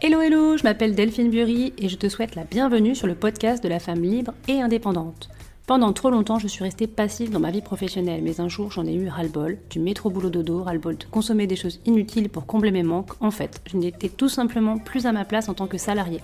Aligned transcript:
Hello 0.00 0.20
hello, 0.20 0.56
je 0.56 0.62
m'appelle 0.62 0.94
Delphine 0.94 1.28
Bury 1.28 1.72
et 1.76 1.88
je 1.88 1.96
te 1.96 2.08
souhaite 2.08 2.36
la 2.36 2.44
bienvenue 2.44 2.94
sur 2.94 3.08
le 3.08 3.16
podcast 3.16 3.60
de 3.60 3.68
la 3.68 3.80
femme 3.80 4.00
libre 4.00 4.32
et 4.46 4.60
indépendante. 4.60 5.28
Pendant 5.66 5.92
trop 5.92 6.08
longtemps, 6.10 6.38
je 6.38 6.46
suis 6.46 6.62
restée 6.62 6.86
passive 6.86 7.32
dans 7.32 7.40
ma 7.40 7.50
vie 7.50 7.62
professionnelle, 7.62 8.20
mais 8.22 8.40
un 8.40 8.46
jour 8.46 8.70
j'en 8.70 8.86
ai 8.86 8.94
eu 8.94 9.08
ras-le-bol, 9.08 9.58
du 9.70 9.80
métro 9.80 10.08
boulot 10.08 10.30
dodo, 10.30 10.62
ras-le-bol 10.62 10.98
de 10.98 11.04
consommer 11.06 11.48
des 11.48 11.56
choses 11.56 11.80
inutiles 11.84 12.28
pour 12.28 12.46
combler 12.46 12.70
mes 12.70 12.84
manques. 12.84 13.10
En 13.20 13.32
fait, 13.32 13.60
je 13.66 13.76
n'étais 13.76 14.08
tout 14.08 14.28
simplement 14.28 14.78
plus 14.78 15.04
à 15.04 15.10
ma 15.10 15.24
place 15.24 15.48
en 15.48 15.54
tant 15.54 15.66
que 15.66 15.78
salariée. 15.78 16.20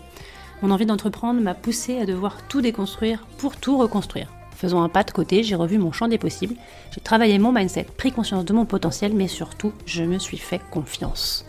Mon 0.62 0.70
envie 0.70 0.86
d'entreprendre 0.86 1.40
m'a 1.40 1.54
poussée 1.54 1.98
à 1.98 2.06
devoir 2.06 2.46
tout 2.46 2.60
déconstruire 2.60 3.26
pour 3.38 3.56
tout 3.56 3.76
reconstruire. 3.76 4.32
Faisant 4.52 4.84
un 4.84 4.88
pas 4.88 5.02
de 5.02 5.10
côté, 5.10 5.42
j'ai 5.42 5.56
revu 5.56 5.78
mon 5.78 5.90
champ 5.90 6.06
des 6.06 6.16
possibles, 6.16 6.54
j'ai 6.92 7.00
travaillé 7.00 7.40
mon 7.40 7.50
mindset, 7.50 7.88
pris 7.96 8.12
conscience 8.12 8.44
de 8.44 8.52
mon 8.52 8.66
potentiel, 8.66 9.14
mais 9.14 9.26
surtout, 9.26 9.72
je 9.84 10.04
me 10.04 10.20
suis 10.20 10.38
fait 10.38 10.60
confiance. 10.70 11.44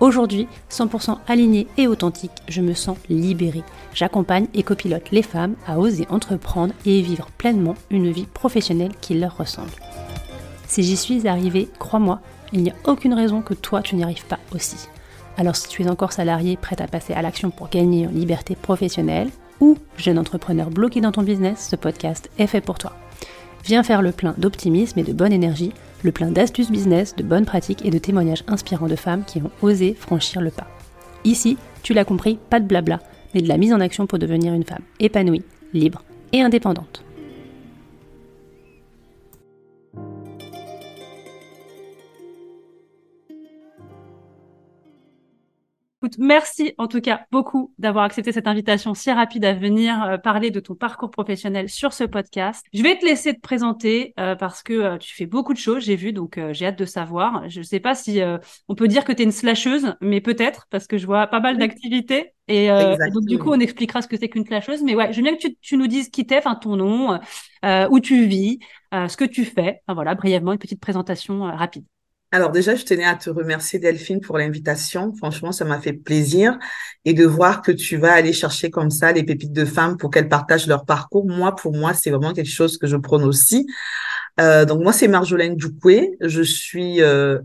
Aujourd'hui, 0.00 0.48
100% 0.70 1.18
alignée 1.28 1.68
et 1.76 1.86
authentique, 1.86 2.32
je 2.48 2.60
me 2.60 2.74
sens 2.74 2.98
libérée. 3.08 3.62
J'accompagne 3.94 4.48
et 4.54 4.62
copilote 4.62 5.10
les 5.12 5.22
femmes 5.22 5.54
à 5.66 5.78
oser 5.78 6.06
entreprendre 6.10 6.74
et 6.84 7.00
vivre 7.02 7.28
pleinement 7.38 7.74
une 7.90 8.10
vie 8.10 8.26
professionnelle 8.26 8.92
qui 9.00 9.14
leur 9.14 9.36
ressemble. 9.36 9.70
Si 10.66 10.82
j'y 10.82 10.96
suis 10.96 11.28
arrivée, 11.28 11.68
crois-moi, 11.78 12.20
il 12.52 12.62
n'y 12.62 12.70
a 12.70 12.76
aucune 12.84 13.14
raison 13.14 13.42
que 13.42 13.54
toi 13.54 13.82
tu 13.82 13.94
n'y 13.94 14.02
arrives 14.02 14.26
pas 14.26 14.38
aussi. 14.54 14.88
Alors 15.36 15.56
si 15.56 15.68
tu 15.68 15.82
es 15.82 15.88
encore 15.88 16.12
salarié 16.12 16.56
prête 16.56 16.80
à 16.80 16.88
passer 16.88 17.14
à 17.14 17.22
l'action 17.22 17.50
pour 17.50 17.68
gagner 17.68 18.06
en 18.06 18.10
liberté 18.10 18.56
professionnelle, 18.56 19.30
ou 19.60 19.78
jeune 19.96 20.18
entrepreneur 20.18 20.70
bloqué 20.70 21.00
dans 21.00 21.12
ton 21.12 21.22
business, 21.22 21.68
ce 21.70 21.76
podcast 21.76 22.30
est 22.38 22.48
fait 22.48 22.60
pour 22.60 22.78
toi. 22.78 22.94
Viens 23.64 23.84
faire 23.84 24.02
le 24.02 24.10
plein 24.10 24.34
d'optimisme 24.36 24.98
et 24.98 25.04
de 25.04 25.12
bonne 25.12 25.32
énergie 25.32 25.72
le 26.02 26.12
plein 26.12 26.30
d'astuces 26.30 26.70
business, 26.70 27.16
de 27.16 27.22
bonnes 27.22 27.46
pratiques 27.46 27.84
et 27.84 27.90
de 27.90 27.98
témoignages 27.98 28.44
inspirants 28.48 28.88
de 28.88 28.96
femmes 28.96 29.24
qui 29.24 29.38
ont 29.38 29.50
osé 29.62 29.94
franchir 29.94 30.40
le 30.40 30.50
pas. 30.50 30.66
Ici, 31.24 31.56
tu 31.82 31.94
l'as 31.94 32.04
compris, 32.04 32.38
pas 32.50 32.60
de 32.60 32.66
blabla, 32.66 33.00
mais 33.34 33.42
de 33.42 33.48
la 33.48 33.58
mise 33.58 33.72
en 33.72 33.80
action 33.80 34.06
pour 34.06 34.18
devenir 34.18 34.52
une 34.52 34.64
femme 34.64 34.82
épanouie, 35.00 35.42
libre 35.72 36.02
et 36.32 36.42
indépendante. 36.42 37.04
Merci 46.18 46.74
en 46.78 46.88
tout 46.88 47.00
cas 47.00 47.26
beaucoup 47.30 47.72
d'avoir 47.78 48.04
accepté 48.04 48.32
cette 48.32 48.46
invitation 48.46 48.94
si 48.94 49.10
rapide 49.10 49.44
à 49.44 49.52
venir 49.52 50.02
euh, 50.02 50.18
parler 50.18 50.50
de 50.50 50.60
ton 50.60 50.74
parcours 50.74 51.10
professionnel 51.10 51.68
sur 51.68 51.92
ce 51.92 52.04
podcast. 52.04 52.64
Je 52.72 52.82
vais 52.82 52.98
te 52.98 53.04
laisser 53.04 53.34
te 53.34 53.40
présenter 53.40 54.14
euh, 54.18 54.34
parce 54.34 54.62
que 54.62 54.72
euh, 54.72 54.98
tu 54.98 55.14
fais 55.14 55.26
beaucoup 55.26 55.52
de 55.52 55.58
choses, 55.58 55.84
j'ai 55.84 55.96
vu, 55.96 56.12
donc 56.12 56.38
j'ai 56.52 56.66
hâte 56.66 56.78
de 56.78 56.84
savoir. 56.84 57.48
Je 57.48 57.60
ne 57.60 57.64
sais 57.64 57.80
pas 57.80 57.94
si 57.94 58.20
on 58.68 58.74
peut 58.74 58.88
dire 58.88 59.04
que 59.04 59.12
tu 59.12 59.22
es 59.22 59.24
une 59.24 59.32
slasheuse, 59.32 59.94
mais 60.00 60.20
peut-être 60.20 60.66
parce 60.70 60.86
que 60.86 60.98
je 60.98 61.06
vois 61.06 61.26
pas 61.26 61.40
mal 61.40 61.58
d'activités. 61.58 62.32
Et, 62.48 62.68
donc 62.68 63.24
du 63.26 63.38
coup, 63.38 63.50
on 63.50 63.60
expliquera 63.60 64.02
ce 64.02 64.08
que 64.08 64.16
c'est 64.16 64.28
qu'une 64.28 64.44
slasheuse. 64.44 64.82
Mais 64.82 64.94
ouais, 64.94 65.12
je 65.12 65.16
veux 65.16 65.22
bien 65.22 65.34
que 65.34 65.40
tu, 65.40 65.56
tu 65.60 65.76
nous 65.76 65.86
dises 65.86 66.08
qui 66.08 66.26
t'es, 66.26 66.38
enfin 66.38 66.54
ton 66.54 66.76
nom, 66.76 67.18
où 67.90 68.00
tu 68.00 68.26
vis, 68.26 68.58
ce 68.92 69.16
que 69.16 69.24
tu 69.24 69.44
fais. 69.44 69.80
Enfin, 69.86 69.94
voilà, 69.94 70.14
brièvement 70.14 70.52
une 70.52 70.58
petite 70.58 70.80
présentation 70.80 71.42
rapide. 71.42 71.84
Alors 72.32 72.50
déjà, 72.50 72.74
je 72.74 72.84
tenais 72.84 73.04
à 73.04 73.14
te 73.14 73.28
remercier 73.28 73.78
Delphine 73.78 74.20
pour 74.20 74.38
l'invitation. 74.38 75.12
Franchement, 75.14 75.52
ça 75.52 75.66
m'a 75.66 75.78
fait 75.78 75.92
plaisir 75.92 76.58
et 77.04 77.12
de 77.12 77.26
voir 77.26 77.60
que 77.60 77.70
tu 77.70 77.98
vas 77.98 78.14
aller 78.14 78.32
chercher 78.32 78.70
comme 78.70 78.90
ça 78.90 79.12
les 79.12 79.22
pépites 79.22 79.52
de 79.52 79.66
femmes 79.66 79.98
pour 79.98 80.10
qu'elles 80.10 80.30
partagent 80.30 80.66
leur 80.66 80.86
parcours. 80.86 81.26
Moi, 81.26 81.54
pour 81.54 81.76
moi, 81.76 81.92
c'est 81.92 82.10
vraiment 82.10 82.32
quelque 82.32 82.50
chose 82.50 82.78
que 82.78 82.86
je 82.86 82.96
prône 82.96 83.24
aussi. 83.24 83.66
Euh, 84.40 84.64
donc 84.64 84.82
moi, 84.82 84.94
c'est 84.94 85.08
Marjolaine 85.08 85.56
Ducoué. 85.56 86.16
Je 86.22 86.40
suis 86.40 87.02
euh, 87.02 87.38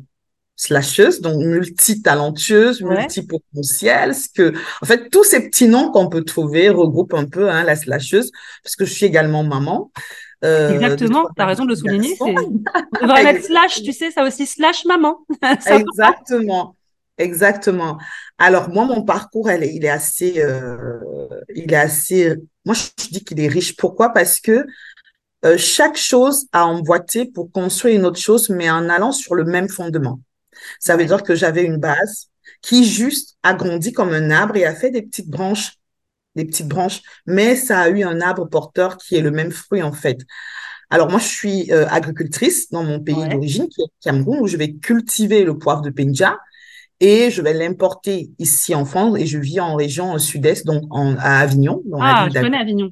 slasheuse, 0.55 1.19
donc 1.19 1.43
multitalentueuse, 1.43 2.81
ouais. 2.81 3.01
multipotentielle. 3.01 4.15
Ce 4.15 4.29
que, 4.33 4.53
en 4.81 4.85
fait, 4.85 5.09
tous 5.09 5.25
ces 5.25 5.49
petits 5.49 5.67
noms 5.67 5.91
qu'on 5.91 6.07
peut 6.07 6.23
trouver 6.23 6.69
regroupent 6.69 7.13
un 7.13 7.25
peu 7.25 7.49
hein, 7.49 7.63
la 7.63 7.75
slasheuse, 7.75 8.31
parce 8.63 8.77
que 8.77 8.85
je 8.85 8.93
suis 8.93 9.05
également 9.05 9.43
maman. 9.43 9.91
Euh, 10.43 10.71
Exactement, 10.71 11.27
tu 11.35 11.41
as 11.41 11.45
raison 11.45 11.65
de 11.65 11.69
le 11.69 11.75
souligner. 11.75 12.15
On 12.19 12.33
devrait 13.01 13.23
mettre 13.23 13.43
slash, 13.45 13.81
tu 13.81 13.91
sais, 13.91 14.11
ça 14.11 14.23
aussi, 14.23 14.45
slash 14.45 14.85
maman. 14.85 15.25
Exactement. 15.67 16.75
Exactement. 17.17 17.97
Alors 18.37 18.69
moi, 18.69 18.85
mon 18.85 19.01
parcours, 19.01 19.49
elle, 19.49 19.63
il 19.63 19.83
est 19.83 19.89
assez, 19.89 20.39
euh, 20.39 20.99
il 21.55 21.73
est 21.73 21.77
assez. 21.77 22.35
Moi, 22.65 22.75
je 22.75 23.09
dis 23.09 23.23
qu'il 23.23 23.39
est 23.39 23.47
riche. 23.47 23.75
Pourquoi? 23.75 24.09
Parce 24.09 24.39
que 24.39 24.65
euh, 25.45 25.57
chaque 25.57 25.97
chose 25.97 26.45
a 26.51 26.65
emboîté 26.65 27.25
pour 27.25 27.51
construire 27.51 27.95
une 27.95 28.05
autre 28.05 28.19
chose, 28.19 28.49
mais 28.49 28.69
en 28.69 28.89
allant 28.89 29.11
sur 29.11 29.33
le 29.33 29.43
même 29.43 29.69
fondement. 29.69 30.19
Ça 30.79 30.95
veut 30.95 31.05
dire 31.05 31.23
que 31.23 31.35
j'avais 31.35 31.63
une 31.63 31.77
base 31.77 32.29
qui 32.61 32.85
juste 32.85 33.37
a 33.43 33.53
grandi 33.53 33.93
comme 33.93 34.13
un 34.13 34.29
arbre 34.31 34.57
et 34.57 34.65
a 34.65 34.75
fait 34.75 34.91
des 34.91 35.01
petites 35.01 35.29
branches 35.29 35.76
des 36.37 36.45
petites 36.45 36.67
branches, 36.67 37.01
mais 37.25 37.55
ça 37.55 37.79
a 37.79 37.89
eu 37.89 38.03
un 38.03 38.21
arbre 38.21 38.45
porteur 38.45 38.97
qui 38.97 39.15
est 39.15 39.21
le 39.21 39.31
même 39.31 39.51
fruit 39.51 39.83
en 39.83 39.91
fait. 39.91 40.19
Alors 40.89 41.09
moi, 41.09 41.19
je 41.19 41.27
suis 41.27 41.71
euh, 41.73 41.85
agricultrice 41.89 42.71
dans 42.71 42.83
mon 42.83 43.01
pays 43.01 43.27
d'origine, 43.27 43.67
qui 43.67 43.81
est 43.81 43.91
Cameroun, 44.01 44.39
où 44.39 44.47
je 44.47 44.55
vais 44.55 44.73
cultiver 44.73 45.43
le 45.43 45.57
poivre 45.57 45.81
de 45.81 45.89
Penja 45.89 46.37
et 46.99 47.29
je 47.29 47.41
vais 47.41 47.53
l'importer 47.53 48.31
ici 48.39 48.73
en 48.73 48.85
France 48.85 49.17
et 49.19 49.25
je 49.25 49.37
vis 49.37 49.59
en 49.59 49.75
région 49.75 50.17
sud-est, 50.17 50.65
donc 50.65 50.83
à 51.19 51.39
Avignon. 51.39 51.83
ah, 51.99 52.27
je 52.33 52.39
connais 52.39 52.57
Avignon. 52.57 52.91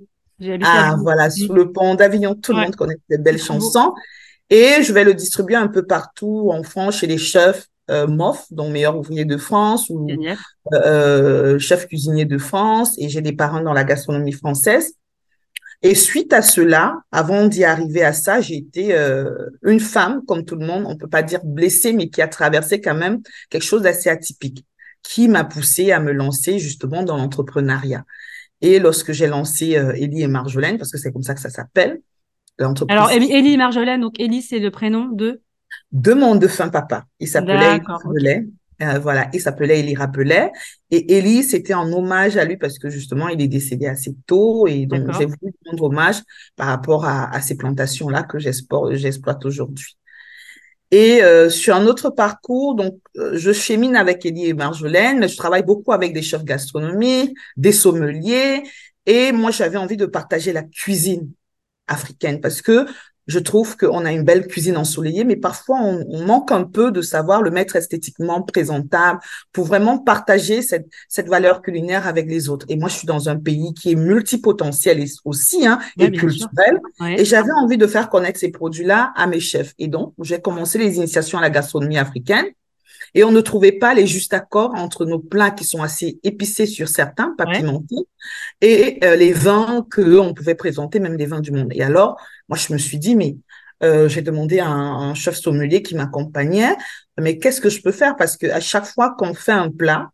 Ah, 0.61 0.89
Avignon. 0.89 1.03
voilà, 1.03 1.29
sous 1.29 1.53
le 1.53 1.71
pont 1.71 1.95
d'Avignon, 1.95 2.35
tout 2.35 2.51
le 2.53 2.59
monde 2.59 2.75
connaît 2.75 2.97
ces 3.09 3.17
belles 3.17 3.41
chansons. 3.41 3.93
Et 4.49 4.83
je 4.83 4.93
vais 4.93 5.03
le 5.03 5.15
distribuer 5.15 5.55
un 5.55 5.67
peu 5.67 5.87
partout 5.87 6.51
en 6.51 6.61
France 6.61 6.99
chez 6.99 7.07
les 7.07 7.17
chefs, 7.17 7.67
euh, 7.91 8.07
MOF, 8.07 8.51
donc 8.51 8.71
meilleur 8.71 8.97
ouvrier 8.97 9.25
de 9.25 9.37
France, 9.37 9.89
ou 9.89 10.07
euh, 10.73 11.59
chef 11.59 11.87
cuisinier 11.87 12.25
de 12.25 12.37
France, 12.37 12.95
et 12.97 13.09
j'ai 13.09 13.21
des 13.21 13.33
parents 13.33 13.61
dans 13.61 13.73
la 13.73 13.83
gastronomie 13.83 14.31
française. 14.31 14.93
Et 15.81 15.93
suite 15.93 16.33
à 16.33 16.41
cela, 16.41 16.97
avant 17.11 17.47
d'y 17.47 17.63
arriver 17.63 18.03
à 18.03 18.13
ça, 18.13 18.41
j'ai 18.41 18.55
été 18.55 18.95
euh, 18.95 19.29
une 19.63 19.79
femme, 19.79 20.21
comme 20.25 20.45
tout 20.45 20.55
le 20.55 20.65
monde, 20.65 20.85
on 20.87 20.97
peut 20.97 21.07
pas 21.07 21.21
dire 21.21 21.41
blessée, 21.43 21.93
mais 21.93 22.09
qui 22.09 22.21
a 22.21 22.27
traversé 22.27 22.81
quand 22.81 22.95
même 22.95 23.21
quelque 23.49 23.63
chose 23.63 23.83
d'assez 23.83 24.09
atypique, 24.09 24.65
qui 25.03 25.27
m'a 25.27 25.43
poussée 25.43 25.91
à 25.91 25.99
me 25.99 26.11
lancer 26.11 26.57
justement 26.57 27.03
dans 27.03 27.17
l'entrepreneuriat. 27.17 28.03
Et 28.61 28.79
lorsque 28.79 29.11
j'ai 29.11 29.27
lancé 29.27 29.77
euh, 29.77 29.93
Élie 29.93 30.23
et 30.23 30.27
Marjolaine, 30.27 30.77
parce 30.77 30.91
que 30.91 30.97
c'est 30.97 31.11
comme 31.11 31.23
ça 31.23 31.35
que 31.35 31.41
ça 31.41 31.49
s'appelle, 31.49 32.01
l'entreprise. 32.57 32.97
Alors 32.97 33.11
Élie 33.11 33.53
et 33.53 33.57
Marjolaine, 33.57 34.01
donc 34.01 34.19
Élie 34.19 34.41
c'est 34.41 34.59
le 34.59 34.71
prénom 34.71 35.09
de 35.09 35.41
de 35.95 36.13
mon 36.13 36.35
défunt 36.35 36.67
papa. 36.69 37.05
Il 37.19 37.27
s'appelait 37.27 37.77
Élie 37.77 38.51
euh, 38.81 38.99
voilà, 38.99 39.29
il 39.33 39.39
s'appelait 39.39 39.79
Élie 39.79 39.95
Rappelet. 39.95 40.51
Et 40.91 41.17
Élie, 41.17 41.43
c'était 41.43 41.73
en 41.73 41.89
hommage 41.93 42.35
à 42.35 42.43
lui 42.43 42.57
parce 42.57 42.77
que 42.77 42.89
justement, 42.89 43.29
il 43.29 43.41
est 43.41 43.47
décédé 43.47 43.87
assez 43.87 44.13
tôt. 44.27 44.67
Et 44.67 44.85
donc, 44.85 45.09
j'ai 45.17 45.25
voulu 45.25 45.53
rendre 45.65 45.83
hommage 45.83 46.17
par 46.57 46.67
rapport 46.67 47.05
à, 47.05 47.39
ces 47.39 47.55
plantations-là 47.55 48.23
que 48.23 48.37
j'exploite 48.37 49.45
aujourd'hui. 49.45 49.97
Et 50.91 51.23
euh, 51.23 51.49
sur 51.49 51.73
un 51.73 51.85
autre 51.87 52.09
parcours, 52.09 52.75
donc 52.75 52.99
euh, 53.17 53.31
je 53.33 53.53
chemine 53.53 53.95
avec 53.95 54.25
Élie 54.25 54.47
et 54.47 54.53
Marjolaine, 54.53 55.19
mais 55.19 55.29
je 55.29 55.37
travaille 55.37 55.63
beaucoup 55.63 55.93
avec 55.93 56.13
des 56.13 56.21
chefs 56.21 56.43
gastronomiques, 56.43 57.35
des 57.57 57.71
sommeliers, 57.71 58.61
et 59.05 59.31
moi 59.31 59.49
j'avais 59.49 59.77
envie 59.77 59.97
de 59.97 60.05
partager 60.05 60.53
la 60.53 60.61
cuisine 60.61 61.31
africaine 61.87 62.39
parce 62.39 62.61
que 62.61 62.85
je 63.27 63.39
trouve 63.39 63.77
qu'on 63.77 64.05
a 64.05 64.11
une 64.11 64.23
belle 64.23 64.47
cuisine 64.47 64.77
ensoleillée, 64.77 65.23
mais 65.23 65.35
parfois 65.35 65.79
on, 65.81 66.25
manque 66.25 66.51
un 66.51 66.63
peu 66.63 66.91
de 66.91 67.01
savoir 67.01 67.41
le 67.41 67.51
mettre 67.51 67.75
esthétiquement 67.75 68.41
présentable 68.41 69.19
pour 69.51 69.65
vraiment 69.65 69.97
partager 69.97 70.61
cette, 70.61 70.87
cette 71.07 71.27
valeur 71.27 71.61
culinaire 71.61 72.07
avec 72.07 72.27
les 72.27 72.49
autres. 72.49 72.65
Et 72.69 72.77
moi, 72.77 72.89
je 72.89 72.95
suis 72.95 73.07
dans 73.07 73.29
un 73.29 73.35
pays 73.35 73.73
qui 73.73 73.91
est 73.91 73.95
multipotentiel 73.95 75.03
aussi 75.23 75.67
hein, 75.67 75.79
et 75.99 76.11
culturel. 76.11 76.79
Et 77.17 77.25
j'avais 77.25 77.51
envie 77.51 77.77
de 77.77 77.87
faire 77.87 78.09
connaître 78.09 78.39
ces 78.39 78.49
produits-là 78.49 79.13
à 79.15 79.27
mes 79.27 79.39
chefs. 79.39 79.73
Et 79.77 79.87
donc, 79.87 80.13
j'ai 80.21 80.39
commencé 80.39 80.77
les 80.77 80.97
initiations 80.97 81.37
à 81.37 81.41
la 81.41 81.49
gastronomie 81.49 81.97
africaine. 81.97 82.45
Et 83.15 83.23
on 83.23 83.31
ne 83.31 83.41
trouvait 83.41 83.71
pas 83.71 83.93
les 83.93 84.05
justes 84.05 84.33
accords 84.33 84.75
entre 84.75 85.05
nos 85.05 85.19
plats 85.19 85.51
qui 85.51 85.63
sont 85.63 85.81
assez 85.81 86.19
épicés 86.23 86.65
sur 86.65 86.89
certains, 86.89 87.33
pas 87.37 87.45
pimentés, 87.45 87.95
et 88.61 88.99
euh, 89.03 89.15
les 89.15 89.31
vins 89.31 89.85
que 89.89 90.19
on 90.19 90.33
pouvait 90.33 90.55
présenter, 90.55 90.99
même 90.99 91.15
les 91.15 91.25
vins 91.25 91.39
du 91.39 91.51
monde. 91.51 91.69
Et 91.71 91.81
alors, 91.81 92.19
moi, 92.49 92.57
je 92.57 92.73
me 92.73 92.77
suis 92.77 92.99
dit, 92.99 93.15
mais 93.15 93.37
euh, 93.83 94.09
j'ai 94.09 94.21
demandé 94.21 94.59
à 94.59 94.67
un, 94.67 95.13
chef 95.13 95.35
sommelier 95.35 95.81
qui 95.81 95.95
m'accompagnait, 95.95 96.75
mais 97.19 97.37
qu'est-ce 97.39 97.61
que 97.61 97.69
je 97.69 97.81
peux 97.81 97.91
faire? 97.91 98.15
Parce 98.17 98.37
que 98.37 98.47
à 98.47 98.59
chaque 98.59 98.85
fois 98.85 99.15
qu'on 99.17 99.33
fait 99.33 99.51
un 99.53 99.71
plat, 99.71 100.11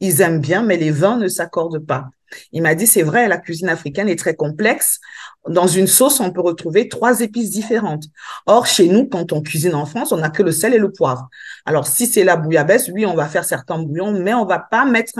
ils 0.00 0.20
aiment 0.20 0.40
bien, 0.40 0.62
mais 0.62 0.76
les 0.76 0.90
vins 0.90 1.16
ne 1.16 1.28
s'accordent 1.28 1.84
pas. 1.84 2.10
Il 2.52 2.62
m'a 2.62 2.74
dit, 2.74 2.86
c'est 2.86 3.02
vrai, 3.02 3.28
la 3.28 3.38
cuisine 3.38 3.68
africaine 3.68 4.08
est 4.08 4.18
très 4.18 4.34
complexe. 4.34 5.00
Dans 5.48 5.66
une 5.66 5.86
sauce, 5.86 6.20
on 6.20 6.30
peut 6.30 6.40
retrouver 6.40 6.88
trois 6.88 7.20
épices 7.20 7.50
différentes. 7.50 8.04
Or, 8.46 8.66
chez 8.66 8.88
nous, 8.88 9.06
quand 9.06 9.32
on 9.32 9.42
cuisine 9.42 9.74
en 9.74 9.86
France, 9.86 10.12
on 10.12 10.18
n'a 10.18 10.30
que 10.30 10.42
le 10.42 10.52
sel 10.52 10.74
et 10.74 10.78
le 10.78 10.92
poivre. 10.92 11.28
Alors, 11.64 11.86
si 11.86 12.06
c'est 12.06 12.24
la 12.24 12.36
bouillabaisse, 12.36 12.90
oui, 12.92 13.06
on 13.06 13.14
va 13.14 13.26
faire 13.26 13.44
certains 13.44 13.78
bouillons, 13.78 14.12
mais 14.12 14.34
on 14.34 14.46
va 14.46 14.58
pas 14.58 14.84
mettre 14.84 15.12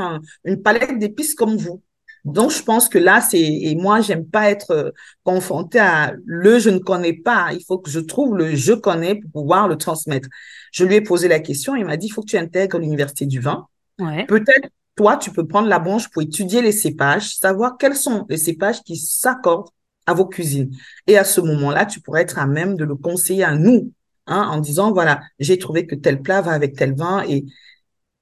une 0.44 0.62
palette 0.62 0.98
d'épices 0.98 1.34
comme 1.34 1.56
vous. 1.56 1.82
Donc, 2.24 2.50
je 2.50 2.62
pense 2.62 2.88
que 2.88 2.98
là, 2.98 3.20
c'est, 3.20 3.40
et 3.40 3.74
moi, 3.76 4.00
j'aime 4.00 4.26
pas 4.26 4.50
être 4.50 4.70
euh, 4.70 4.90
confrontée 5.24 5.78
à 5.78 6.14
le 6.24 6.58
je 6.58 6.70
ne 6.70 6.78
connais 6.78 7.12
pas. 7.12 7.50
Il 7.52 7.62
faut 7.62 7.78
que 7.78 7.90
je 7.90 8.00
trouve 8.00 8.36
le 8.36 8.56
je 8.56 8.72
connais 8.72 9.16
pour 9.16 9.30
pouvoir 9.42 9.68
le 9.68 9.76
transmettre. 9.76 10.28
Je 10.72 10.84
lui 10.84 10.94
ai 10.94 11.00
posé 11.02 11.28
la 11.28 11.40
question. 11.40 11.76
Il 11.76 11.84
m'a 11.84 11.98
dit, 11.98 12.06
il 12.06 12.10
faut 12.10 12.22
que 12.22 12.30
tu 12.30 12.38
intègres 12.38 12.78
l'université 12.78 13.26
du 13.26 13.40
vin. 13.40 13.66
Ouais. 13.98 14.24
Peut-être 14.24 14.68
toi, 14.96 15.16
tu 15.16 15.30
peux 15.30 15.46
prendre 15.46 15.68
la 15.68 15.78
branche 15.78 16.08
pour 16.10 16.22
étudier 16.22 16.62
les 16.62 16.72
cépages, 16.72 17.36
savoir 17.36 17.76
quels 17.78 17.96
sont 17.96 18.26
les 18.28 18.36
cépages 18.36 18.82
qui 18.82 18.96
s'accordent 18.96 19.70
à 20.06 20.14
vos 20.14 20.26
cuisines. 20.26 20.70
Et 21.06 21.18
à 21.18 21.24
ce 21.24 21.40
moment-là, 21.40 21.86
tu 21.86 22.00
pourrais 22.00 22.22
être 22.22 22.38
à 22.38 22.46
même 22.46 22.76
de 22.76 22.84
le 22.84 22.94
conseiller 22.94 23.44
à 23.44 23.56
nous, 23.56 23.92
hein, 24.26 24.48
en 24.50 24.60
disant, 24.60 24.92
voilà, 24.92 25.20
j'ai 25.38 25.58
trouvé 25.58 25.86
que 25.86 25.94
tel 25.94 26.20
plat 26.20 26.42
va 26.42 26.52
avec 26.52 26.76
tel 26.76 26.94
vin 26.94 27.24
et, 27.28 27.44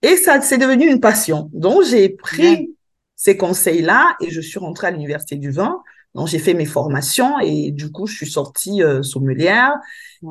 et 0.03 0.17
ça, 0.17 0.41
c'est 0.41 0.59
devenu 0.59 0.91
une 0.91 1.01
passion. 1.01 1.51
Donc, 1.53 1.85
j'ai 1.85 2.09
pris 2.09 2.75
ces 3.15 3.37
conseils-là 3.37 4.17
et 4.21 4.31
je 4.31 4.41
suis 4.41 4.59
rentrée 4.59 4.89
à 4.89 4.91
l'université 4.91 5.37
du 5.37 5.51
vin. 5.51 5.81
Donc, 6.15 6.29
j'ai 6.29 6.39
fait 6.39 6.55
mes 6.55 6.67
formations 6.67 7.39
et 7.41 7.71
du 7.71 7.91
coup, 7.91 8.07
je 8.07 8.15
suis 8.15 8.31
sortie 8.31 8.83
euh, 8.83 9.03
sommelière 9.03 9.73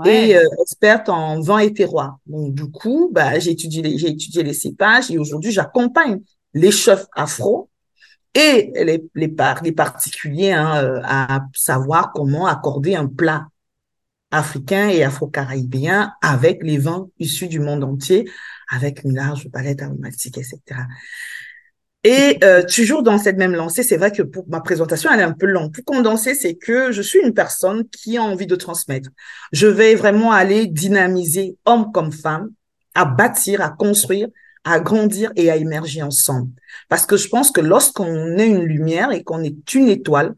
et 0.06 0.36
euh, 0.36 0.44
experte 0.62 1.10
en 1.10 1.42
vin 1.42 1.58
et 1.60 1.74
terroir. 1.74 2.20
Donc, 2.28 2.54
du 2.54 2.70
coup, 2.70 3.10
bah, 3.12 3.40
j'ai 3.40 3.52
étudié 3.52 3.82
les, 3.82 3.98
j'ai 3.98 4.10
étudié 4.10 4.44
les 4.44 4.54
cépages 4.54 5.10
et 5.10 5.18
aujourd'hui, 5.18 5.52
j'accompagne 5.52 6.22
les 6.54 6.72
chefs 6.72 7.08
afro 7.16 7.70
et 8.34 8.72
les, 8.76 9.04
les, 9.16 9.36
les 9.64 9.72
particuliers 9.72 10.52
hein, 10.52 10.84
euh, 10.84 11.02
à 11.04 11.46
savoir 11.54 12.12
comment 12.14 12.46
accorder 12.46 12.96
un 12.96 13.08
plat 13.08 13.48
africain 14.32 14.88
et 14.88 15.04
afro-caribéen 15.04 16.14
avec 16.22 16.64
les 16.64 16.78
vins 16.78 17.10
issus 17.20 17.48
du 17.48 17.60
monde 17.60 17.84
entier, 17.84 18.30
avec 18.70 19.04
une 19.04 19.16
large 19.16 19.50
palette 19.52 19.82
aromatique, 19.82 20.38
etc. 20.38 20.60
Et 22.04 22.40
euh, 22.44 22.64
toujours 22.64 23.04
dans 23.04 23.20
cette 23.20 23.38
même 23.38 23.54
lancée, 23.54 23.84
c'est 23.84 23.98
vrai 23.98 24.12
que 24.12 24.24
pour 24.24 24.46
ma 24.48 24.60
présentation, 24.60 25.12
elle 25.12 25.20
est 25.20 25.24
un 25.24 25.34
peu 25.34 25.46
longue. 25.46 25.72
Pour 25.72 25.86
condenser, 25.86 26.34
c'est 26.34 26.56
que 26.56 26.92
je 26.92 27.02
suis 27.02 27.20
une 27.20 27.34
personne 27.34 27.88
qui 27.90 28.18
a 28.18 28.24
envie 28.24 28.48
de 28.48 28.56
transmettre. 28.56 29.10
Je 29.52 29.68
vais 29.68 29.94
vraiment 29.94 30.32
aller 30.32 30.66
dynamiser, 30.66 31.58
homme 31.66 31.92
comme 31.92 32.12
femme, 32.12 32.50
à 32.96 33.06
bâtir, 33.06 33.62
à 33.62 33.70
construire, 33.70 34.28
à 34.64 34.80
grandir 34.80 35.32
et 35.36 35.52
à 35.52 35.58
émerger 35.58 36.02
ensemble. 36.02 36.50
Parce 36.90 37.06
que 37.06 37.18
je 37.18 37.28
pense 37.28 37.52
que 37.52 37.62
lorsqu'on 37.62 38.38
est 38.38 38.48
une 38.48 38.64
lumière 38.64 39.12
et 39.12 39.24
qu'on 39.24 39.44
est 39.44 39.74
une 39.76 39.88
étoile, 39.88 40.34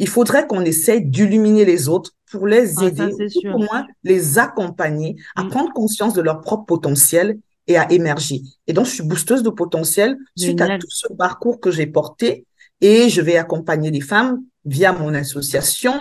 il 0.00 0.08
faudrait 0.08 0.48
qu'on 0.48 0.62
essaie 0.62 1.00
d'illuminer 1.00 1.64
les 1.64 1.88
autres 1.88 2.12
pour 2.30 2.48
les 2.48 2.78
ah, 2.78 2.86
aider, 2.86 3.10
pour 3.50 3.60
moi, 3.60 3.86
les 4.02 4.38
accompagner 4.38 5.14
à 5.36 5.44
mm. 5.44 5.48
prendre 5.50 5.72
conscience 5.72 6.14
de 6.14 6.22
leur 6.22 6.40
propre 6.40 6.64
potentiel 6.64 7.38
et 7.66 7.76
à 7.76 7.90
émerger. 7.90 8.42
Et 8.66 8.72
donc, 8.72 8.86
je 8.86 8.92
suis 8.92 9.02
boosteuse 9.02 9.42
de 9.42 9.50
potentiel 9.50 10.16
suite 10.36 10.60
à 10.60 10.78
tout 10.78 10.90
ce 10.90 11.12
parcours 11.12 11.60
que 11.60 11.70
j'ai 11.70 11.86
porté 11.86 12.46
et 12.80 13.08
je 13.08 13.20
vais 13.20 13.36
accompagner 13.36 13.90
les 13.90 14.00
femmes 14.00 14.42
via 14.64 14.92
mon 14.92 15.14
association, 15.14 15.94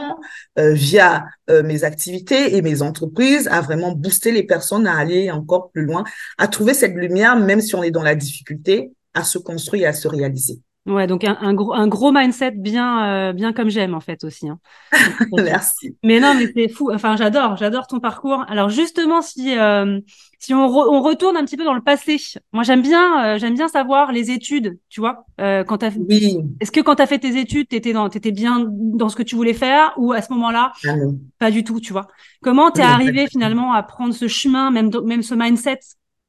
euh, 0.58 0.74
via 0.74 1.26
euh, 1.50 1.64
mes 1.64 1.84
activités 1.84 2.56
et 2.56 2.62
mes 2.62 2.82
entreprises 2.82 3.48
à 3.50 3.62
vraiment 3.62 3.92
booster 3.92 4.32
les 4.32 4.44
personnes 4.44 4.88
à 4.88 4.98
aller 4.98 5.32
encore 5.32 5.70
plus 5.72 5.86
loin, 5.86 6.04
à 6.38 6.48
trouver 6.48 6.74
cette 6.74 6.96
lumière, 6.96 7.36
même 7.38 7.62
si 7.62 7.76
on 7.76 7.84
est 7.84 7.92
dans 7.92 8.04
la 8.04 8.16
difficulté, 8.16 8.92
à 9.14 9.24
se 9.24 9.38
construire 9.38 9.84
et 9.84 9.88
à 9.88 9.94
se 9.94 10.08
réaliser. 10.08 10.60
Ouais, 10.86 11.08
donc 11.08 11.24
un, 11.24 11.38
un, 11.40 11.54
gros, 11.54 11.74
un 11.74 11.88
gros 11.88 12.12
mindset 12.12 12.52
bien, 12.52 13.30
euh, 13.30 13.34
bien 13.34 13.54
comme 13.54 13.70
j'aime 13.70 13.94
en 13.94 14.02
fait 14.02 14.26
aussi. 14.26 14.50
Hein. 14.50 14.60
Merci. 15.32 15.96
Mais 16.04 16.20
non, 16.20 16.34
mais 16.36 16.52
c'est 16.54 16.68
fou. 16.68 16.92
Enfin, 16.94 17.16
j'adore, 17.16 17.56
j'adore 17.56 17.88
ton 17.88 18.02
parcours. 18.02 18.44
Alors 18.50 18.68
justement, 18.68 19.22
si 19.22 19.58
euh, 19.58 20.02
si 20.40 20.54
on, 20.54 20.66
on 20.66 21.02
retourne 21.02 21.38
un 21.38 21.46
petit 21.46 21.56
peu 21.56 21.64
dans 21.64 21.74
le 21.74 21.82
passé, 21.82 22.18
moi 22.52 22.64
j'aime 22.64 22.82
bien, 22.82 23.26
euh, 23.26 23.38
j'aime 23.38 23.54
bien 23.54 23.70
savoir 23.70 24.12
les 24.12 24.30
études. 24.30 24.78
Tu 24.90 25.00
vois, 25.00 25.26
quand 25.38 25.78
t'as. 25.78 25.92
Oui. 26.10 26.40
Est-ce 26.60 26.72
que 26.72 26.82
quand 26.82 26.96
t'as 26.96 27.08
fait 27.08 27.20
tes 27.20 27.40
études, 27.40 27.70
t'étais 27.70 27.94
dans, 27.94 28.10
t'étais 28.10 28.34
bien 28.34 28.66
dans 28.70 29.08
ce 29.08 29.16
que 29.16 29.24
tu 29.24 29.38
voulais 29.38 29.54
faire, 29.54 29.94
ou 29.96 30.12
à 30.12 30.22
ce 30.22 30.34
moment-là, 30.34 30.74
ah 30.86 30.96
pas 31.40 31.50
du 31.50 31.64
tout, 31.64 31.80
tu 31.80 31.94
vois? 31.94 32.08
Comment 32.42 32.72
t'es 32.72 32.82
arrivé 32.82 33.28
finalement 33.28 33.72
à 33.72 33.84
prendre 33.84 34.14
ce 34.14 34.28
chemin, 34.28 34.70
même 34.70 34.92
même 35.06 35.24
ce 35.24 35.34
mindset? 35.34 35.80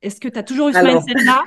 Est-ce 0.00 0.20
que 0.20 0.28
t'as 0.28 0.44
toujours 0.44 0.68
eu 0.68 0.74
ce 0.74 0.78
mindset 0.78 1.24
là 1.24 1.42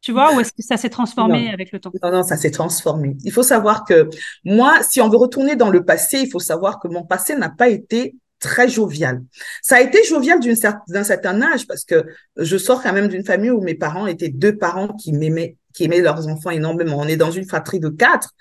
tu 0.00 0.12
vois, 0.12 0.34
ou 0.34 0.40
est-ce 0.40 0.52
que 0.52 0.62
ça 0.62 0.76
s'est 0.76 0.88
transformé 0.88 1.50
avec 1.50 1.72
le 1.72 1.80
temps? 1.80 1.92
Non, 2.02 2.10
non, 2.10 2.22
ça 2.22 2.36
s'est 2.36 2.50
transformé. 2.50 3.16
Il 3.24 3.32
faut 3.32 3.42
savoir 3.42 3.84
que 3.84 4.08
moi, 4.44 4.82
si 4.82 5.00
on 5.00 5.08
veut 5.08 5.18
retourner 5.18 5.56
dans 5.56 5.70
le 5.70 5.84
passé, 5.84 6.20
il 6.20 6.30
faut 6.30 6.38
savoir 6.38 6.80
que 6.80 6.88
mon 6.88 7.04
passé 7.04 7.36
n'a 7.36 7.50
pas 7.50 7.68
été 7.68 8.16
très 8.38 8.68
jovial. 8.68 9.22
Ça 9.62 9.76
a 9.76 9.80
été 9.80 10.02
jovial 10.04 10.40
d'un 10.40 11.04
certain 11.04 11.42
âge 11.42 11.66
parce 11.66 11.84
que 11.84 12.04
je 12.36 12.56
sors 12.56 12.82
quand 12.82 12.92
même 12.92 13.08
d'une 13.08 13.24
famille 13.24 13.50
où 13.50 13.60
mes 13.60 13.74
parents 13.74 14.06
étaient 14.06 14.30
deux 14.30 14.56
parents 14.56 14.88
qui 14.88 15.12
m'aimaient 15.12 15.56
qui 15.72 15.84
aimaient 15.84 16.00
leurs 16.00 16.28
enfants 16.28 16.50
énormément. 16.50 16.98
On 16.98 17.06
est 17.06 17.16
dans 17.16 17.30
une 17.30 17.46
fratrie 17.46 17.80
de 17.80 17.88
quatre 17.88 18.34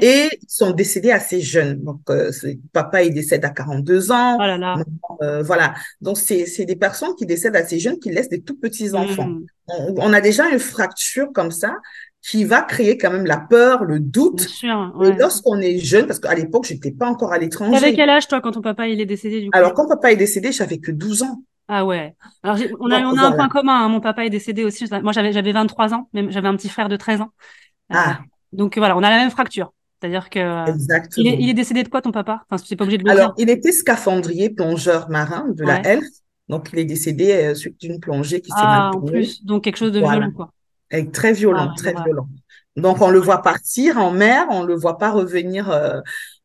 et 0.00 0.28
ils 0.32 0.48
sont 0.48 0.70
décédés 0.70 1.10
assez 1.10 1.40
jeunes. 1.40 1.82
Donc, 1.82 2.00
euh, 2.10 2.30
papa, 2.72 3.02
il 3.02 3.14
décède 3.14 3.44
à 3.44 3.50
42 3.50 4.12
ans. 4.12 4.36
Oh 4.38 4.42
là 4.42 4.58
là. 4.58 4.76
Euh, 5.22 5.42
voilà. 5.42 5.74
Donc, 6.00 6.18
c'est 6.18 6.64
des 6.64 6.76
personnes 6.76 7.14
qui 7.16 7.26
décèdent 7.26 7.56
assez 7.56 7.78
jeunes, 7.78 7.98
qui 7.98 8.10
laissent 8.10 8.28
des 8.28 8.42
tout 8.42 8.58
petits 8.58 8.94
enfants. 8.94 9.28
Mmh. 9.28 9.46
On, 9.68 9.94
on, 9.98 10.12
a 10.12 10.20
déjà 10.20 10.48
une 10.48 10.58
fracture 10.58 11.28
comme 11.32 11.50
ça 11.50 11.74
qui 12.22 12.44
va 12.44 12.62
créer 12.62 12.98
quand 12.98 13.10
même 13.10 13.24
la 13.24 13.38
peur, 13.38 13.84
le 13.84 13.98
doute. 13.98 14.40
Sûr, 14.40 14.92
ouais. 14.96 15.08
Et 15.08 15.12
lorsqu'on 15.12 15.58
est 15.60 15.78
jeune, 15.78 16.06
parce 16.06 16.20
qu'à 16.20 16.34
l'époque, 16.34 16.64
j'étais 16.66 16.90
pas 16.90 17.06
encore 17.06 17.32
à 17.32 17.38
l'étranger. 17.38 17.80
T'avais 17.80 17.94
quel 17.94 18.10
âge, 18.10 18.28
toi, 18.28 18.40
quand 18.40 18.52
ton 18.52 18.60
papa, 18.60 18.88
il 18.88 19.00
est 19.00 19.06
décédé, 19.06 19.40
du 19.40 19.50
coup? 19.50 19.56
Alors, 19.56 19.72
quand 19.74 19.88
papa 19.88 20.12
est 20.12 20.16
décédé, 20.16 20.52
j'avais 20.52 20.78
que 20.78 20.90
12 20.90 21.22
ans. 21.22 21.42
Ah 21.72 21.84
ouais. 21.84 22.16
Alors, 22.42 22.58
on 22.80 22.90
a, 22.90 23.00
on 23.00 23.16
a 23.16 23.28
un 23.28 23.32
point 23.32 23.48
commun. 23.48 23.84
Hein. 23.84 23.88
Mon 23.88 24.00
papa 24.00 24.26
est 24.26 24.30
décédé 24.30 24.64
aussi. 24.64 24.86
Moi, 24.90 25.12
j'avais, 25.12 25.32
j'avais 25.32 25.52
23 25.52 25.94
ans. 25.94 26.08
Même, 26.12 26.32
j'avais 26.32 26.48
un 26.48 26.56
petit 26.56 26.68
frère 26.68 26.88
de 26.88 26.96
13 26.96 27.20
ans. 27.20 27.30
Euh, 27.92 27.94
ah. 27.96 28.18
donc, 28.52 28.76
voilà, 28.76 28.96
on 28.96 29.04
a 29.04 29.08
la 29.08 29.18
même 29.18 29.30
fracture. 29.30 29.72
C'est-à-dire 30.00 30.30
que. 30.30 30.68
Exactement. 30.68 31.24
Il 31.24 31.28
est, 31.28 31.36
il 31.38 31.48
est, 31.48 31.54
décédé 31.54 31.84
de 31.84 31.88
quoi, 31.88 32.02
ton 32.02 32.10
papa? 32.10 32.42
Enfin, 32.50 32.60
c'est 32.66 32.74
pas 32.74 32.82
obligé 32.82 32.98
de 32.98 33.04
le 33.04 33.10
Alors, 33.12 33.34
il 33.38 33.48
était 33.50 33.70
scaphandrier, 33.70 34.50
plongeur 34.50 35.10
marin 35.10 35.46
de 35.48 35.62
la 35.62 35.80
Elf. 35.86 36.04
Donc, 36.48 36.70
il 36.72 36.80
est 36.80 36.84
décédé 36.84 37.30
euh, 37.30 37.54
suite 37.54 37.80
d'une 37.80 38.00
plongée 38.00 38.40
qui 38.40 38.50
s'est 38.50 38.56
ah, 38.58 38.90
en 38.92 39.00
plus. 39.00 39.44
Donc, 39.44 39.62
quelque 39.62 39.76
chose 39.76 39.92
de 39.92 40.00
violent, 40.00 40.32
quoi. 40.32 40.50
Et 40.90 41.08
très 41.08 41.32
violent, 41.32 41.68
ah, 41.70 41.74
très 41.76 41.92
violent. 41.92 42.26
Donc, 42.74 43.00
on 43.00 43.10
le 43.10 43.20
voit 43.20 43.42
partir 43.42 43.98
en 43.98 44.10
mer, 44.10 44.46
on 44.50 44.64
le 44.64 44.74
voit 44.74 44.98
pas 44.98 45.12
revenir 45.12 45.70
euh, 45.70 46.00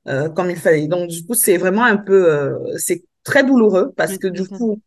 euh, 0.07 0.30
comme 0.30 0.51
il 0.51 0.57
fallait. 0.57 0.86
Donc, 0.86 1.10
du 1.10 1.25
coup, 1.25 1.33
c'est 1.33 1.57
vraiment 1.57 1.83
un 1.83 1.98
peu, 1.98 2.56
c'est 2.78 3.04
très 3.25 3.44
douloureux 3.44 3.92
parce 3.98 4.18
que 4.18 4.28
du 4.28 4.48
coup, 4.48 4.81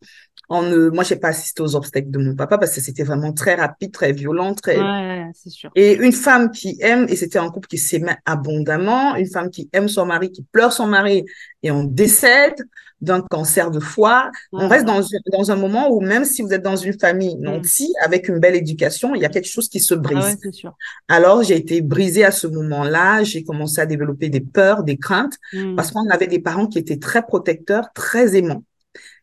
on 0.50 0.62
ne, 0.62 0.88
moi, 0.88 1.04
j'ai 1.04 1.16
pas 1.16 1.28
assisté 1.28 1.62
aux 1.62 1.76
obstacles 1.76 2.10
de 2.10 2.18
mon 2.18 2.34
papa 2.34 2.56
parce 2.56 2.74
que 2.74 2.80
c'était 2.80 3.02
vraiment 3.02 3.32
très 3.32 3.54
rapide, 3.54 3.92
très 3.92 4.12
violent, 4.12 4.54
très. 4.54 4.78
Ouais, 4.78 5.26
c'est 5.34 5.50
sûr. 5.50 5.70
Et 5.74 5.94
une 5.94 6.12
femme 6.12 6.50
qui 6.50 6.78
aime, 6.80 7.06
et 7.08 7.16
c'était 7.16 7.38
un 7.38 7.50
couple 7.50 7.68
qui 7.68 7.78
s'aimait 7.78 8.16
abondamment, 8.24 9.14
une 9.16 9.28
femme 9.28 9.50
qui 9.50 9.68
aime 9.72 9.88
son 9.88 10.06
mari, 10.06 10.32
qui 10.32 10.42
pleure 10.42 10.72
son 10.72 10.86
mari 10.86 11.24
et 11.62 11.70
on 11.70 11.84
décède 11.84 12.54
d'un 13.00 13.20
cancer 13.20 13.70
de 13.70 13.78
foie. 13.78 14.30
On 14.52 14.68
reste 14.68 14.84
dans, 14.84 15.00
dans 15.32 15.50
un 15.50 15.56
moment 15.56 15.90
où 15.90 16.00
même 16.00 16.24
si 16.24 16.42
vous 16.42 16.52
êtes 16.52 16.62
dans 16.62 16.76
une 16.76 16.98
famille 16.98 17.36
mm. 17.36 17.42
nantie 17.42 17.92
avec 18.02 18.28
une 18.28 18.38
belle 18.38 18.56
éducation, 18.56 19.14
il 19.14 19.22
y 19.22 19.24
a 19.24 19.28
quelque 19.28 19.48
chose 19.48 19.68
qui 19.68 19.80
se 19.80 19.94
ah 19.94 19.98
brise. 19.98 20.36
c'est 20.42 20.52
sûr. 20.52 20.74
Alors, 21.08 21.42
j'ai 21.42 21.56
été 21.56 21.80
brisée 21.80 22.24
à 22.24 22.32
ce 22.32 22.46
moment-là. 22.46 23.22
J'ai 23.22 23.44
commencé 23.44 23.80
à 23.80 23.86
développer 23.86 24.30
des 24.30 24.40
peurs, 24.40 24.82
des 24.82 24.96
craintes, 24.96 25.36
mm. 25.52 25.76
parce 25.76 25.90
qu'on 25.90 26.08
avait 26.08 26.26
des 26.26 26.40
parents 26.40 26.66
qui 26.66 26.78
étaient 26.78 26.98
très 26.98 27.22
protecteurs, 27.22 27.92
très 27.94 28.36
aimants. 28.36 28.62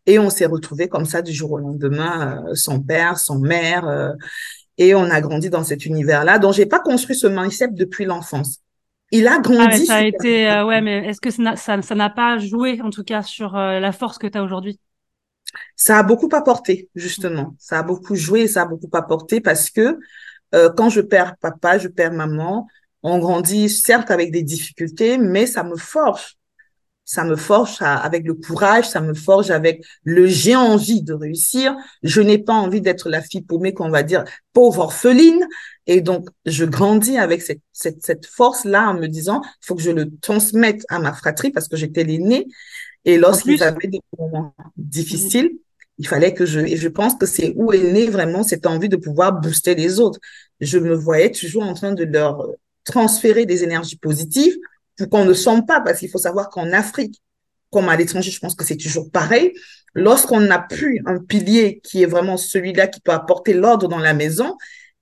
Et 0.08 0.20
on 0.20 0.30
s'est 0.30 0.46
retrouvés 0.46 0.88
comme 0.88 1.06
ça 1.06 1.22
du 1.22 1.34
jour 1.34 1.54
au 1.54 1.58
lendemain, 1.58 2.44
euh, 2.48 2.56
sans 2.56 2.80
père, 2.80 3.18
sans 3.18 3.40
mère. 3.40 3.88
Euh, 3.88 4.12
et 4.78 4.94
on 4.94 5.04
a 5.04 5.22
grandi 5.22 5.50
dans 5.50 5.64
cet 5.64 5.86
univers-là, 5.86 6.38
dont 6.38 6.52
j'ai 6.52 6.66
pas 6.66 6.80
construit 6.80 7.16
ce 7.16 7.28
mindset 7.28 7.70
depuis 7.72 8.06
l'enfance. 8.06 8.60
Il 9.12 9.28
a 9.28 9.40
grandi. 9.40 9.84
Ah 9.84 9.86
ça 9.86 9.96
a 9.96 10.04
été, 10.04 10.50
euh, 10.50 10.66
ouais, 10.66 10.82
mais 10.82 11.08
est-ce 11.08 11.22
que 11.22 11.30
ça 11.32 11.96
n'a 11.96 12.10
pas 12.10 12.38
joué, 12.38 12.82
en 12.82 12.90
tout 12.90 13.04
cas, 13.04 13.22
sur 13.22 13.54
la 13.54 13.92
force 13.92 14.18
que 14.18 14.28
tu 14.28 14.38
as 14.38 14.44
aujourd'hui? 14.44 14.80
Ça 15.76 16.00
a 16.00 16.04
beaucoup 16.04 16.30
apporté, 16.34 16.90
justement. 16.96 17.56
Ça 17.60 17.80
a 17.80 17.84
beaucoup 17.84 18.16
joué 18.16 18.48
ça 18.48 18.64
a 18.64 18.66
beaucoup 18.66 18.90
apporté 18.94 19.40
parce 19.40 19.70
que 19.70 19.98
quand 20.52 20.90
je 20.90 21.02
perds 21.02 21.38
papa, 21.38 21.78
je 21.78 21.88
perds 21.88 22.14
maman, 22.14 22.68
on 23.04 23.20
grandit 23.20 23.70
certes 23.70 24.10
avec 24.10 24.32
des 24.32 24.42
difficultés, 24.42 25.18
mais 25.18 25.46
ça 25.46 25.64
me 25.64 25.78
forge 25.78 26.38
ça 27.06 27.24
me 27.24 27.36
forge 27.36 27.78
avec 27.82 28.26
le 28.26 28.34
courage, 28.34 28.90
ça 28.90 29.00
me 29.00 29.14
forge 29.14 29.52
avec 29.52 29.86
le 30.04 30.26
j'ai 30.26 30.56
envie 30.56 31.04
de 31.04 31.14
réussir. 31.14 31.76
Je 32.02 32.20
n'ai 32.20 32.40
pas 32.40 32.54
envie 32.54 32.82
d'être 32.82 33.10
la 33.10 33.22
fille 33.22 33.44
paumée 33.44 33.74
qu'on 33.74 33.90
va 33.90 34.02
dire 34.02 34.24
pauvre 34.54 34.80
orpheline. 34.80 35.48
Et 35.86 36.02
donc, 36.02 36.28
je 36.48 36.66
grandis 36.66 37.18
avec 37.18 37.44
cette, 37.44 37.62
cette, 37.72 38.04
cette 38.04 38.26
force-là 38.26 38.90
en 38.90 38.96
me 38.96 39.08
disant, 39.08 39.42
il 39.44 39.66
faut 39.68 39.76
que 39.76 39.84
je 39.84 39.92
le 39.92 40.10
transmette 40.20 40.84
à 40.90 40.98
ma 40.98 41.14
fratrie 41.14 41.52
parce 41.52 41.68
que 41.68 41.78
j'étais 41.78 42.04
l'aînée. 42.04 42.48
Et 43.06 43.18
lorsqu'ils 43.18 43.62
avaient 43.62 43.88
des 43.88 44.02
moments 44.18 44.56
difficiles, 44.76 45.52
il 46.00 46.08
fallait 46.08 46.34
que 46.34 46.46
je, 46.46 46.60
et 46.60 46.76
je 46.76 46.88
pense 46.88 47.16
que 47.16 47.28
c'est 47.28 47.54
où 47.56 47.72
est 47.72 47.92
née 47.92 48.08
vraiment 48.08 48.42
cette 48.42 48.66
envie 48.66 48.90
de 48.90 48.98
pouvoir 48.98 49.40
booster 49.40 49.76
les 49.76 50.00
autres. 50.00 50.20
Je 50.60 50.80
me 50.80 50.96
voyais 50.96 51.32
toujours 51.32 51.64
en 51.64 51.76
train 51.76 51.94
de 51.94 52.04
leur 52.04 52.48
transférer 52.84 53.46
des 53.46 53.64
énergies 53.64 53.98
positives 53.98 54.58
qu'on 55.04 55.26
ne 55.26 55.34
sommes 55.34 55.66
pas, 55.66 55.82
parce 55.82 56.00
qu'il 56.00 56.10
faut 56.10 56.18
savoir 56.18 56.50
qu'en 56.50 56.72
Afrique, 56.72 57.22
comme 57.72 57.90
à 57.90 57.96
l'étranger, 57.96 58.32
je 58.32 58.40
pense 58.40 58.56
que 58.56 58.64
c'est 58.64 58.78
toujours 58.78 59.12
pareil. 59.12 59.54
Lorsqu'on 59.94 60.40
n'a 60.40 60.60
plus 60.60 61.02
un 61.06 61.20
pilier 61.20 61.80
qui 61.84 62.04
est 62.04 62.06
vraiment 62.06 62.38
celui-là 62.38 62.88
qui 62.88 63.02
peut 63.02 63.12
apporter 63.12 63.54
l'ordre 63.54 63.88
dans 63.88 64.00
la 64.00 64.14
maison, 64.14 64.56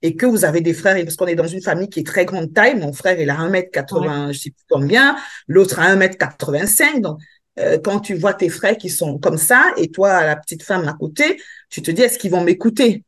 et 0.03 0.17
que 0.17 0.25
vous 0.25 0.43
avez 0.43 0.59
des 0.61 0.73
frères, 0.73 1.01
parce 1.03 1.15
qu'on 1.15 1.27
est 1.27 1.35
dans 1.35 1.47
une 1.47 1.61
famille 1.61 1.89
qui 1.89 2.01
est 2.01 2.05
très 2.05 2.25
grande 2.25 2.53
taille, 2.53 2.75
mon 2.75 2.91
frère, 2.91 3.19
il 3.19 3.29
a 3.29 3.37
1m80, 3.37 4.33
je 4.33 4.39
sais 4.39 4.49
plus 4.51 4.65
combien, 4.69 5.15
l'autre 5.47 5.79
a 5.79 5.95
1m85, 5.95 6.99
donc 6.99 7.19
euh, 7.59 7.77
quand 7.81 8.01
tu 8.01 8.13
vois 8.15 8.33
tes 8.33 8.49
frères 8.49 8.77
qui 8.77 8.89
sont 8.89 9.17
comme 9.17 9.37
ça, 9.37 9.71
et 9.77 9.89
toi, 9.89 10.25
la 10.25 10.35
petite 10.35 10.61
femme 10.61 10.87
à 10.87 10.93
côté, 10.93 11.41
tu 11.69 11.81
te 11.81 11.89
dis, 11.89 12.01
est-ce 12.01 12.19
qu'ils 12.19 12.31
vont 12.31 12.43
m'écouter? 12.43 13.05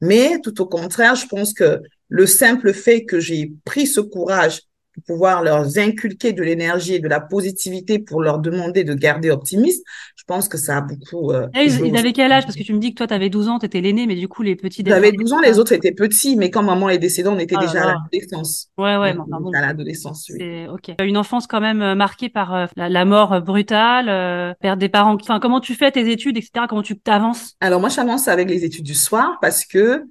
Mais 0.00 0.38
tout 0.42 0.60
au 0.60 0.66
contraire, 0.66 1.16
je 1.16 1.26
pense 1.26 1.54
que 1.54 1.80
le 2.08 2.26
simple 2.26 2.72
fait 2.72 3.04
que 3.04 3.18
j'ai 3.18 3.52
pris 3.64 3.86
ce 3.86 4.00
courage 4.00 4.62
pour 4.94 5.02
pouvoir 5.04 5.42
leur 5.42 5.66
inculquer 5.78 6.32
de 6.32 6.42
l'énergie 6.42 6.94
et 6.94 6.98
de 6.98 7.08
la 7.08 7.20
positivité 7.20 7.98
pour 7.98 8.22
leur 8.22 8.38
demander 8.38 8.84
de 8.84 8.94
garder 8.94 9.30
optimiste, 9.30 9.84
je 10.16 10.24
pense 10.24 10.48
que 10.48 10.58
ça 10.58 10.78
a 10.78 10.80
beaucoup. 10.80 11.32
Euh, 11.32 11.48
ils, 11.54 11.96
avaient 11.96 12.12
quel 12.12 12.30
âge? 12.30 12.44
Parce 12.44 12.56
que 12.56 12.62
tu 12.62 12.74
me 12.74 12.78
dis 12.78 12.90
que 12.90 12.96
toi, 12.96 13.06
tu 13.06 13.14
avais 13.14 13.30
12 13.30 13.48
ans, 13.48 13.58
tu 13.58 13.66
étais 13.66 13.80
l'aîné, 13.80 14.06
mais 14.06 14.14
du 14.14 14.28
coup, 14.28 14.42
les 14.42 14.56
petits. 14.56 14.82
J'avais 14.86 15.12
12 15.12 15.32
ans, 15.32 15.40
les 15.40 15.58
autres 15.58 15.72
étaient 15.72 15.92
petits, 15.92 16.36
mais 16.36 16.50
quand 16.50 16.62
maman 16.62 16.90
est 16.90 16.98
décédée, 16.98 17.28
on 17.28 17.38
était 17.38 17.56
ah 17.58 17.66
déjà 17.66 17.82
à 17.82 17.86
l'adolescence. 17.94 18.68
Ouais, 18.78 18.96
ouais, 18.96 19.14
à 19.54 19.60
l'adolescence. 19.60 20.30
Oui. 20.30 20.66
ok. 20.68 20.94
Une 21.02 21.16
enfance 21.16 21.46
quand 21.46 21.60
même 21.60 21.82
euh, 21.82 21.94
marquée 21.94 22.28
par 22.28 22.54
euh, 22.54 22.66
la, 22.76 23.04
mort 23.04 23.40
brutale, 23.42 24.08
euh, 24.08 24.54
perdre 24.60 24.80
des 24.80 24.88
parents. 24.88 25.14
Enfin, 25.14 25.40
comment 25.40 25.60
tu 25.60 25.74
fais 25.74 25.90
tes 25.90 26.10
études, 26.10 26.36
etc. 26.36 26.66
Comment 26.68 26.82
tu 26.82 26.98
t'avances? 26.98 27.54
Alors 27.60 27.80
moi, 27.80 27.88
j'avance 27.88 28.28
avec 28.28 28.48
les 28.48 28.64
études 28.64 28.84
du 28.84 28.94
soir 28.94 29.38
parce 29.40 29.64
que 29.64 30.04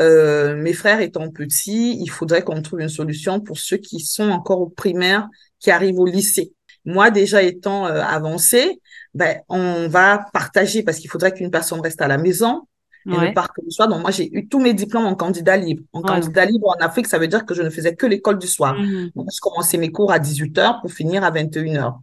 euh, 0.00 0.56
mes 0.56 0.72
frères 0.72 1.00
étant 1.00 1.30
petits, 1.30 1.98
il 2.00 2.08
faudrait 2.08 2.42
qu'on 2.42 2.60
trouve 2.62 2.80
une 2.80 2.88
solution 2.88 3.40
pour 3.40 3.58
ceux 3.58 3.76
qui 3.76 4.00
sont 4.00 4.30
encore 4.30 4.60
au 4.60 4.68
primaire, 4.68 5.28
qui 5.60 5.70
arrivent 5.70 5.98
au 5.98 6.06
lycée. 6.06 6.52
Moi, 6.84 7.10
déjà 7.10 7.42
étant 7.42 7.86
euh, 7.86 8.02
avancée, 8.02 8.80
ben, 9.14 9.40
on 9.48 9.88
va 9.88 10.26
partager 10.32 10.82
parce 10.82 10.98
qu'il 10.98 11.10
faudrait 11.10 11.32
qu'une 11.32 11.50
personne 11.50 11.80
reste 11.80 12.02
à 12.02 12.08
la 12.08 12.18
maison 12.18 12.62
et 13.06 13.10
ne 13.10 13.34
parte 13.34 13.52
le 13.62 13.70
soir. 13.70 13.86
Donc, 13.88 14.00
moi, 14.00 14.10
j'ai 14.10 14.34
eu 14.34 14.48
tous 14.48 14.58
mes 14.58 14.72
diplômes 14.72 15.04
en 15.04 15.14
candidat 15.14 15.56
libre. 15.56 15.82
En 15.92 16.00
candidat 16.00 16.46
libre 16.46 16.68
en 16.68 16.82
Afrique, 16.82 17.06
ça 17.06 17.18
veut 17.18 17.28
dire 17.28 17.44
que 17.44 17.54
je 17.54 17.62
ne 17.62 17.68
faisais 17.68 17.94
que 17.94 18.06
l'école 18.06 18.38
du 18.38 18.46
soir. 18.46 18.74
Mmh. 18.74 19.10
Donc, 19.14 19.28
je 19.30 19.40
commençais 19.40 19.76
mes 19.76 19.92
cours 19.92 20.10
à 20.10 20.18
18 20.18 20.58
heures 20.58 20.80
pour 20.80 20.90
finir 20.90 21.22
à 21.22 21.30
21 21.30 21.76
heures. 21.76 22.00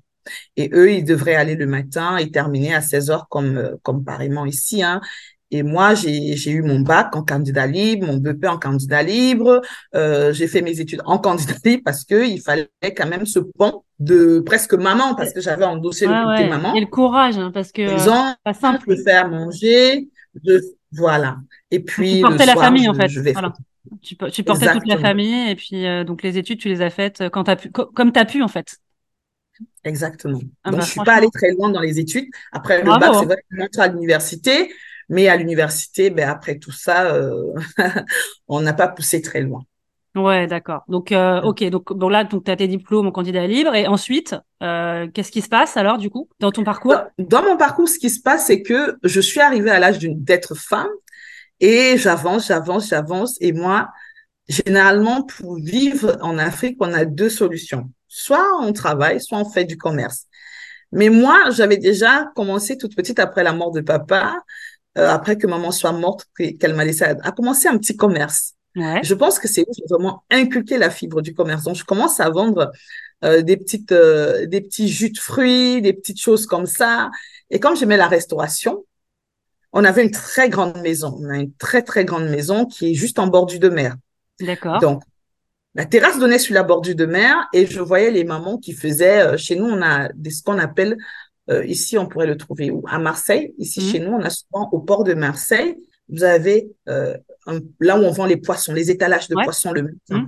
Et 0.57 0.69
eux, 0.73 0.91
ils 0.93 1.03
devraient 1.03 1.35
aller 1.35 1.55
le 1.55 1.65
matin 1.65 2.17
et 2.17 2.29
terminer 2.29 2.75
à 2.75 2.81
16 2.81 3.09
heures 3.09 3.27
comme, 3.29 3.57
euh, 3.57 3.75
comme 3.81 4.03
pareillement 4.03 4.45
ici. 4.45 4.83
Hein. 4.83 5.01
Et 5.53 5.63
moi, 5.63 5.93
j'ai 5.95 6.51
eu 6.51 6.61
mon 6.61 6.79
bac 6.79 7.13
en 7.13 7.23
candidat 7.23 7.67
libre, 7.67 8.07
mon 8.07 8.17
BP 8.17 8.45
en 8.45 8.57
candidat 8.57 9.03
libre. 9.03 9.61
Euh, 9.93 10.31
j'ai 10.31 10.47
fait 10.47 10.61
mes 10.61 10.79
études 10.79 11.01
en 11.05 11.17
candidat 11.17 11.55
libre 11.65 11.83
parce 11.83 12.05
que 12.05 12.25
il 12.25 12.39
fallait 12.39 12.69
quand 12.95 13.07
même 13.07 13.25
ce 13.25 13.39
pont 13.39 13.83
de 13.99 14.39
presque 14.39 14.73
maman 14.73 15.13
parce 15.13 15.33
que 15.33 15.41
j'avais 15.41 15.65
endossé 15.65 16.07
le 16.07 16.13
côté 16.25 16.47
maman. 16.47 16.73
Et 16.73 16.79
le 16.79 16.87
courage, 16.87 17.37
hein, 17.37 17.51
parce 17.53 17.73
que 17.73 17.81
euh, 17.81 18.33
pas 18.45 18.53
simple. 18.53 18.89
de 18.89 18.95
faire 19.03 19.29
manger, 19.29 20.07
de 20.41 20.63
voilà. 20.93 21.37
Et 21.69 21.81
puis 21.81 22.15
tu 22.15 22.21
portais 22.21 22.45
la 22.45 22.55
famille 22.55 22.87
en 22.87 22.93
fait. 22.93 23.07
voilà. 23.33 23.53
Tu, 24.01 24.15
tu 24.15 24.43
portais 24.43 24.71
toute 24.71 24.87
la 24.87 24.97
famille 24.99 25.49
et 25.49 25.55
puis 25.55 25.85
euh, 25.85 26.03
donc 26.03 26.23
les 26.23 26.37
études 26.37 26.59
tu 26.59 26.69
les 26.69 26.81
as 26.81 26.91
faites 26.91 27.29
quand 27.29 27.49
as 27.49 27.55
pu, 27.55 27.71
comme 27.71 28.11
tu 28.13 28.19
as 28.19 28.25
pu 28.25 28.41
en 28.41 28.47
fait. 28.47 28.77
Exactement. 29.83 30.39
Ah 30.63 30.69
donc 30.69 30.79
bah, 30.79 30.85
je 30.85 30.91
suis 30.91 31.01
pas 31.01 31.15
allée 31.15 31.29
très 31.33 31.51
loin 31.51 31.69
dans 31.69 31.81
les 31.81 31.99
études. 31.99 32.27
Après 32.51 32.81
le 32.81 32.85
bac, 32.85 33.11
c'est 33.19 33.25
vrai 33.25 33.35
que 33.35 33.67
je 33.73 33.79
à 33.79 33.87
l'université. 33.87 34.71
Mais 35.11 35.27
à 35.27 35.35
l'université, 35.35 36.09
ben, 36.09 36.29
après 36.29 36.57
tout 36.57 36.71
ça, 36.71 37.13
euh, 37.13 37.53
on 38.47 38.61
n'a 38.61 38.71
pas 38.71 38.87
poussé 38.87 39.21
très 39.21 39.41
loin. 39.41 39.61
Ouais, 40.15 40.47
d'accord. 40.47 40.83
Donc, 40.87 41.11
euh, 41.11 41.41
ok. 41.41 41.65
Donc, 41.69 41.91
bon 41.91 42.07
là, 42.07 42.23
donc, 42.23 42.45
tu 42.45 42.51
as 42.51 42.55
tes 42.55 42.69
diplômes 42.69 43.07
en 43.07 43.11
candidat 43.11 43.45
libre. 43.45 43.75
Et 43.75 43.87
ensuite, 43.87 44.35
euh, 44.63 45.07
qu'est-ce 45.13 45.31
qui 45.31 45.41
se 45.41 45.49
passe 45.49 45.75
alors, 45.75 45.97
du 45.97 46.09
coup, 46.09 46.29
dans 46.39 46.51
ton 46.51 46.63
parcours? 46.63 46.95
Dans, 47.17 47.43
mon 47.43 47.57
parcours, 47.57 47.89
ce 47.89 47.99
qui 47.99 48.09
se 48.09 48.21
passe, 48.21 48.47
c'est 48.47 48.61
que 48.61 48.97
je 49.03 49.19
suis 49.19 49.41
arrivée 49.41 49.69
à 49.69 49.79
l'âge 49.79 49.99
d'être 49.99 50.55
femme 50.55 50.87
et 51.59 51.97
j'avance, 51.97 52.47
j'avance, 52.47 52.87
j'avance. 52.87 53.37
Et 53.41 53.51
moi, 53.51 53.89
généralement, 54.47 55.23
pour 55.23 55.57
vivre 55.57 56.17
en 56.21 56.37
Afrique, 56.37 56.77
on 56.79 56.93
a 56.93 57.03
deux 57.03 57.29
solutions. 57.29 57.89
Soit 58.07 58.47
on 58.61 58.71
travaille, 58.71 59.19
soit 59.19 59.39
on 59.39 59.49
fait 59.49 59.65
du 59.65 59.77
commerce. 59.77 60.27
Mais 60.93 61.09
moi, 61.09 61.49
j'avais 61.51 61.77
déjà 61.77 62.31
commencé 62.35 62.77
toute 62.77 62.95
petite 62.95 63.19
après 63.19 63.43
la 63.43 63.53
mort 63.53 63.71
de 63.71 63.81
papa 63.81 64.35
euh, 64.97 65.07
après 65.09 65.37
que 65.37 65.47
maman 65.47 65.71
soit 65.71 65.93
morte, 65.93 66.27
qu'elle 66.35 66.73
m'a 66.73 66.83
laissé 66.83 67.03
à, 67.03 67.31
commencer 67.31 67.67
un 67.67 67.77
petit 67.77 67.95
commerce. 67.95 68.55
Je 68.75 69.13
pense 69.13 69.39
que 69.39 69.47
c'est 69.47 69.61
où 69.61 69.71
j'ai 69.73 69.83
vraiment 69.89 70.23
inculqué 70.29 70.77
la 70.77 70.89
fibre 70.89 71.21
du 71.21 71.33
commerce. 71.33 71.63
Donc, 71.63 71.75
je 71.75 71.83
commence 71.83 72.19
à 72.19 72.29
vendre 72.29 72.71
euh, 73.23 73.41
des 73.41 73.57
petites, 73.57 73.91
euh, 73.91 74.45
des 74.47 74.61
petits 74.61 74.87
jus 74.87 75.11
de 75.11 75.17
fruits, 75.17 75.81
des 75.81 75.93
petites 75.93 76.19
choses 76.19 76.45
comme 76.45 76.65
ça. 76.65 77.09
Et 77.49 77.59
comme 77.59 77.75
j'aimais 77.75 77.97
la 77.97 78.07
restauration, 78.07 78.85
on 79.73 79.83
avait 79.83 80.03
une 80.03 80.11
très 80.11 80.49
grande 80.49 80.77
maison. 80.81 81.17
On 81.19 81.29
a 81.29 81.37
une 81.37 81.53
très, 81.53 81.81
très 81.81 82.05
grande 82.05 82.29
maison 82.29 82.65
qui 82.65 82.91
est 82.91 82.93
juste 82.93 83.19
en 83.19 83.27
bordure 83.27 83.59
de 83.59 83.69
mer. 83.69 83.95
D'accord. 84.39 84.79
Donc, 84.79 85.03
la 85.75 85.85
terrasse 85.85 86.19
donnait 86.19 86.39
sur 86.39 86.53
la 86.53 86.63
bordure 86.63 86.95
de 86.95 87.05
mer 87.05 87.47
et 87.53 87.65
je 87.65 87.79
voyais 87.79 88.11
les 88.11 88.25
mamans 88.25 88.57
qui 88.57 88.73
faisaient, 88.73 89.37
chez 89.37 89.55
nous, 89.55 89.65
on 89.65 89.81
a 89.81 90.09
des, 90.13 90.31
ce 90.31 90.43
qu'on 90.43 90.57
appelle 90.57 90.97
euh, 91.49 91.65
ici, 91.65 91.97
on 91.97 92.07
pourrait 92.07 92.27
le 92.27 92.37
trouver 92.37 92.71
où? 92.71 92.83
À 92.87 92.99
Marseille. 92.99 93.53
Ici, 93.57 93.81
mmh. 93.81 93.91
chez 93.91 93.99
nous, 93.99 94.11
on 94.11 94.21
a 94.21 94.29
souvent 94.29 94.69
au 94.71 94.79
port 94.79 95.03
de 95.03 95.13
Marseille, 95.13 95.75
vous 96.09 96.23
avez 96.23 96.69
euh, 96.89 97.15
là 97.79 97.97
où 97.97 98.03
on 98.03 98.11
vend 98.11 98.25
les 98.25 98.37
poissons, 98.37 98.73
les 98.73 98.91
étalages 98.91 99.27
de 99.27 99.35
poissons 99.35 99.71
le 99.71 99.83
matin. 99.83 100.27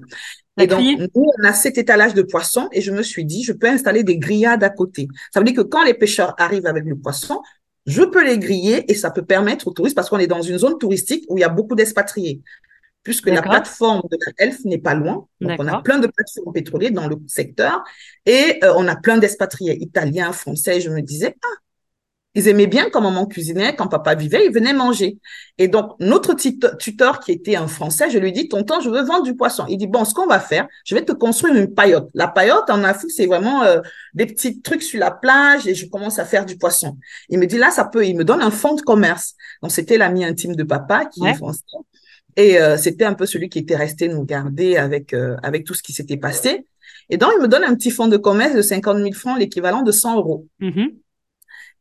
Mmh. 0.58 0.62
Et 0.62 0.68
donc, 0.68 0.82
nous, 0.82 1.26
on 1.40 1.44
a 1.44 1.54
cet 1.54 1.78
étalage 1.78 2.14
de 2.14 2.22
poissons 2.22 2.70
et 2.72 2.82
je 2.82 2.92
me 2.92 3.02
suis 3.02 3.26
dit, 3.26 3.44
je 3.44 3.54
peux 3.54 3.68
installer 3.68 4.04
des 4.04 4.18
grillades 4.18 4.64
à 4.64 4.70
côté. 4.70 5.08
Ça 5.34 5.40
veut 5.40 5.46
dire 5.46 5.56
que 5.56 5.62
quand 5.62 5.84
les 5.84 5.94
pêcheurs 5.94 6.36
arrivent 6.38 6.68
avec 6.68 6.86
le 6.86 6.96
poisson, 6.96 7.42
je 7.86 8.04
peux 8.04 8.24
les 8.24 8.38
griller 8.38 8.90
et 8.90 8.96
ça 8.96 9.12
peut 9.12 9.26
permettre 9.26 9.68
aux 9.68 9.74
touristes, 9.74 9.96
parce 9.96 10.10
qu'on 10.10 10.20
est 10.20 10.28
dans 10.28 10.42
une 10.42 10.58
zone 10.58 10.78
touristique 10.78 11.26
où 11.28 11.38
il 11.38 11.42
y 11.42 11.44
a 11.44 11.50
beaucoup 11.50 11.76
d'expatriés 11.76 12.42
puisque 13.04 13.28
la 13.28 13.42
plateforme 13.42 14.02
de 14.10 14.18
la 14.26 14.32
Elf 14.38 14.64
n'est 14.66 14.78
pas 14.78 14.96
loin. 14.96 15.28
Donc, 15.42 15.52
on 15.60 15.68
a 15.68 15.82
plein 15.82 16.00
de 16.00 16.08
plateformes 16.08 16.54
pétrolières 16.54 16.92
dans 16.92 17.08
le 17.08 17.18
secteur 17.28 17.84
et 18.26 18.60
euh, 18.64 18.74
on 18.76 18.88
a 18.88 18.96
plein 18.96 19.18
d'expatriés 19.18 19.78
italiens, 19.82 20.32
français. 20.32 20.80
Je 20.80 20.90
me 20.90 21.02
disais, 21.02 21.36
ah, 21.44 21.64
ils 22.36 22.48
aimaient 22.48 22.68
bien 22.68 22.90
quand 22.90 23.02
maman 23.02 23.28
cuisinait, 23.28 23.76
quand 23.76 23.88
papa 23.88 24.16
vivait, 24.16 24.48
ils 24.48 24.52
venaient 24.52 24.74
manger. 24.74 25.18
Et 25.60 25.68
donc, 25.68 25.92
notre 26.00 26.34
tuteur 26.34 27.20
qui 27.20 27.32
était 27.32 27.56
un 27.56 27.68
Français, 27.68 28.10
je 28.10 28.18
lui 28.18 28.32
dis, 28.32 28.48
tonton, 28.48 28.80
je 28.80 28.90
veux 28.90 29.04
vendre 29.04 29.24
du 29.24 29.36
poisson. 29.36 29.66
Il 29.70 29.78
dit, 29.78 29.86
bon, 29.86 30.04
ce 30.04 30.16
qu'on 30.16 30.26
va 30.26 30.40
faire, 30.40 30.68
je 30.84 30.96
vais 30.96 31.06
te 31.06 31.12
construire 31.12 31.54
une 31.56 31.74
paillote. 31.74 32.10
La 32.16 32.28
paillote, 32.28 32.70
en 32.70 32.84
Afrique, 32.84 33.12
c'est 33.12 33.28
vraiment 33.28 33.64
euh, 33.64 33.82
des 34.16 34.26
petits 34.26 34.62
trucs 34.62 34.82
sur 34.82 35.00
la 35.00 35.12
plage 35.12 35.68
et 35.68 35.76
je 35.76 35.86
commence 35.88 36.18
à 36.18 36.26
faire 36.26 36.46
du 36.46 36.58
poisson. 36.58 36.98
Il 37.30 37.38
me 37.38 37.46
dit, 37.46 37.60
là, 37.60 37.70
ça 37.70 37.86
peut, 37.86 38.06
il 38.06 38.18
me 38.18 38.24
donne 38.24 38.42
un 38.42 38.52
fonds 38.52 38.74
de 38.74 38.82
commerce. 38.82 39.36
Donc, 39.62 39.72
c'était 39.72 39.98
l'ami 39.98 40.26
intime 40.26 40.56
de 40.56 40.64
papa 40.64 41.06
qui 41.06 41.24
est 41.28 41.36
français. 41.36 41.62
Et 42.36 42.60
euh, 42.60 42.78
c'était 42.78 43.06
un 43.06 43.14
peu 43.14 43.26
celui 43.26 43.50
qui 43.50 43.60
était 43.60 43.76
resté 43.76 44.08
nous 44.08 44.24
garder 44.24 44.78
avec, 44.78 45.14
euh, 45.14 45.36
avec 45.44 45.66
tout 45.66 45.74
ce 45.74 45.84
qui 45.84 45.94
s'était 45.94 46.18
passé. 46.18 46.66
Et 47.10 47.18
donc, 47.18 47.32
il 47.38 47.42
me 47.42 47.48
donne 47.48 47.64
un 47.64 47.76
petit 47.76 47.92
fonds 47.92 48.08
de 48.08 48.18
commerce 48.18 48.56
de 48.56 48.62
50 48.62 48.98
000 48.98 49.12
francs, 49.14 49.38
l'équivalent 49.38 49.82
de 49.82 49.92
100 49.92 50.18
euros. 50.18 50.48
Mm-hmm. 50.62 50.96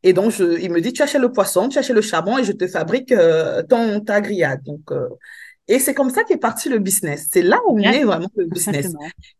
Et 0.03 0.13
donc, 0.13 0.31
je, 0.31 0.59
il 0.61 0.71
me 0.71 0.81
dit, 0.81 0.91
tu 0.91 1.01
achètes 1.01 1.21
le 1.21 1.31
poisson, 1.31 1.69
tu 1.69 1.77
achètes 1.77 1.95
le 1.95 2.01
charbon 2.01 2.37
et 2.37 2.43
je 2.43 2.51
te 2.51 2.67
fabrique 2.67 3.11
euh, 3.11 3.63
ton, 3.63 4.01
ta 4.01 4.19
grillade. 4.21 4.61
Donc, 4.63 4.91
et 5.69 5.79
c'est 5.79 5.93
comme 5.93 6.09
ça 6.09 6.23
qu'est 6.23 6.37
parti 6.37 6.67
le 6.67 6.79
business. 6.79 7.29
C'est 7.31 7.41
là 7.41 7.57
où 7.69 7.79
est 7.79 8.03
vraiment 8.03 8.29
le 8.35 8.45
business. 8.45 8.93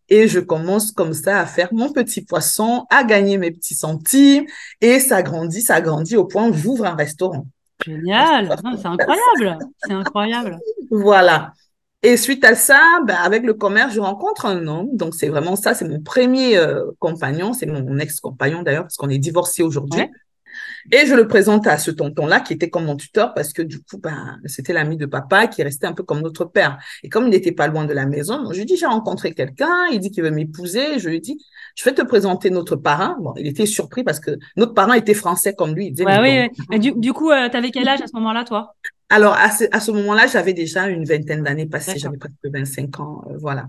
Et 0.08 0.27
je 0.29 0.39
commence 0.39 0.91
comme 0.91 1.13
ça 1.13 1.39
à 1.39 1.46
faire 1.46 1.74
mon 1.74 1.91
petit 1.91 2.22
poisson, 2.22 2.86
à 2.89 3.03
gagner 3.03 3.38
mes 3.38 3.51
petits 3.51 3.75
centimes. 3.75 4.46
Et 4.79 5.00
ça 5.00 5.22
grandit, 5.22 5.62
ça 5.62 5.82
grandit 5.82 6.15
au 6.15 6.25
point 6.25 6.48
où 6.48 6.53
j'ouvre 6.53 6.86
un 6.86 6.96
restaurant. 6.96 7.46
Génial, 7.85 8.55
c'est 8.77 8.87
incroyable, 8.87 9.59
c'est 9.85 9.93
incroyable. 9.93 10.57
Voilà. 10.89 11.53
Et 12.05 12.17
suite 12.17 12.43
à 12.43 12.53
ça, 12.53 12.99
ben, 13.07 13.15
avec 13.15 13.43
le 13.43 13.53
commerce, 13.53 13.93
je 13.93 14.01
rencontre 14.01 14.45
un 14.45 14.67
homme. 14.67 14.89
Donc, 14.93 15.15
c'est 15.15 15.29
vraiment 15.29 15.55
ça, 15.55 15.73
c'est 15.73 15.87
mon 15.87 16.01
premier 16.01 16.57
euh, 16.57 16.91
compagnon, 16.99 17.53
c'est 17.53 17.65
mon 17.65 17.97
ex-compagnon 17.97 18.61
d'ailleurs, 18.61 18.83
parce 18.83 18.97
qu'on 18.97 19.09
est 19.09 19.17
divorcés 19.17 19.63
aujourd'hui. 19.63 20.01
Et 20.91 21.05
je 21.05 21.15
le 21.15 21.27
présente 21.27 21.67
à 21.67 21.77
ce 21.77 21.91
tonton-là 21.91 22.39
qui 22.39 22.53
était 22.53 22.69
comme 22.69 22.85
mon 22.85 22.95
tuteur 22.95 23.33
parce 23.33 23.53
que 23.53 23.61
du 23.61 23.81
coup, 23.81 23.97
ben, 23.97 24.39
c'était 24.45 24.73
l'ami 24.73 24.97
de 24.97 25.05
papa 25.05 25.47
qui 25.47 25.63
restait 25.63 25.87
un 25.87 25.93
peu 25.93 26.03
comme 26.03 26.21
notre 26.21 26.45
père. 26.45 26.77
Et 27.03 27.09
comme 27.09 27.25
il 27.25 27.29
n'était 27.29 27.51
pas 27.51 27.67
loin 27.67 27.85
de 27.85 27.93
la 27.93 28.05
maison, 28.05 28.51
je 28.51 28.59
lui 28.59 28.65
dis, 28.65 28.77
j'ai 28.77 28.85
rencontré 28.85 29.33
quelqu'un, 29.33 29.87
il 29.91 29.99
dit 29.99 30.11
qu'il 30.11 30.23
veut 30.23 30.31
m'épouser. 30.31 30.99
Je 30.99 31.09
lui 31.09 31.21
dis, 31.21 31.37
je 31.75 31.83
vais 31.83 31.93
te 31.93 32.01
présenter 32.01 32.49
notre 32.49 32.75
parrain. 32.75 33.17
Bon, 33.21 33.33
il 33.37 33.47
était 33.47 33.65
surpris 33.65 34.03
parce 34.03 34.19
que 34.19 34.37
notre 34.57 34.73
parrain 34.73 34.93
était 34.93 35.13
français 35.13 35.53
comme 35.53 35.73
lui. 35.75 35.87
Il 35.87 35.91
disait, 35.93 36.05
oui, 36.05 36.49
oui. 36.69 36.79
Du, 36.79 36.93
du, 36.93 37.13
coup, 37.13 37.31
euh, 37.31 37.49
tu 37.49 37.57
avais 37.57 37.71
quel 37.71 37.87
âge 37.87 38.01
à 38.01 38.07
ce 38.07 38.15
moment-là, 38.15 38.43
toi? 38.43 38.75
Alors, 39.09 39.33
à 39.33 39.51
ce, 39.51 39.65
à 39.71 39.79
ce 39.79 39.91
moment-là, 39.91 40.27
j'avais 40.27 40.53
déjà 40.53 40.87
une 40.87 41.05
vingtaine 41.05 41.43
d'années 41.43 41.67
passées, 41.67 41.99
j'avais 41.99 42.17
presque 42.17 42.35
25 42.43 42.99
ans, 42.99 43.23
euh, 43.29 43.37
voilà. 43.39 43.67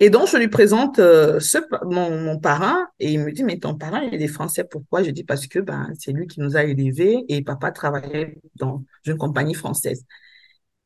Et 0.00 0.10
donc, 0.10 0.28
je 0.28 0.36
lui 0.36 0.48
présente 0.48 1.00
euh, 1.00 1.40
ce, 1.40 1.58
mon, 1.84 2.10
mon, 2.20 2.38
parrain 2.38 2.86
et 3.00 3.12
il 3.12 3.20
me 3.20 3.32
dit, 3.32 3.42
mais 3.42 3.58
ton 3.58 3.74
parrain, 3.76 4.02
il 4.12 4.22
est 4.22 4.28
français, 4.28 4.64
pourquoi? 4.64 5.02
Je 5.02 5.10
dis, 5.10 5.24
parce 5.24 5.46
que 5.48 5.58
ben, 5.58 5.90
c'est 5.98 6.12
lui 6.12 6.28
qui 6.28 6.40
nous 6.40 6.56
a 6.56 6.62
élevés 6.62 7.24
et 7.28 7.42
papa 7.42 7.72
travaillait 7.72 8.38
dans 8.54 8.84
une 9.04 9.16
compagnie 9.16 9.54
française. 9.54 10.04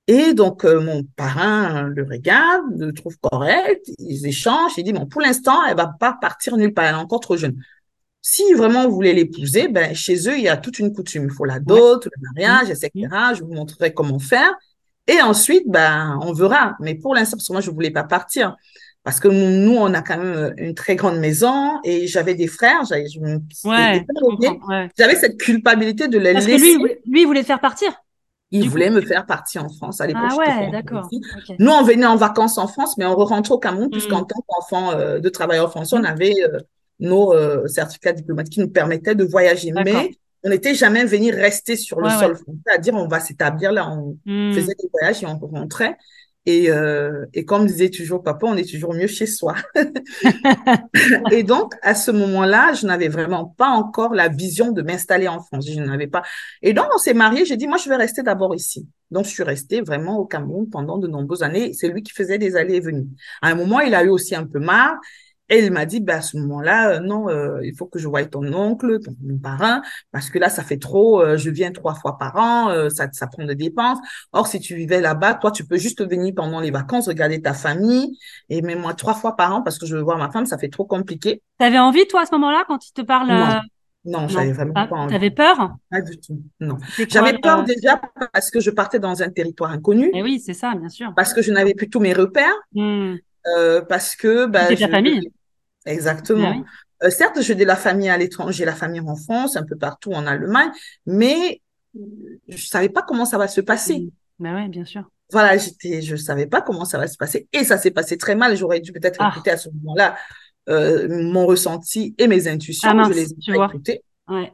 Et 0.08 0.34
donc, 0.34 0.64
euh, 0.64 0.80
mon 0.80 1.04
parrain 1.04 1.84
le 1.84 2.04
regarde, 2.04 2.64
le 2.76 2.92
trouve 2.92 3.18
correct, 3.20 3.86
ils 3.98 4.26
échangent, 4.26 4.72
il 4.78 4.84
dit, 4.84 4.92
bon, 4.92 5.06
pour 5.06 5.20
l'instant, 5.20 5.58
elle 5.68 5.76
va 5.76 5.88
pas 5.88 6.16
partir 6.20 6.56
nulle 6.56 6.74
part, 6.74 6.86
elle 6.86 6.94
est 6.94 6.98
encore 6.98 7.20
trop 7.20 7.36
jeune. 7.36 7.56
Si 8.22 8.52
vraiment 8.54 8.88
vous 8.88 8.94
voulez 8.94 9.12
l'épouser, 9.14 9.68
ben, 9.68 9.94
chez 9.94 10.28
eux, 10.28 10.38
il 10.38 10.44
y 10.44 10.48
a 10.48 10.56
toute 10.56 10.78
une 10.78 10.92
coutume. 10.92 11.24
Il 11.24 11.30
faut 11.30 11.44
la 11.44 11.58
dot, 11.60 12.06
le 12.06 12.12
mariage, 12.22 12.70
etc. 12.70 12.90
Je 13.34 13.42
vous 13.42 13.52
montrerai 13.52 13.92
comment 13.92 14.20
faire. 14.20 14.52
Et 15.08 15.20
ensuite, 15.20 15.64
ben, 15.66 16.18
on 16.22 16.32
verra. 16.32 16.76
Mais 16.80 16.94
pour 16.94 17.14
l'instant, 17.14 17.36
parce 17.36 17.48
que 17.48 17.52
moi, 17.52 17.60
je 17.60 17.70
voulais 17.70 17.90
pas 17.90 18.04
partir. 18.04 18.56
Parce 19.04 19.18
que 19.18 19.28
nous, 19.28 19.76
on 19.76 19.92
a 19.94 20.02
quand 20.02 20.16
même 20.16 20.36
euh, 20.36 20.52
une 20.58 20.74
très 20.74 20.94
grande 20.94 21.18
maison 21.18 21.80
et 21.82 22.06
j'avais 22.06 22.34
des 22.34 22.46
frères. 22.46 22.84
J'avais 22.84 23.06
ouais, 23.64 24.06
cette 25.16 25.38
culpabilité 25.38 26.06
de 26.08 26.18
les 26.18 26.34
Parce 26.34 26.46
laisser. 26.46 26.74
Que 26.74 26.82
lui, 26.82 26.94
lui, 27.06 27.20
il 27.22 27.26
voulait 27.26 27.42
te 27.42 27.46
faire 27.46 27.60
partir. 27.60 27.92
Il 28.52 28.68
voulait 28.68 28.90
me 28.90 29.00
faire 29.00 29.24
partir 29.24 29.64
en 29.64 29.70
France. 29.70 30.00
À 30.00 30.06
l'époque, 30.06 30.22
ah 30.30 30.36
ouais, 30.36 30.70
d'accord. 30.70 31.08
Nous, 31.58 31.70
on 31.70 31.82
venait 31.82 32.06
en 32.06 32.16
vacances 32.16 32.58
en 32.58 32.68
France, 32.68 32.98
mais 32.98 33.06
on 33.06 33.16
rentrait 33.16 33.54
au 33.54 33.58
Cameroun, 33.58 33.90
puisqu'en 33.90 34.22
hmm. 34.22 34.26
tant 34.26 34.40
qu'enfant 34.46 34.92
euh, 34.92 35.18
de 35.18 35.28
travailleur 35.30 35.70
français, 35.70 35.96
on 35.96 36.02
hmm. 36.02 36.06
avait 36.06 36.34
euh, 36.42 36.58
nos 37.00 37.32
euh, 37.32 37.66
certificats 37.66 38.12
diplomatiques 38.12 38.54
qui 38.54 38.60
nous 38.60 38.68
permettaient 38.68 39.14
de 39.14 39.24
voyager. 39.24 39.72
Mais 39.72 40.10
on 40.44 40.50
n'était 40.50 40.74
jamais 40.74 41.04
venu 41.04 41.32
rester 41.32 41.76
sur 41.76 42.00
le 42.00 42.10
sol 42.10 42.34
français, 42.34 42.58
c'est-à-dire 42.66 42.94
on 42.94 43.08
va 43.08 43.20
s'établir 43.20 43.72
là, 43.72 43.88
on 43.88 44.18
hmm. 44.26 44.52
faisait 44.52 44.74
des 44.78 44.88
voyages 44.92 45.22
et 45.22 45.26
on 45.26 45.38
rentrait. 45.38 45.96
Et, 46.44 46.70
euh, 46.70 47.24
et 47.34 47.44
comme 47.44 47.66
disait 47.66 47.90
toujours 47.90 48.22
papa, 48.22 48.46
on 48.46 48.56
est 48.56 48.68
toujours 48.68 48.94
mieux 48.94 49.06
chez 49.06 49.26
soi. 49.26 49.54
et 51.30 51.44
donc, 51.44 51.74
à 51.82 51.94
ce 51.94 52.10
moment-là, 52.10 52.72
je 52.72 52.86
n'avais 52.86 53.08
vraiment 53.08 53.46
pas 53.46 53.68
encore 53.68 54.12
la 54.12 54.28
vision 54.28 54.72
de 54.72 54.82
m'installer 54.82 55.28
en 55.28 55.40
France. 55.40 55.66
Je 55.70 55.80
n'avais 55.80 56.08
pas. 56.08 56.22
Et 56.60 56.72
donc, 56.72 56.86
on 56.94 56.98
s'est 56.98 57.14
mariés. 57.14 57.44
J'ai 57.44 57.56
dit, 57.56 57.68
moi, 57.68 57.78
je 57.78 57.88
vais 57.88 57.96
rester 57.96 58.22
d'abord 58.22 58.54
ici. 58.56 58.88
Donc, 59.12 59.24
je 59.26 59.30
suis 59.30 59.44
restée 59.44 59.82
vraiment 59.82 60.18
au 60.18 60.24
Cameroun 60.24 60.68
pendant 60.68 60.98
de 60.98 61.06
nombreuses 61.06 61.44
années. 61.44 61.74
C'est 61.74 61.88
lui 61.88 62.02
qui 62.02 62.12
faisait 62.12 62.38
des 62.38 62.56
allées 62.56 62.76
et 62.76 62.80
venues. 62.80 63.08
À 63.40 63.48
un 63.50 63.54
moment, 63.54 63.78
il 63.80 63.94
a 63.94 64.02
eu 64.02 64.08
aussi 64.08 64.34
un 64.34 64.44
peu 64.44 64.58
marre. 64.58 64.96
Et 65.52 65.58
il 65.58 65.70
m'a 65.70 65.84
dit, 65.84 66.00
bah, 66.00 66.14
à 66.14 66.20
ce 66.22 66.38
moment-là, 66.38 66.92
euh, 66.92 67.00
non, 67.00 67.28
euh, 67.28 67.60
il 67.62 67.76
faut 67.76 67.84
que 67.84 67.98
je 67.98 68.08
voie 68.08 68.24
ton 68.24 68.42
oncle, 68.54 69.00
ton, 69.00 69.14
parrain, 69.42 69.82
parce 70.10 70.30
que 70.30 70.38
là, 70.38 70.48
ça 70.48 70.62
fait 70.62 70.78
trop, 70.78 71.20
euh, 71.20 71.36
je 71.36 71.50
viens 71.50 71.72
trois 71.72 71.92
fois 71.94 72.16
par 72.16 72.36
an, 72.36 72.88
ça, 72.88 73.08
ça 73.12 73.26
prend 73.26 73.44
des 73.44 73.54
dépenses. 73.54 73.98
Or, 74.32 74.46
si 74.46 74.60
tu 74.60 74.74
vivais 74.74 75.02
là-bas, 75.02 75.34
toi, 75.34 75.50
tu 75.50 75.66
peux 75.66 75.76
juste 75.76 76.08
venir 76.08 76.32
pendant 76.34 76.58
les 76.58 76.70
vacances, 76.70 77.06
regarder 77.06 77.42
ta 77.42 77.52
famille, 77.52 78.16
et 78.48 78.62
même 78.62 78.80
moi, 78.80 78.94
trois 78.94 79.12
fois 79.12 79.36
par 79.36 79.54
an, 79.54 79.60
parce 79.60 79.78
que 79.78 79.84
je 79.84 79.94
veux 79.94 80.00
voir 80.00 80.16
ma 80.16 80.30
femme, 80.30 80.46
ça 80.46 80.56
fait 80.56 80.70
trop 80.70 80.86
compliqué. 80.86 81.42
Tu 81.60 81.66
avais 81.66 81.78
envie, 81.78 82.06
toi, 82.06 82.22
à 82.22 82.24
ce 82.24 82.34
moment-là, 82.34 82.64
quand 82.66 82.88
il 82.88 82.92
te 82.92 83.02
parle 83.02 83.28
Non, 83.28 83.60
non, 84.06 84.28
j'avais 84.28 84.52
vraiment 84.52 84.72
ah, 84.76 84.86
pas 84.86 84.96
envie. 84.96 85.14
avais 85.14 85.30
peur? 85.30 85.76
Pas 85.90 86.00
du 86.00 86.18
tout, 86.18 86.42
non. 86.60 86.78
J'avais 87.10 87.38
peur 87.38 87.64
déjà 87.64 88.00
parce 88.32 88.50
que 88.50 88.58
je 88.58 88.70
partais 88.70 88.98
dans 88.98 89.22
un 89.22 89.28
territoire 89.28 89.70
inconnu. 89.70 90.06
Et 90.06 90.20
eh 90.20 90.22
oui, 90.22 90.40
c'est 90.40 90.54
ça, 90.54 90.74
bien 90.74 90.88
sûr. 90.88 91.12
Parce 91.14 91.34
que 91.34 91.42
je 91.42 91.52
n'avais 91.52 91.74
plus 91.74 91.90
tous 91.90 92.00
mes 92.00 92.14
repères. 92.14 92.56
Hmm. 92.74 93.16
parce 93.86 94.16
que... 94.16 94.46
Bah, 94.46 94.74
ta 94.74 94.88
famille 94.88 95.30
Exactement. 95.86 96.64
Euh, 97.02 97.10
certes, 97.10 97.40
j'ai 97.40 97.54
de 97.54 97.64
la 97.64 97.76
famille 97.76 98.08
à 98.08 98.16
l'étranger, 98.16 98.64
la 98.64 98.74
famille 98.74 99.00
en 99.00 99.16
France, 99.16 99.56
un 99.56 99.64
peu 99.64 99.76
partout 99.76 100.12
en 100.12 100.26
Allemagne, 100.26 100.70
mais 101.06 101.60
je 102.48 102.66
savais 102.66 102.88
pas 102.88 103.02
comment 103.02 103.24
ça 103.24 103.38
va 103.38 103.48
se 103.48 103.60
passer. 103.60 104.08
Ben 104.38 104.54
ouais, 104.54 104.68
bien 104.68 104.84
sûr. 104.84 105.10
Voilà, 105.30 105.56
j'étais, 105.56 106.02
je 106.02 106.14
savais 106.16 106.46
pas 106.46 106.60
comment 106.60 106.84
ça 106.84 106.98
va 106.98 107.06
se 107.06 107.16
passer 107.16 107.48
et 107.52 107.64
ça 107.64 107.78
s'est 107.78 107.90
passé 107.90 108.18
très 108.18 108.34
mal. 108.34 108.56
J'aurais 108.56 108.80
dû 108.80 108.92
peut-être 108.92 109.16
ah. 109.20 109.30
écouter 109.32 109.50
à 109.50 109.56
ce 109.56 109.70
moment-là 109.70 110.16
euh, 110.68 111.08
mon 111.08 111.46
ressenti 111.46 112.14
et 112.18 112.28
mes 112.28 112.48
intuitions. 112.48 112.90
Ah 112.92 113.08
je 113.08 113.14
les 113.14 113.32
ai 113.32 113.64
écoutées. 113.64 114.04
Ouais. 114.28 114.52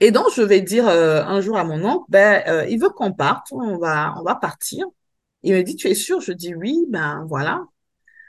Et 0.00 0.10
donc, 0.10 0.26
je 0.34 0.42
vais 0.42 0.60
dire 0.60 0.88
euh, 0.88 1.22
un 1.24 1.40
jour 1.40 1.56
à 1.56 1.64
mon 1.64 1.84
oncle, 1.84 2.04
ben, 2.08 2.42
euh, 2.48 2.66
il 2.66 2.80
veut 2.80 2.88
qu'on 2.90 3.12
parte, 3.12 3.48
on 3.52 3.78
va, 3.78 4.14
on 4.18 4.22
va 4.22 4.34
partir. 4.34 4.86
Il 5.42 5.54
me 5.54 5.62
dit, 5.62 5.76
tu 5.76 5.88
es 5.88 5.94
sûr? 5.94 6.20
Je 6.20 6.32
dis 6.32 6.54
oui, 6.54 6.86
ben 6.88 7.24
voilà. 7.28 7.64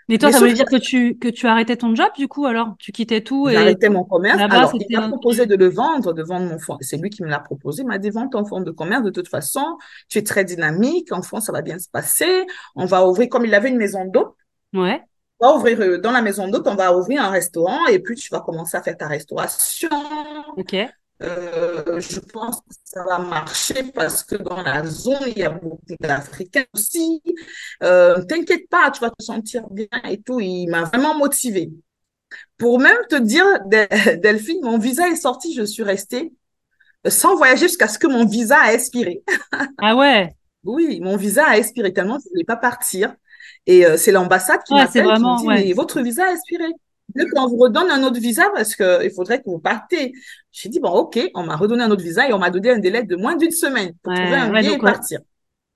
Mais 0.09 0.17
toi, 0.17 0.31
ça 0.31 0.39
veut 0.39 0.53
dire 0.53 0.65
que 0.65 0.75
tu, 0.75 1.17
que 1.17 1.27
tu 1.27 1.47
arrêtais 1.47 1.77
ton 1.77 1.95
job, 1.95 2.09
du 2.17 2.27
coup, 2.27 2.45
alors? 2.45 2.75
Tu 2.79 2.91
quittais 2.91 3.21
tout 3.21 3.49
et... 3.49 3.53
J'arrêtais 3.53 3.89
mon 3.89 4.03
commerce. 4.03 4.39
Alors, 4.41 4.73
il 4.73 4.99
m'a 4.99 5.07
proposé 5.07 5.45
de 5.45 5.55
le 5.55 5.69
vendre, 5.69 6.13
de 6.13 6.23
vendre 6.23 6.49
mon 6.49 6.59
fonds. 6.59 6.77
C'est 6.81 6.97
lui 6.97 7.09
qui 7.09 7.23
me 7.23 7.29
l'a 7.29 7.39
proposé. 7.39 7.83
Il 7.83 7.87
m'a 7.87 7.97
dit, 7.97 8.09
vends 8.09 8.27
ton 8.27 8.45
fonds 8.45 8.61
de 8.61 8.71
commerce. 8.71 9.03
De 9.03 9.09
toute 9.09 9.27
façon, 9.27 9.77
tu 10.09 10.17
es 10.17 10.23
très 10.23 10.45
dynamique. 10.45 11.11
En 11.11 11.21
France, 11.21 11.45
ça 11.45 11.51
va 11.51 11.61
bien 11.61 11.79
se 11.79 11.89
passer. 11.89 12.45
On 12.75 12.85
va 12.85 13.07
ouvrir, 13.07 13.29
comme 13.29 13.45
il 13.45 13.53
avait 13.53 13.69
une 13.69 13.77
maison 13.77 14.05
d'hôte. 14.05 14.35
Ouais. 14.73 15.01
On 15.39 15.47
va 15.47 15.55
ouvrir, 15.57 15.79
euh, 15.81 15.97
dans 15.97 16.11
la 16.11 16.21
maison 16.21 16.47
d'hôte, 16.47 16.67
on 16.67 16.75
va 16.75 16.95
ouvrir 16.95 17.23
un 17.23 17.29
restaurant 17.29 17.85
et 17.87 17.99
puis 17.99 18.15
tu 18.15 18.29
vas 18.29 18.39
commencer 18.39 18.77
à 18.77 18.81
faire 18.81 18.97
ta 18.97 19.07
restauration. 19.07 19.89
OK. 20.55 20.75
Euh, 21.21 21.99
je 21.99 22.19
pense 22.19 22.57
que 22.57 22.75
ça 22.83 23.03
va 23.05 23.19
marcher 23.19 23.83
parce 23.93 24.23
que 24.23 24.35
dans 24.35 24.61
la 24.61 24.85
zone, 24.85 25.23
il 25.27 25.37
y 25.37 25.43
a 25.43 25.49
beaucoup 25.49 25.95
d'Africains 25.99 26.65
aussi. 26.73 27.21
Euh, 27.81 28.21
T'inquiète 28.23 28.67
pas, 28.69 28.91
tu 28.91 28.99
vas 28.99 29.09
te 29.09 29.23
sentir 29.23 29.69
bien 29.69 29.87
et 30.09 30.21
tout. 30.21 30.39
Il 30.39 30.67
m'a 30.67 30.83
vraiment 30.83 31.15
motivé. 31.15 31.71
Pour 32.57 32.79
même 32.79 32.97
te 33.09 33.15
dire, 33.15 33.45
Delphine, 34.21 34.61
mon 34.63 34.77
visa 34.77 35.07
est 35.07 35.15
sorti, 35.15 35.53
je 35.53 35.63
suis 35.63 35.83
restée 35.83 36.33
sans 37.07 37.35
voyager 37.35 37.67
jusqu'à 37.67 37.87
ce 37.87 37.99
que 37.99 38.07
mon 38.07 38.25
visa 38.25 38.57
a 38.57 38.73
expiré. 38.73 39.23
ah 39.77 39.95
ouais? 39.95 40.35
Oui, 40.63 40.99
mon 41.01 41.17
visa 41.17 41.45
a 41.45 41.57
expiré 41.57 41.91
tellement 41.91 42.17
que 42.17 42.23
je 42.23 42.29
ne 42.29 42.33
voulais 42.33 42.45
pas 42.45 42.55
partir. 42.55 43.13
Et 43.65 43.85
euh, 43.85 43.97
c'est 43.97 44.11
l'ambassade 44.11 44.63
qui 44.63 44.73
m'a 44.73 44.85
m'appelle, 44.85 45.05
qui 45.05 45.21
me 45.21 45.37
dit, 45.37 45.47
mais 45.47 45.73
votre 45.73 46.01
visa 46.01 46.25
a 46.25 46.31
expiré 46.31 46.65
qu'on 47.33 47.47
vous 47.47 47.57
redonne 47.57 47.89
un 47.89 48.03
autre 48.03 48.19
visa 48.19 48.49
parce 48.53 48.75
qu'il 48.75 49.11
faudrait 49.15 49.39
que 49.39 49.49
vous 49.49 49.59
partez. 49.59 50.13
J'ai 50.51 50.69
dit, 50.69 50.79
bon, 50.79 50.89
OK, 50.89 51.19
on 51.35 51.43
m'a 51.43 51.55
redonné 51.55 51.83
un 51.83 51.91
autre 51.91 52.03
visa 52.03 52.27
et 52.27 52.33
on 52.33 52.39
m'a 52.39 52.49
donné 52.49 52.71
un 52.71 52.79
délai 52.79 53.03
de 53.03 53.15
moins 53.15 53.35
d'une 53.35 53.51
semaine 53.51 53.93
pour 54.01 54.13
trouver 54.13 54.35
un 54.35 54.51
billet 54.51 54.73
et 54.73 54.77
partir. 54.77 55.19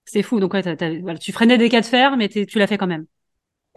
C'est 0.06 0.24
fou. 0.24 0.40
Donc, 0.40 0.56
tu 1.20 1.32
freinais 1.32 1.58
des 1.58 1.70
cas 1.70 1.82
de 1.82 1.86
fer, 1.86 2.16
mais 2.18 2.30
tu 2.30 2.58
l'as 2.58 2.68
fait 2.68 2.78
quand 2.78 2.88
même. 2.88 3.06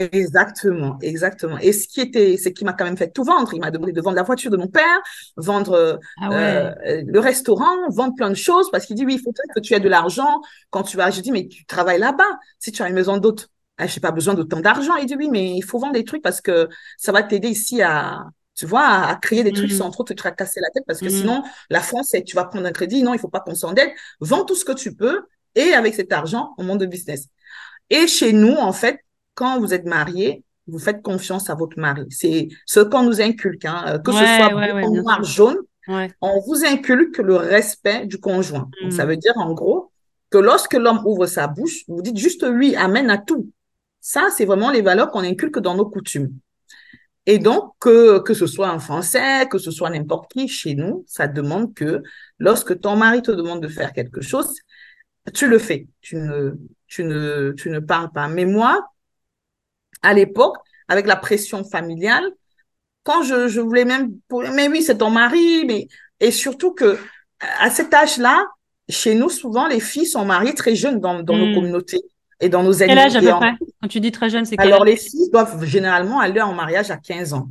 Exactement, 0.00 0.98
exactement. 1.02 1.58
Et 1.58 1.72
ce 1.72 1.86
qui 1.86 2.00
était, 2.00 2.38
c'est 2.38 2.54
qui 2.54 2.64
m'a 2.64 2.72
quand 2.72 2.86
même 2.86 2.96
fait 2.96 3.10
tout 3.10 3.22
vendre. 3.22 3.52
Il 3.52 3.60
m'a 3.60 3.70
demandé 3.70 3.92
de 3.92 4.00
vendre 4.00 4.16
la 4.16 4.22
voiture 4.22 4.50
de 4.50 4.56
mon 4.56 4.66
père, 4.66 4.98
vendre 5.36 6.00
ah 6.22 6.30
euh, 6.32 7.02
le 7.06 7.20
restaurant, 7.20 7.90
vendre 7.90 8.14
plein 8.14 8.30
de 8.30 8.34
choses 8.34 8.70
parce 8.70 8.86
qu'il 8.86 8.96
dit 8.96 9.04
oui, 9.04 9.16
il 9.16 9.20
faut 9.20 9.32
que 9.32 9.60
tu 9.60 9.74
aies 9.74 9.80
de 9.80 9.88
l'argent 9.90 10.40
quand 10.70 10.84
tu 10.84 10.96
vas. 10.96 11.10
Je 11.10 11.20
dis 11.20 11.30
mais 11.32 11.48
tu 11.48 11.66
travailles 11.66 11.98
là-bas. 11.98 12.38
Si 12.58 12.72
tu 12.72 12.82
as 12.82 12.88
une 12.88 12.94
maison 12.94 13.18
d'hôte, 13.18 13.50
ah, 13.80 13.86
je 13.86 13.96
n'ai 13.96 14.00
pas 14.00 14.10
besoin 14.10 14.34
d'autant 14.34 14.60
d'argent. 14.60 14.96
Il 14.96 15.06
dit 15.06 15.16
oui, 15.16 15.28
mais 15.30 15.56
il 15.56 15.62
faut 15.62 15.78
vendre 15.78 15.94
des 15.94 16.04
trucs 16.04 16.22
parce 16.22 16.40
que 16.40 16.68
ça 16.98 17.12
va 17.12 17.22
t'aider 17.22 17.48
ici 17.48 17.82
à, 17.82 18.26
tu 18.54 18.66
vois, 18.66 18.86
à, 18.86 19.16
créer 19.16 19.42
des 19.42 19.52
trucs 19.52 19.72
mm. 19.72 19.76
sans 19.76 19.90
trop 19.90 20.04
te 20.04 20.12
tracasser 20.12 20.60
la 20.60 20.70
tête 20.70 20.84
parce 20.86 21.00
que 21.00 21.06
mm. 21.06 21.10
sinon, 21.10 21.42
la 21.70 21.80
France, 21.80 22.14
tu 22.26 22.36
vas 22.36 22.44
prendre 22.44 22.66
un 22.66 22.72
crédit. 22.72 23.02
Non, 23.02 23.14
il 23.14 23.18
faut 23.18 23.28
pas 23.28 23.40
qu'on 23.40 23.54
s'endette. 23.54 23.90
Vends 24.20 24.44
tout 24.44 24.54
ce 24.54 24.64
que 24.64 24.72
tu 24.72 24.94
peux 24.94 25.22
et 25.54 25.72
avec 25.72 25.94
cet 25.94 26.12
argent, 26.12 26.54
on 26.58 26.64
monte 26.64 26.78
de 26.78 26.86
business. 26.86 27.28
Et 27.88 28.06
chez 28.06 28.32
nous, 28.32 28.54
en 28.54 28.72
fait, 28.72 29.00
quand 29.34 29.58
vous 29.58 29.74
êtes 29.74 29.86
marié, 29.86 30.44
vous 30.66 30.78
faites 30.78 31.02
confiance 31.02 31.50
à 31.50 31.54
votre 31.54 31.78
mari. 31.78 32.04
C'est 32.10 32.48
ce 32.66 32.80
qu'on 32.80 33.02
nous 33.02 33.20
inculque, 33.20 33.64
hein, 33.64 33.84
euh, 33.88 33.98
que 33.98 34.12
ce 34.12 34.18
soit 34.18 34.54
en 34.54 34.90
noir, 34.90 35.24
jaune, 35.24 35.56
on 35.88 36.40
vous 36.46 36.64
inculque 36.64 37.18
le 37.18 37.36
respect 37.36 38.06
du 38.06 38.18
conjoint. 38.18 38.70
ça 38.90 39.04
mm. 39.04 39.08
veut 39.08 39.16
dire, 39.16 39.32
en 39.36 39.52
gros, 39.54 39.90
que 40.30 40.38
lorsque 40.38 40.74
l'homme 40.74 41.00
ouvre 41.04 41.26
sa 41.26 41.48
bouche, 41.48 41.84
vous 41.88 42.02
dites 42.02 42.16
juste 42.16 42.46
oui, 42.48 42.76
amène 42.76 43.10
à 43.10 43.18
tout. 43.18 43.50
Ça, 44.00 44.28
c'est 44.34 44.44
vraiment 44.44 44.70
les 44.70 44.82
valeurs 44.82 45.10
qu'on 45.10 45.24
inculque 45.24 45.58
dans 45.58 45.74
nos 45.74 45.88
coutumes. 45.88 46.32
Et 47.26 47.38
donc, 47.38 47.74
que, 47.78 48.18
que 48.20 48.34
ce 48.34 48.46
soit 48.46 48.70
en 48.70 48.78
français, 48.78 49.46
que 49.50 49.58
ce 49.58 49.70
soit 49.70 49.90
n'importe 49.90 50.32
qui, 50.32 50.48
chez 50.48 50.74
nous, 50.74 51.04
ça 51.06 51.28
demande 51.28 51.74
que 51.74 52.02
lorsque 52.38 52.80
ton 52.80 52.96
mari 52.96 53.22
te 53.22 53.30
demande 53.30 53.62
de 53.62 53.68
faire 53.68 53.92
quelque 53.92 54.22
chose, 54.22 54.52
tu 55.34 55.46
le 55.46 55.58
fais. 55.58 55.86
Tu 56.00 56.16
ne, 56.16 56.52
tu 56.86 57.04
ne, 57.04 57.52
tu 57.52 57.68
ne 57.70 57.78
parles 57.78 58.10
pas. 58.10 58.26
Mais 58.28 58.46
moi, 58.46 58.88
à 60.02 60.14
l'époque, 60.14 60.56
avec 60.88 61.06
la 61.06 61.16
pression 61.16 61.62
familiale, 61.62 62.24
quand 63.02 63.22
je, 63.22 63.48
je 63.48 63.60
voulais 63.60 63.84
même, 63.84 64.14
mais 64.54 64.68
oui, 64.68 64.82
c'est 64.82 64.98
ton 64.98 65.10
mari, 65.10 65.64
mais, 65.66 65.88
et 66.20 66.30
surtout 66.30 66.72
que, 66.72 66.98
à 67.58 67.70
cet 67.70 67.92
âge-là, 67.94 68.44
chez 68.88 69.14
nous, 69.14 69.28
souvent, 69.28 69.68
les 69.68 69.80
filles 69.80 70.06
sont 70.06 70.24
mariées 70.24 70.54
très 70.54 70.74
jeunes 70.74 71.00
dans, 71.00 71.22
dans 71.22 71.36
nos 71.36 71.50
hmm. 71.50 71.54
communautés 71.54 72.00
et 72.40 72.48
dans 72.48 72.62
nos 72.62 72.72
Quel 72.74 72.98
âge 72.98 73.16
à 73.16 73.20
peu 73.20 73.30
près? 73.30 73.52
Quand 73.80 73.88
tu 73.88 74.00
dis 74.00 74.12
très 74.12 74.30
jeune, 74.30 74.44
c'est 74.44 74.56
quel 74.56 74.66
Alors, 74.68 74.84
les 74.84 74.96
filles 74.96 75.30
doivent 75.30 75.64
généralement 75.64 76.20
aller 76.20 76.40
en 76.40 76.54
mariage 76.54 76.90
à 76.90 76.96
15 76.96 77.34
ans. 77.34 77.48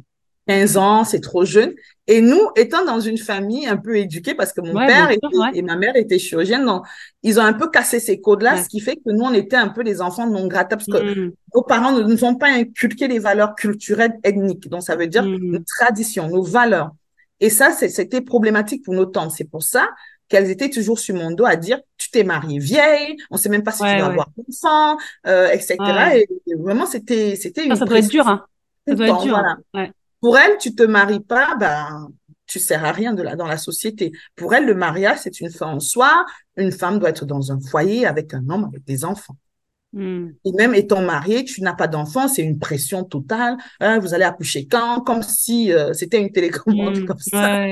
15 0.47 0.77
ans, 0.77 1.03
c'est 1.03 1.19
trop 1.19 1.45
jeune. 1.45 1.73
Et 2.07 2.21
nous, 2.21 2.41
étant 2.55 2.83
dans 2.83 2.99
une 2.99 3.19
famille 3.19 3.67
un 3.67 3.77
peu 3.77 3.97
éduquée, 3.97 4.33
parce 4.33 4.51
que 4.51 4.61
mon 4.61 4.73
père 4.73 5.11
et 5.53 5.61
ma 5.61 5.75
mère 5.75 5.95
étaient 5.95 6.17
chirurgiennes, 6.17 6.65
donc, 6.65 6.85
ils 7.21 7.39
ont 7.39 7.43
un 7.43 7.53
peu 7.53 7.69
cassé 7.69 7.99
ces 7.99 8.19
codes-là, 8.19 8.63
ce 8.63 8.67
qui 8.67 8.79
fait 8.79 8.95
que 8.95 9.11
nous, 9.11 9.23
on 9.23 9.33
était 9.33 9.57
un 9.57 9.69
peu 9.69 9.83
les 9.83 10.01
enfants 10.01 10.25
de 10.25 10.33
non 10.33 10.47
grata, 10.47 10.75
parce 10.75 10.87
que 10.87 11.27
mm. 11.27 11.31
nos 11.53 11.61
parents 11.61 11.91
ne 11.91 12.01
nous 12.01 12.23
ont 12.23 12.33
pas 12.33 12.47
inculqué 12.47 13.07
les 13.07 13.19
valeurs 13.19 13.53
culturelles 13.53 14.17
ethniques. 14.23 14.67
Donc, 14.69 14.81
ça 14.81 14.95
veut 14.95 15.05
dire 15.05 15.23
mm. 15.23 15.37
nos 15.37 15.59
traditions, 15.59 16.27
nos 16.27 16.41
valeurs. 16.41 16.89
Et 17.39 17.51
ça, 17.51 17.71
c'était 17.71 18.21
problématique 18.21 18.83
pour 18.83 18.95
nos 18.95 19.05
tantes. 19.05 19.31
C'est 19.31 19.49
pour 19.49 19.61
ça 19.61 19.87
qu'elles 20.29 20.49
étaient 20.49 20.69
toujours 20.69 20.99
sur 20.99 21.15
mon 21.15 21.31
dos 21.31 21.45
à 21.45 21.55
dire 21.55 21.79
tu 21.97 22.09
t'es 22.11 22.23
mariée 22.23 22.59
vieille, 22.59 23.17
on 23.29 23.37
sait 23.37 23.49
même 23.49 23.63
pas 23.63 23.71
si 23.71 23.79
tu 23.79 23.85
vas 23.85 24.05
avoir 24.05 24.29
enfant, 24.47 24.97
euh, 25.27 25.49
etc. 25.49 25.75
Et, 26.15 26.55
vraiment 26.55 26.85
c'était 26.85 27.35
c'était 27.35 27.65
une 27.65 27.75
ça, 27.75 27.85
doit 27.85 27.99
être 27.99 28.07
dur 28.07 28.27
hein. 28.27 28.45
Ça 28.87 28.95
doit 28.95 29.07
être 29.07 29.21
dur. 29.21 29.37
Hein. 29.37 29.89
Pour 30.21 30.37
elle, 30.37 30.57
tu 30.57 30.75
te 30.75 30.83
maries 30.83 31.19
pas, 31.19 31.55
ben 31.59 32.09
tu 32.45 32.59
sers 32.59 32.83
à 32.83 32.91
rien 32.91 33.13
de 33.13 33.21
là 33.21 33.35
dans 33.35 33.47
la 33.47 33.57
société. 33.57 34.11
Pour 34.35 34.53
elle, 34.53 34.65
le 34.65 34.75
mariage 34.75 35.19
c'est 35.23 35.41
une 35.41 35.49
fin 35.49 35.67
en 35.67 35.79
soi. 35.79 36.25
Une 36.57 36.71
femme 36.71 36.99
doit 36.99 37.09
être 37.09 37.25
dans 37.25 37.51
un 37.51 37.59
foyer 37.59 38.05
avec 38.05 38.33
un 38.33 38.49
homme 38.49 38.65
avec 38.65 38.85
des 38.85 39.05
enfants. 39.05 39.35
Hmm. 39.91 40.29
Et 40.45 40.51
même 40.51 40.75
étant 40.75 41.01
mariée, 41.01 41.43
tu 41.43 41.61
n'as 41.61 41.73
pas 41.73 41.87
d'enfant, 41.87 42.27
c'est 42.27 42.43
une 42.43 42.59
pression 42.59 43.03
totale. 43.03 43.57
Hein, 43.79 43.97
vous 43.99 44.13
allez 44.13 44.23
accoucher 44.23 44.67
quand? 44.67 45.01
Comme 45.01 45.23
si 45.23 45.73
euh, 45.73 45.93
c'était 45.93 46.21
une 46.21 46.31
télécommande 46.31 46.99
hmm. 46.99 47.05
comme 47.05 47.19
ça. 47.19 47.65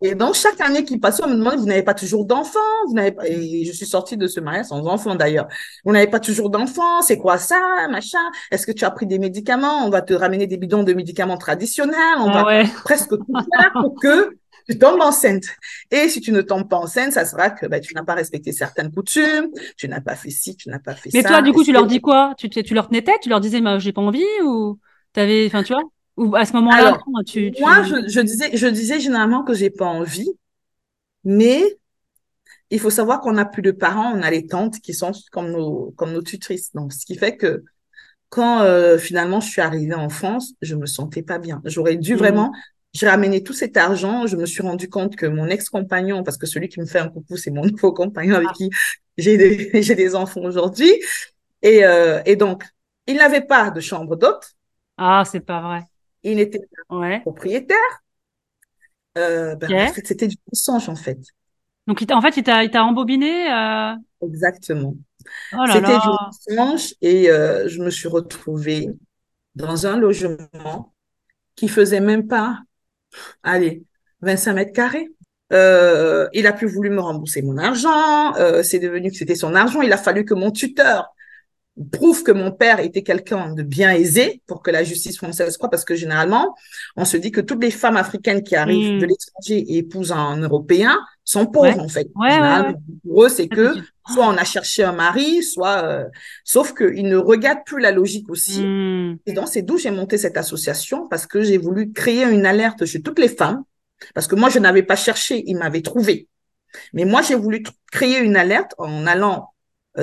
Et 0.00 0.14
donc, 0.14 0.34
chaque 0.34 0.60
année 0.60 0.84
qui 0.84 0.96
passait, 0.98 1.24
on 1.24 1.28
me 1.28 1.34
demandait, 1.34 1.56
vous 1.56 1.66
n'avez 1.66 1.82
pas 1.82 1.94
toujours 1.94 2.24
d'enfants? 2.24 2.58
Vous 2.86 2.94
n'avez 2.94 3.10
pas... 3.10 3.26
Et 3.26 3.64
je 3.64 3.72
suis 3.72 3.86
sortie 3.86 4.16
de 4.16 4.28
ce 4.28 4.38
mariage 4.38 4.66
sans 4.66 4.86
enfant 4.86 5.16
d'ailleurs. 5.16 5.48
Vous 5.84 5.92
n'avez 5.92 6.06
pas 6.06 6.20
toujours 6.20 6.50
d'enfants? 6.50 7.02
C'est 7.02 7.18
quoi 7.18 7.36
ça? 7.36 7.88
Machin. 7.90 8.18
Est-ce 8.52 8.64
que 8.64 8.70
tu 8.70 8.84
as 8.84 8.92
pris 8.92 9.06
des 9.06 9.18
médicaments? 9.18 9.84
On 9.84 9.90
va 9.90 10.02
te 10.02 10.14
ramener 10.14 10.46
des 10.46 10.56
bidons 10.56 10.84
de 10.84 10.92
médicaments 10.92 11.36
traditionnels. 11.36 11.96
On 12.18 12.28
ah 12.28 12.44
va 12.44 12.64
presque 12.84 13.10
tout 13.10 13.26
faire 13.56 13.72
pour 13.72 14.00
que 14.00 14.36
tu 14.68 14.78
tombes 14.78 15.00
enceinte. 15.00 15.44
Et 15.90 16.08
si 16.08 16.20
tu 16.20 16.30
ne 16.30 16.42
tombes 16.42 16.68
pas 16.68 16.76
enceinte, 16.76 17.12
ça 17.12 17.24
sera 17.24 17.50
que 17.50 17.66
ben, 17.66 17.80
tu 17.80 17.92
n'as 17.94 18.04
pas 18.04 18.14
respecté 18.14 18.52
certaines 18.52 18.92
coutumes, 18.92 19.48
tu 19.76 19.88
n'as 19.88 20.00
pas 20.00 20.14
fait 20.14 20.30
ci, 20.30 20.54
tu 20.56 20.68
n'as 20.68 20.78
pas 20.78 20.94
fait 20.94 21.10
ça. 21.10 21.18
Mais 21.18 21.24
toi, 21.24 21.42
du 21.42 21.52
coup, 21.52 21.64
tu 21.64 21.72
leur 21.72 21.86
dis 21.86 22.00
quoi? 22.00 22.34
Tu, 22.38 22.48
tu 22.48 22.74
leur 22.74 22.86
tenais 22.86 23.02
tête? 23.02 23.18
Tu 23.22 23.30
leur 23.30 23.40
disais, 23.40 23.60
j'ai 23.78 23.92
pas 23.92 24.02
envie 24.02 24.22
ou 24.44 24.78
t'avais, 25.12 25.46
enfin, 25.46 25.64
tu 25.64 25.72
vois? 25.72 25.82
Ou 26.18 26.34
à 26.34 26.44
ce 26.44 26.52
moment-là, 26.54 26.98
tu, 27.24 27.52
Moi, 27.60 27.84
je, 27.84 28.08
je, 28.08 28.20
disais, 28.20 28.50
je 28.56 28.66
disais 28.66 28.98
généralement 28.98 29.44
que 29.44 29.54
j'ai 29.54 29.70
pas 29.70 29.86
envie, 29.86 30.30
mais 31.22 31.62
il 32.70 32.80
faut 32.80 32.90
savoir 32.90 33.20
qu'on 33.20 33.32
n'a 33.32 33.44
plus 33.44 33.62
de 33.62 33.70
parents, 33.70 34.12
on 34.14 34.22
a 34.22 34.30
les 34.30 34.46
tantes 34.46 34.80
qui 34.80 34.94
sont 34.94 35.12
comme 35.30 35.52
nos, 35.52 35.92
comme 35.96 36.12
nos 36.12 36.22
tutrices. 36.22 36.72
Donc, 36.74 36.92
ce 36.92 37.06
qui 37.06 37.16
fait 37.16 37.36
que 37.36 37.62
quand 38.30 38.62
euh, 38.62 38.98
finalement 38.98 39.40
je 39.40 39.48
suis 39.48 39.62
arrivée 39.62 39.94
en 39.94 40.08
France, 40.08 40.54
je 40.60 40.74
me 40.74 40.86
sentais 40.86 41.22
pas 41.22 41.38
bien. 41.38 41.62
J'aurais 41.64 41.96
dû 41.96 42.14
mmh. 42.14 42.18
vraiment, 42.18 42.52
j'ai 42.92 43.08
ramené 43.08 43.44
tout 43.44 43.52
cet 43.54 43.76
argent. 43.76 44.26
Je 44.26 44.36
me 44.36 44.44
suis 44.44 44.62
rendu 44.62 44.90
compte 44.90 45.14
que 45.14 45.26
mon 45.26 45.46
ex-compagnon, 45.46 46.24
parce 46.24 46.36
que 46.36 46.46
celui 46.46 46.68
qui 46.68 46.80
me 46.80 46.86
fait 46.86 46.98
un 46.98 47.08
coucou, 47.08 47.36
c'est 47.36 47.52
mon 47.52 47.64
nouveau 47.64 47.92
compagnon 47.92 48.34
avec 48.34 48.48
ah. 48.50 48.54
qui 48.56 48.70
j'ai 49.16 49.36
des, 49.36 49.70
j'ai 49.82 49.94
des 49.94 50.16
enfants 50.16 50.42
aujourd'hui. 50.42 50.92
Et, 51.62 51.84
euh, 51.84 52.20
et 52.26 52.34
donc, 52.34 52.64
il 53.06 53.16
n'avait 53.16 53.40
pas 53.40 53.70
de 53.70 53.80
chambre 53.80 54.16
d'hôte. 54.16 54.52
Ah, 54.96 55.22
c'est 55.24 55.40
pas 55.40 55.60
vrai. 55.60 55.84
Il 56.22 56.36
n'était 56.36 56.60
pas 56.88 57.20
propriétaire. 57.20 57.76
Euh, 59.16 59.56
ben, 59.56 59.92
c'était 60.04 60.28
du 60.28 60.36
mensonge, 60.52 60.88
en 60.88 60.96
fait. 60.96 61.18
Donc, 61.86 62.04
en 62.10 62.20
fait, 62.20 62.36
il 62.36 62.42
t'a, 62.42 62.84
embobiné. 62.84 63.50
Euh... 63.50 63.94
Exactement. 64.22 64.94
Oh 65.52 65.64
C'était 65.72 65.96
dimanche 66.48 66.94
et 67.00 67.30
euh, 67.30 67.68
je 67.68 67.82
me 67.82 67.90
suis 67.90 68.08
retrouvée 68.08 68.88
dans 69.54 69.86
un 69.86 69.96
logement 69.96 70.92
qui 71.56 71.68
faisait 71.68 72.00
même 72.00 72.28
pas, 72.28 72.60
allez, 73.42 73.82
25 74.22 74.52
mètres 74.54 74.72
carrés. 74.72 75.08
Euh, 75.52 76.28
il 76.34 76.46
a 76.46 76.52
plus 76.52 76.68
voulu 76.68 76.90
me 76.90 77.00
rembourser 77.00 77.42
mon 77.42 77.56
argent. 77.56 78.34
Euh, 78.36 78.62
c'est 78.62 78.78
devenu 78.78 79.10
que 79.10 79.16
c'était 79.16 79.34
son 79.34 79.54
argent. 79.54 79.80
Il 79.80 79.92
a 79.92 79.96
fallu 79.96 80.24
que 80.24 80.34
mon 80.34 80.50
tuteur 80.50 81.08
prouve 81.92 82.22
que 82.22 82.32
mon 82.32 82.50
père 82.50 82.80
était 82.80 83.02
quelqu'un 83.02 83.54
de 83.54 83.62
bien 83.62 83.92
aisé 83.92 84.42
pour 84.46 84.62
que 84.62 84.70
la 84.70 84.84
justice 84.84 85.16
française 85.16 85.56
croit, 85.56 85.70
parce 85.70 85.84
que 85.84 85.94
généralement, 85.94 86.54
on 86.96 87.04
se 87.04 87.16
dit 87.16 87.30
que 87.30 87.40
toutes 87.40 87.62
les 87.62 87.70
femmes 87.70 87.96
africaines 87.96 88.42
qui 88.42 88.56
arrivent 88.56 89.00
de 89.00 89.06
hmm. 89.06 89.08
l'étranger 89.08 89.58
et 89.68 89.78
épousent 89.78 90.12
un 90.12 90.36
Européen 90.38 90.98
sont 91.24 91.46
pauvres, 91.46 91.80
en 91.80 91.88
fait. 91.88 92.08
pour 93.04 93.24
eux, 93.24 93.28
c'est 93.28 93.48
que 93.48 93.74
soit 94.08 94.26
on 94.26 94.36
a 94.36 94.44
cherché 94.44 94.82
un 94.82 94.92
mari, 94.92 95.42
soit... 95.42 95.84
Euh... 95.84 96.04
Sauf 96.44 96.74
qu'ils 96.74 97.06
ne 97.06 97.16
regardent 97.16 97.64
plus 97.66 97.80
la 97.80 97.92
logique 97.92 98.28
aussi. 98.30 98.64
Hmm. 98.64 99.16
Et 99.26 99.32
donc, 99.32 99.48
c'est 99.48 99.62
d'où 99.62 99.78
j'ai 99.78 99.90
monté 99.90 100.18
cette 100.18 100.36
association, 100.36 101.06
parce 101.08 101.26
que 101.26 101.42
j'ai 101.42 101.58
voulu 101.58 101.92
créer 101.92 102.24
une 102.24 102.46
alerte 102.46 102.84
chez 102.86 103.02
toutes 103.02 103.18
les 103.18 103.28
femmes, 103.28 103.62
parce 104.14 104.26
que 104.26 104.34
moi, 104.34 104.48
je 104.48 104.58
n'avais 104.58 104.82
pas 104.82 104.96
cherché, 104.96 105.42
ils 105.46 105.56
m'avaient 105.56 105.82
trouvé. 105.82 106.28
Mais 106.92 107.04
moi, 107.04 107.22
j'ai 107.22 107.34
voulu 107.34 107.62
créer 107.90 108.18
une 108.18 108.36
alerte 108.36 108.74
en 108.78 109.06
allant 109.06 109.50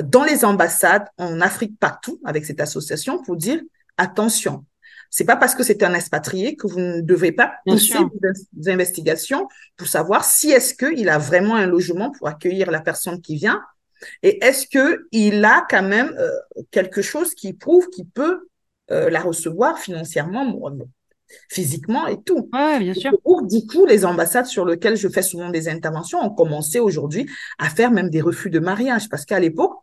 dans 0.02 0.24
les 0.24 0.44
ambassades 0.44 1.06
en 1.18 1.40
Afrique 1.40 1.78
partout 1.78 2.20
avec 2.24 2.44
cette 2.44 2.60
association 2.60 3.22
pour 3.22 3.36
dire 3.36 3.60
attention. 3.96 4.64
C'est 5.10 5.24
pas 5.24 5.36
parce 5.36 5.54
que 5.54 5.62
c'est 5.62 5.82
un 5.82 5.94
expatrié 5.94 6.56
que 6.56 6.66
vous 6.66 6.80
ne 6.80 7.00
devez 7.00 7.32
pas 7.32 7.54
pousser 7.66 7.98
des 8.52 8.70
investigations 8.70 9.48
pour 9.76 9.86
savoir 9.86 10.24
si 10.24 10.50
est-ce 10.50 10.74
qu'il 10.74 11.08
a 11.08 11.18
vraiment 11.18 11.54
un 11.54 11.66
logement 11.66 12.10
pour 12.10 12.28
accueillir 12.28 12.70
la 12.70 12.80
personne 12.80 13.20
qui 13.20 13.36
vient 13.36 13.62
et 14.22 14.44
est-ce 14.44 14.66
que 14.66 15.06
il 15.12 15.44
a 15.44 15.66
quand 15.68 15.82
même 15.82 16.14
euh, 16.18 16.30
quelque 16.70 17.02
chose 17.02 17.34
qui 17.34 17.52
prouve 17.52 17.88
qu'il 17.88 18.06
peut 18.06 18.48
euh, 18.90 19.10
la 19.10 19.20
recevoir 19.20 19.78
financièrement, 19.78 20.44
physiquement 21.48 22.06
et 22.06 22.22
tout. 22.22 22.48
Ouais, 22.52 22.78
bien 22.78 22.94
sûr. 22.94 23.12
du 23.42 23.66
coup, 23.66 23.86
les 23.86 24.04
ambassades 24.04 24.46
sur 24.46 24.64
lesquelles 24.64 24.96
je 24.96 25.08
fais 25.08 25.22
souvent 25.22 25.50
des 25.50 25.68
interventions 25.68 26.20
ont 26.20 26.30
commencé 26.30 26.78
aujourd'hui 26.78 27.28
à 27.58 27.68
faire 27.68 27.90
même 27.90 28.10
des 28.10 28.20
refus 28.20 28.50
de 28.50 28.58
mariage 28.58 29.08
parce 29.08 29.24
qu'à 29.24 29.40
l'époque, 29.40 29.74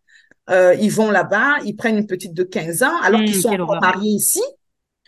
euh, 0.49 0.75
ils 0.75 0.91
vont 0.91 1.11
là-bas, 1.11 1.57
ils 1.63 1.75
prennent 1.75 1.97
une 1.97 2.07
petite 2.07 2.33
de 2.33 2.43
15 2.43 2.83
ans 2.83 3.01
alors 3.01 3.21
qu'ils 3.21 3.37
mmh, 3.37 3.41
sont 3.41 3.59
encore 3.59 3.81
mariés 3.81 4.11
ici. 4.11 4.41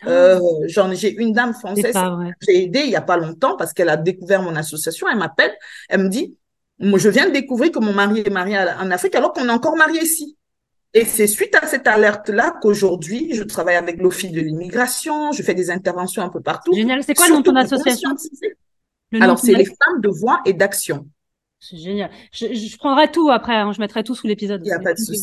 Ah. 0.02 0.08
Euh, 0.08 0.40
j'ai 0.92 1.14
une 1.14 1.32
dame 1.32 1.54
française 1.54 1.96
j'ai 2.46 2.64
aidé 2.64 2.80
il 2.80 2.90
y 2.90 2.96
a 2.96 3.00
pas 3.00 3.16
longtemps 3.16 3.56
parce 3.56 3.72
qu'elle 3.72 3.88
a 3.88 3.96
découvert 3.96 4.42
mon 4.42 4.56
association. 4.56 5.06
Elle 5.10 5.18
m'appelle, 5.18 5.54
elle 5.88 6.04
me 6.04 6.08
dit, 6.08 6.36
moi 6.78 6.98
je 6.98 7.08
viens 7.08 7.26
de 7.26 7.32
découvrir 7.32 7.70
que 7.70 7.78
mon 7.78 7.92
mari 7.92 8.22
est 8.24 8.30
marié 8.30 8.58
en 8.58 8.90
Afrique 8.90 9.14
alors 9.14 9.32
qu'on 9.32 9.48
est 9.48 9.52
encore 9.52 9.76
marié 9.76 10.02
ici. 10.02 10.36
Et 10.94 11.04
c'est 11.04 11.26
suite 11.26 11.54
à 11.54 11.66
cette 11.66 11.86
alerte-là 11.86 12.56
qu'aujourd'hui, 12.62 13.34
je 13.34 13.42
travaille 13.42 13.76
avec 13.76 14.00
l'Office 14.00 14.32
de 14.32 14.40
l'immigration, 14.40 15.32
je 15.32 15.42
fais 15.42 15.54
des 15.54 15.70
interventions 15.70 16.22
un 16.22 16.28
peu 16.28 16.40
partout. 16.40 16.72
Génial. 16.74 17.02
C'est 17.02 17.14
quoi 17.14 17.28
le 17.28 17.34
nom 17.34 17.40
de 17.40 17.44
ton 17.44 17.56
association 17.56 18.10
Alors, 19.20 19.38
c'est 19.38 19.52
les 19.52 19.66
femmes 19.66 20.00
de 20.00 20.08
voix 20.08 20.40
et 20.46 20.52
d'action. 20.52 21.06
C'est 21.60 21.76
génial. 21.76 22.10
Je, 22.32 22.76
prendrai 22.76 23.10
tout 23.10 23.30
après, 23.30 23.56
hein. 23.56 23.72
je 23.72 23.80
mettrai 23.80 24.04
tout 24.04 24.14
sous 24.14 24.26
l'épisode. 24.26 24.62
Il 24.64 24.68
n'y 24.68 24.72
a 24.72 24.78
pas 24.78 24.94
de 24.94 24.98
souci. 24.98 25.22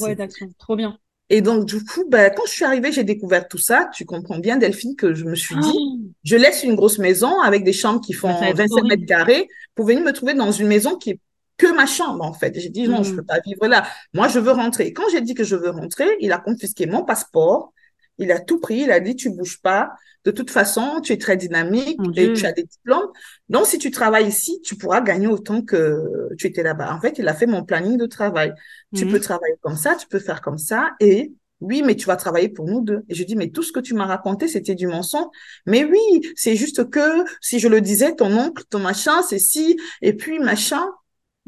Trop 0.60 0.76
bien. 0.76 0.97
Et 1.30 1.41
donc, 1.41 1.65
du 1.65 1.84
coup, 1.84 2.04
ben, 2.10 2.32
quand 2.36 2.43
je 2.45 2.52
suis 2.52 2.65
arrivée, 2.65 2.91
j'ai 2.91 3.04
découvert 3.04 3.47
tout 3.47 3.58
ça. 3.58 3.89
Tu 3.93 4.06
comprends 4.06 4.39
bien, 4.39 4.58
Delphine, 4.58 4.95
que 4.95 5.13
je 5.13 5.26
me 5.26 5.36
suis 5.36 5.56
dit, 5.56 5.73
oh. 5.73 5.99
je 6.23 6.36
laisse 6.36 6.63
une 6.63 6.76
grosse 6.76 6.99
maison 6.99 7.39
avec 7.39 7.63
des 7.63 7.73
chambres 7.73 8.02
qui 8.02 8.13
font 8.13 8.34
27 8.39 8.84
mètres 8.84 9.06
carrés 9.06 9.47
pour 9.73 9.86
venir 9.86 10.04
me 10.04 10.12
trouver 10.12 10.34
dans 10.34 10.52
une 10.52 10.67
maison 10.67 10.97
qui 10.97 11.12
est 11.12 11.19
que 11.57 11.73
ma 11.75 11.85
chambre, 11.85 12.23
en 12.23 12.33
fait. 12.33 12.59
J'ai 12.59 12.69
dit, 12.69 12.87
non, 12.87 13.03
je 13.03 13.09
ne 13.09 13.13
mm. 13.13 13.17
peux 13.17 13.25
pas 13.25 13.39
vivre 13.45 13.67
là. 13.67 13.85
Moi, 14.13 14.27
je 14.27 14.39
veux 14.39 14.51
rentrer. 14.51 14.93
quand 14.93 15.09
j'ai 15.11 15.21
dit 15.21 15.33
que 15.33 15.43
je 15.43 15.55
veux 15.55 15.69
rentrer, 15.69 16.17
il 16.19 16.31
a 16.31 16.39
confisqué 16.39 16.85
mon 16.85 17.03
passeport. 17.03 17.73
Il 18.17 18.31
a 18.31 18.39
tout 18.39 18.59
pris. 18.59 18.81
Il 18.81 18.91
a 18.91 18.99
dit, 18.99 19.15
tu 19.15 19.29
bouges 19.29 19.61
pas. 19.61 19.91
De 20.23 20.31
toute 20.31 20.51
façon, 20.51 21.01
tu 21.01 21.11
es 21.11 21.17
très 21.17 21.35
dynamique 21.35 21.99
et 22.15 22.31
tu 22.33 22.45
as 22.45 22.53
des 22.53 22.63
diplômes. 22.63 23.07
Donc, 23.49 23.65
si 23.65 23.77
tu 23.77 23.91
travailles 23.91 24.27
ici, 24.27 24.61
tu 24.63 24.75
pourras 24.75 25.01
gagner 25.01 25.27
autant 25.27 25.61
que 25.61 26.29
tu 26.37 26.47
étais 26.47 26.63
là-bas. 26.63 26.93
En 26.93 27.01
fait, 27.01 27.17
il 27.17 27.27
a 27.27 27.33
fait 27.33 27.45
mon 27.45 27.63
planning 27.65 27.97
de 27.97 28.05
travail. 28.05 28.53
Tu 28.95 29.05
mm. 29.05 29.11
peux 29.11 29.19
travailler 29.19 29.55
comme 29.61 29.75
ça, 29.75 29.95
tu 29.95 30.07
peux 30.07 30.19
faire 30.19 30.41
comme 30.41 30.57
ça 30.57 30.91
et 30.99 31.33
oui, 31.63 31.81
mais 31.81 31.95
tu 31.95 32.05
vas 32.05 32.17
travailler 32.17 32.49
pour 32.49 32.67
nous 32.67 32.81
deux. 32.81 33.03
Et 33.07 33.15
je 33.15 33.23
dis, 33.23 33.35
mais 33.37 33.49
tout 33.49 33.63
ce 33.63 33.71
que 33.71 33.79
tu 33.79 33.93
m'as 33.93 34.05
raconté, 34.05 34.49
c'était 34.49 34.75
du 34.75 34.85
mensonge. 34.85 35.27
Mais 35.65 35.85
oui, 35.85 36.21
c'est 36.35 36.57
juste 36.57 36.89
que 36.89 37.23
si 37.41 37.59
je 37.59 37.69
le 37.69 37.79
disais, 37.79 38.15
ton 38.15 38.37
oncle, 38.37 38.63
ton 38.69 38.79
machin, 38.79 39.21
c'est 39.23 39.39
si, 39.39 39.77
et 40.01 40.13
puis 40.13 40.39
machin. 40.39 40.85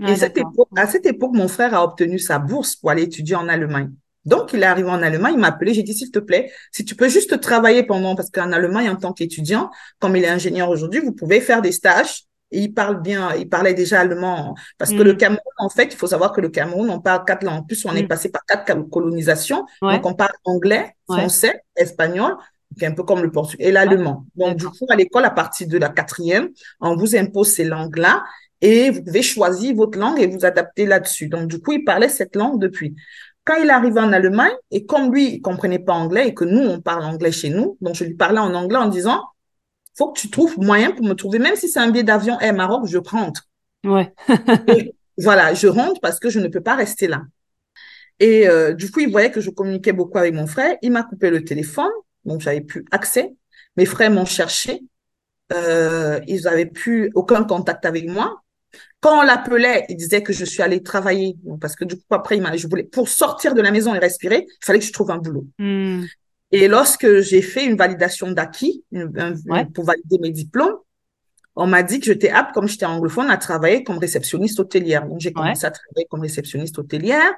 Ah, 0.02 0.12
et 0.12 0.16
cette 0.16 0.38
époque, 0.38 0.70
à 0.76 0.88
cette 0.88 1.06
époque, 1.06 1.32
mon 1.34 1.48
frère 1.48 1.74
a 1.74 1.84
obtenu 1.84 2.20
sa 2.20 2.40
bourse 2.40 2.76
pour 2.76 2.92
aller 2.92 3.04
étudier 3.04 3.36
en 3.36 3.48
Allemagne. 3.48 3.92
Donc, 4.26 4.54
il 4.54 4.64
est 4.64 4.66
arrivé 4.66 4.90
en 4.90 5.02
Allemagne, 5.02 5.36
il 5.36 5.40
m'a 5.40 5.48
appelé, 5.48 5.74
j'ai 5.74 5.84
dit, 5.84 5.94
s'il 5.94 6.12
te 6.12 6.20
plaît, 6.20 6.52
si 6.72 6.84
tu 6.84 6.96
peux 6.96 7.10
juste 7.10 7.40
travailler 7.40 7.84
pendant, 7.84 8.16
parce 8.16 8.32
qu'en 8.32 8.52
Allemagne, 8.52 8.90
en 8.90 8.96
tant 8.96 9.14
qu'étudiant, 9.14 9.70
comme 10.00 10.16
il 10.16 10.24
est 10.24 10.30
ingénieur 10.30 10.70
aujourd'hui, 10.70 11.00
vous 11.00 11.14
pouvez 11.14 11.42
faire 11.42 11.62
des 11.62 11.72
stages. 11.72 12.24
Et 12.52 12.60
il 12.60 12.74
parle 12.74 13.02
bien, 13.02 13.34
il 13.36 13.50
parlait 13.50 13.74
déjà 13.74 14.02
allemand. 14.02 14.56
Parce 14.78 14.92
que 14.92 15.02
le 15.02 15.14
mm. 15.14 15.18
Cameroun, 15.18 15.54
en 15.58 15.70
fait, 15.70 15.94
il 15.94 15.96
faut 15.96 16.08
savoir 16.08 16.32
que 16.32 16.42
le 16.42 16.50
Cameroun, 16.50 16.90
on 16.90 17.00
parle 17.02 17.26
quatre 17.26 17.44
langues. 17.44 17.60
En 17.60 17.64
plus, 17.64 17.86
on 17.86 17.96
est 17.96 18.04
mm. 18.04 18.08
passé 18.08 18.30
par 18.30 18.46
quatre 18.46 18.82
colonisations. 18.90 19.66
Donc, 19.82 20.06
on 20.06 20.14
parle 20.14 20.34
anglais, 20.44 20.96
français, 21.08 21.64
espagnol, 21.76 22.36
un 22.82 22.92
peu 22.92 23.04
comme 23.04 23.22
le 23.22 23.32
portugais, 23.32 23.66
et 23.66 23.72
l'allemand. 23.72 24.26
Donc, 24.36 24.58
du 24.58 24.66
coup, 24.66 24.86
à 24.90 24.96
l'école, 24.96 25.26
à 25.26 25.32
partir 25.32 25.68
de 25.68 25.78
la 25.78 25.90
quatrième, 25.90 26.50
on 26.80 26.96
vous 26.96 27.16
impose 27.16 27.52
ces 27.52 27.64
langues-là 27.64 28.24
et 28.66 28.90
vous 28.90 29.04
pouvez 29.04 29.22
choisir 29.22 29.76
votre 29.76 30.00
langue 30.00 30.20
et 30.20 30.26
vous 30.26 30.44
adapter 30.44 30.88
là-dessus. 30.88 31.28
Donc, 31.28 31.48
du 31.48 31.60
coup, 31.60 31.74
il 31.74 31.84
parlait 31.84 32.10
cette 32.10 32.36
langue 32.36 32.60
depuis. 32.60 32.96
Quand 33.44 33.54
il 33.62 33.70
arrive 33.70 33.96
en 34.00 34.12
Allemagne, 34.12 34.56
et 34.72 34.88
comme 34.88 35.14
lui, 35.14 35.36
il 35.36 35.42
comprenait 35.42 35.78
pas 35.78 35.94
anglais 35.94 36.30
et 36.30 36.34
que 36.34 36.46
nous, 36.46 36.62
on 36.62 36.82
parle 36.82 37.04
anglais 37.04 37.32
chez 37.32 37.50
nous, 37.52 37.78
donc 37.80 37.94
je 37.94 38.04
lui 38.04 38.16
parlais 38.16 38.40
en 38.40 38.56
anglais 38.56 38.80
en 38.80 38.88
disant, 38.88 39.24
faut 39.96 40.12
que 40.12 40.20
tu 40.20 40.32
trouves 40.32 40.58
moyen 40.58 40.92
pour 40.92 41.06
me 41.06 41.14
trouver, 41.14 41.38
même 41.38 41.56
si 41.56 41.70
c'est 41.70 41.80
un 41.80 41.92
billet 41.92 42.04
d'avion 42.04 42.40
Air 42.40 42.56
Maroc, 42.56 42.88
je 42.88 42.98
rentre. 42.98 43.44
Ouais. 43.84 44.12
voilà, 45.20 45.54
je 45.54 45.68
rentre 45.68 46.02
parce 46.02 46.20
que 46.20 46.32
je 46.32 46.40
ne 46.40 46.48
peux 46.48 46.62
pas 46.62 46.74
rester 46.74 47.08
là. 47.08 47.22
Et 48.20 48.48
euh, 48.48 48.74
du 48.74 48.90
coup, 48.90 49.02
il 49.02 49.12
voyait 49.12 49.30
que 49.30 49.42
je 49.42 49.52
communiquais 49.52 49.94
beaucoup 49.94 50.18
avec 50.18 50.34
mon 50.34 50.48
frère. 50.48 50.76
Il 50.82 50.92
m'a 50.92 51.04
coupé 51.04 51.30
le 51.30 51.44
téléphone, 51.44 51.92
donc 52.24 52.42
j'avais 52.42 52.62
plus 52.62 52.84
accès. 52.90 53.36
Mes 53.78 53.86
frères 53.86 54.10
m'ont 54.10 54.26
cherché. 54.26 54.82
Euh, 55.54 56.20
ils 56.26 56.46
n'avaient 56.46 56.66
plus 56.66 57.12
aucun 57.14 57.44
contact 57.44 57.86
avec 57.86 58.10
moi. 58.10 58.42
Quand 59.06 59.20
on 59.20 59.22
l'appelait, 59.22 59.86
il 59.88 59.98
disait 59.98 60.24
que 60.24 60.34
je 60.34 60.44
suis 60.44 60.64
allée 60.64 60.82
travailler. 60.82 61.38
Parce 61.62 61.76
que 61.76 61.86
du 61.86 61.96
coup, 61.96 62.02
après, 62.10 62.38
il 62.38 62.58
je 62.58 62.68
voulais, 62.68 62.86
pour 62.86 63.08
sortir 63.08 63.54
de 63.54 63.62
la 63.62 63.70
maison 63.70 63.94
et 63.94 64.00
respirer, 64.00 64.48
il 64.48 64.66
fallait 64.66 64.80
que 64.80 64.86
je 64.86 64.92
trouve 64.92 65.12
un 65.12 65.20
boulot. 65.20 65.46
Hmm. 65.60 66.06
Et 66.52 66.68
lorsque 66.68 67.20
j'ai 67.20 67.44
fait 67.44 67.66
une 67.66 67.78
validation 67.78 68.32
d'acquis 68.32 68.84
pour 69.76 69.86
valider 69.86 70.18
mes 70.20 70.32
diplômes, 70.32 70.74
on 71.56 71.68
m'a 71.68 71.84
dit 71.84 72.00
que 72.00 72.08
j'étais 72.08 72.32
apte, 72.32 72.56
comme 72.56 72.68
j'étais 72.68 72.88
anglophone, 72.88 73.30
à 73.30 73.38
travailler 73.38 73.84
comme 73.84 74.00
réceptionniste 74.00 74.60
hôtelière. 74.60 75.06
Donc, 75.06 75.20
j'ai 75.20 75.32
commencé 75.32 75.68
à 75.68 75.70
travailler 75.70 76.08
comme 76.10 76.22
réceptionniste 76.22 76.80
hôtelière. 76.80 77.32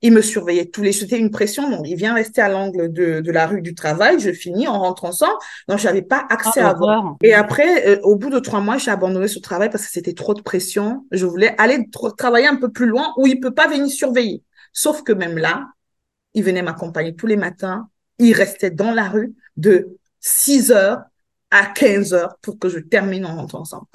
Il 0.00 0.12
me 0.12 0.22
surveillait 0.22 0.66
tous 0.66 0.82
les, 0.82 0.92
c'était 0.92 1.18
une 1.18 1.30
pression. 1.30 1.68
Donc, 1.70 1.88
il 1.88 1.96
vient 1.96 2.14
rester 2.14 2.40
à 2.40 2.48
l'angle 2.48 2.92
de, 2.92 3.20
de 3.20 3.32
la 3.32 3.46
rue 3.46 3.62
du 3.62 3.74
travail. 3.74 4.20
Je 4.20 4.30
finis, 4.30 4.68
on 4.68 4.78
rentre 4.78 5.04
ensemble. 5.04 5.34
Donc, 5.66 5.78
j'avais 5.78 6.02
pas 6.02 6.24
accès 6.30 6.60
ah, 6.60 6.70
à 6.70 6.74
voir. 6.74 7.16
Et 7.22 7.34
après, 7.34 7.88
euh, 7.88 8.00
au 8.02 8.16
bout 8.16 8.30
de 8.30 8.38
trois 8.38 8.60
mois, 8.60 8.78
j'ai 8.78 8.90
abandonné 8.90 9.26
ce 9.26 9.40
travail 9.40 9.70
parce 9.70 9.84
que 9.84 9.90
c'était 9.90 10.14
trop 10.14 10.34
de 10.34 10.42
pression. 10.42 11.04
Je 11.10 11.26
voulais 11.26 11.54
aller 11.58 11.88
travailler 12.16 12.46
un 12.46 12.56
peu 12.56 12.70
plus 12.70 12.86
loin 12.86 13.12
où 13.16 13.26
il 13.26 13.40
peut 13.40 13.54
pas 13.54 13.66
venir 13.66 13.88
surveiller. 13.88 14.42
Sauf 14.72 15.02
que 15.02 15.12
même 15.12 15.36
là, 15.36 15.66
il 16.34 16.44
venait 16.44 16.62
m'accompagner 16.62 17.16
tous 17.16 17.26
les 17.26 17.36
matins. 17.36 17.88
Il 18.18 18.34
restait 18.34 18.70
dans 18.70 18.92
la 18.92 19.08
rue 19.08 19.34
de 19.56 19.98
6 20.20 20.70
heures 20.70 21.02
à 21.50 21.66
15 21.66 22.14
heures 22.14 22.36
pour 22.42 22.58
que 22.58 22.68
je 22.68 22.78
termine, 22.78 23.26
en 23.26 23.36
rentrant 23.36 23.60
ensemble. 23.60 23.86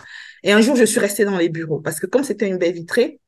Et 0.43 0.51
un 0.51 0.61
jour, 0.61 0.75
je 0.75 0.83
suis 0.83 0.99
restée 0.99 1.25
dans 1.25 1.37
les 1.37 1.49
bureaux 1.49 1.79
parce 1.79 1.99
que 1.99 2.07
comme 2.07 2.23
c'était 2.23 2.47
une 2.47 2.57
baie 2.57 2.71
vitrée, 2.71 3.19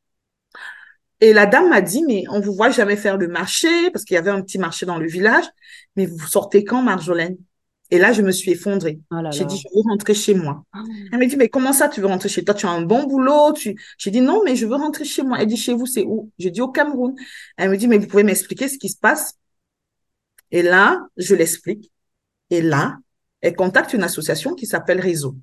et 1.26 1.34
la 1.34 1.48
dame 1.48 1.70
m'a 1.70 1.82
dit, 1.82 2.04
mais 2.04 2.24
on 2.30 2.40
vous 2.40 2.54
voit 2.54 2.70
jamais 2.70 2.96
faire 2.96 3.18
le 3.18 3.28
marché 3.28 3.90
parce 3.90 4.06
qu'il 4.06 4.14
y 4.14 4.18
avait 4.18 4.30
un 4.30 4.44
petit 4.44 4.60
marché 4.60 4.86
dans 4.86 5.00
le 5.00 5.08
village, 5.08 5.46
mais 5.96 6.06
vous 6.06 6.20
sortez 6.28 6.64
quand, 6.64 6.84
Marjolaine? 6.84 7.36
Et 7.90 7.98
là, 7.98 8.14
je 8.14 8.22
me 8.22 8.32
suis 8.32 8.52
effondrée. 8.52 9.00
Oh 9.10 9.18
J'ai 9.32 9.46
dit, 9.46 9.58
je 9.58 9.68
veux 9.76 9.82
rentrer 9.90 10.14
chez 10.14 10.36
moi. 10.36 10.64
Ah. 10.72 10.84
Elle 11.12 11.18
m'a 11.18 11.26
dit, 11.26 11.36
mais 11.36 11.50
comment 11.50 11.74
ça, 11.74 11.90
tu 11.90 12.00
veux 12.00 12.06
rentrer 12.06 12.30
chez 12.30 12.44
toi? 12.44 12.54
Tu 12.54 12.68
as 12.68 12.70
un 12.70 12.84
bon 12.84 13.06
boulot 13.06 13.54
tu... 13.54 13.76
J'ai 13.98 14.12
dit, 14.12 14.22
non, 14.22 14.44
mais 14.46 14.56
je 14.56 14.68
veux 14.68 14.76
rentrer 14.76 15.04
chez 15.04 15.24
moi. 15.24 15.40
Elle 15.42 15.48
dit, 15.48 15.58
chez 15.58 15.74
vous, 15.74 15.88
c'est 15.88 16.04
où? 16.04 16.32
J'ai 16.38 16.52
dit, 16.52 16.62
au 16.62 16.68
Cameroun. 16.68 17.16
Elle 17.58 17.72
me 17.72 17.78
dit, 17.78 17.88
mais 17.88 17.98
vous 17.98 18.06
pouvez 18.06 18.24
m'expliquer 18.24 18.68
ce 18.68 18.78
qui 18.78 18.90
se 18.90 18.98
passe? 18.98 19.34
Et 20.52 20.62
là, 20.62 21.08
je 21.18 21.34
l'explique. 21.34 21.92
Et 22.52 22.62
là, 22.62 22.98
elle 23.42 23.56
contacte 23.56 23.94
une 23.94 24.04
association 24.04 24.54
qui 24.54 24.68
s'appelle 24.68 25.00
Réseau. 25.00 25.36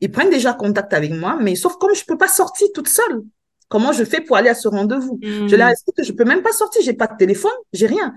Ils 0.00 0.10
prennent 0.10 0.30
déjà 0.30 0.54
contact 0.54 0.92
avec 0.92 1.12
moi, 1.12 1.38
mais 1.40 1.54
sauf 1.54 1.76
comme 1.76 1.94
je 1.94 2.04
peux 2.04 2.18
pas 2.18 2.26
sortir 2.26 2.66
toute 2.74 2.88
seule. 2.88 3.22
Comment 3.68 3.92
je 3.92 4.04
fais 4.04 4.20
pour 4.20 4.36
aller 4.36 4.48
à 4.48 4.54
ce 4.54 4.68
rendez-vous? 4.68 5.18
Je 5.22 5.54
leur 5.54 5.68
hmm. 5.68 5.72
explique 5.72 5.96
que 5.96 6.04
je 6.04 6.12
peux 6.12 6.24
même 6.24 6.42
pas 6.42 6.52
sortir, 6.52 6.82
j'ai 6.82 6.94
pas 6.94 7.06
de 7.06 7.16
téléphone, 7.16 7.52
j'ai 7.72 7.86
rien. 7.86 8.14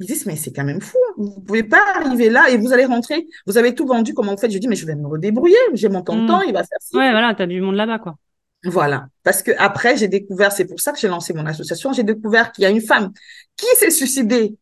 Ils 0.00 0.06
disent, 0.06 0.26
mais 0.26 0.36
c'est 0.36 0.52
quand 0.52 0.64
même 0.64 0.80
fou. 0.80 0.98
Hein. 1.08 1.12
Vous 1.18 1.40
pouvez 1.40 1.62
pas 1.62 1.82
arriver 1.94 2.28
là 2.28 2.50
et 2.50 2.56
vous 2.56 2.72
allez 2.72 2.84
rentrer. 2.84 3.26
Vous 3.46 3.58
avez 3.58 3.74
tout 3.74 3.86
vendu, 3.86 4.12
comment 4.12 4.32
vous 4.32 4.40
faites? 4.40 4.50
Je 4.50 4.58
dis, 4.58 4.66
mais 4.66 4.74
je 4.74 4.86
vais 4.86 4.96
me 4.96 5.06
redébrouiller. 5.06 5.56
J'ai 5.74 5.88
mon 5.88 6.02
temps, 6.02 6.16
hmm. 6.16 6.44
il 6.48 6.52
va 6.52 6.64
faire 6.64 6.78
ça. 6.80 6.98
Ouais, 6.98 7.10
voilà, 7.10 7.34
as 7.38 7.46
du 7.46 7.60
monde 7.60 7.76
là-bas, 7.76 7.98
quoi. 7.98 8.16
Voilà. 8.64 9.06
Parce 9.22 9.42
que 9.42 9.52
après, 9.58 9.96
j'ai 9.96 10.08
découvert, 10.08 10.52
c'est 10.52 10.64
pour 10.64 10.80
ça 10.80 10.92
que 10.92 10.98
j'ai 10.98 11.08
lancé 11.08 11.34
mon 11.34 11.46
association, 11.46 11.92
j'ai 11.92 12.02
découvert 12.02 12.50
qu'il 12.50 12.62
y 12.62 12.66
a 12.66 12.70
une 12.70 12.80
femme 12.80 13.12
qui 13.56 13.66
s'est 13.76 13.90
suicidée 13.90 14.56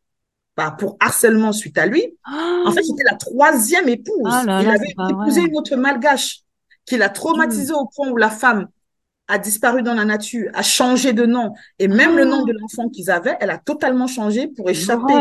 bah, 0.57 0.75
pour 0.77 0.97
harcèlement 1.01 1.53
suite 1.53 1.79
à 1.79 1.87
lui. 1.87 2.05
En 2.27 2.73
fait, 2.73 2.83
j'étais 2.83 3.05
la 3.09 3.17
troisième 3.17 3.89
épouse. 3.89 4.23
Ah 4.27 4.61
il 4.61 4.69
avait 4.69 4.95
épousé 5.11 5.43
une 5.43 5.57
autre 5.57 5.77
malgache 5.77 6.41
qui 6.85 6.97
l'a 6.97 7.09
traumatisé 7.09 7.73
au 7.73 7.87
point 7.87 8.11
où 8.11 8.17
la 8.17 8.31
femme 8.31 8.69
a 9.33 9.39
disparu 9.39 9.83
dans 9.83 9.95
la 9.95 10.05
nature, 10.05 10.51
a 10.53 10.63
changé 10.63 11.15
de 11.15 11.25
nom, 11.25 11.55
et 11.79 11.89
même 11.89 12.17
le 12.17 12.25
nom 12.27 12.43
ah. 12.43 12.47
de 12.47 12.53
l'enfant 12.53 12.91
qu'ils 12.91 13.11
avaient, 13.11 13.37
elle 13.41 13.49
a 13.49 13.57
totalement 13.57 14.07
changé 14.07 14.47
pour 14.47 14.69
échapper 14.69 15.15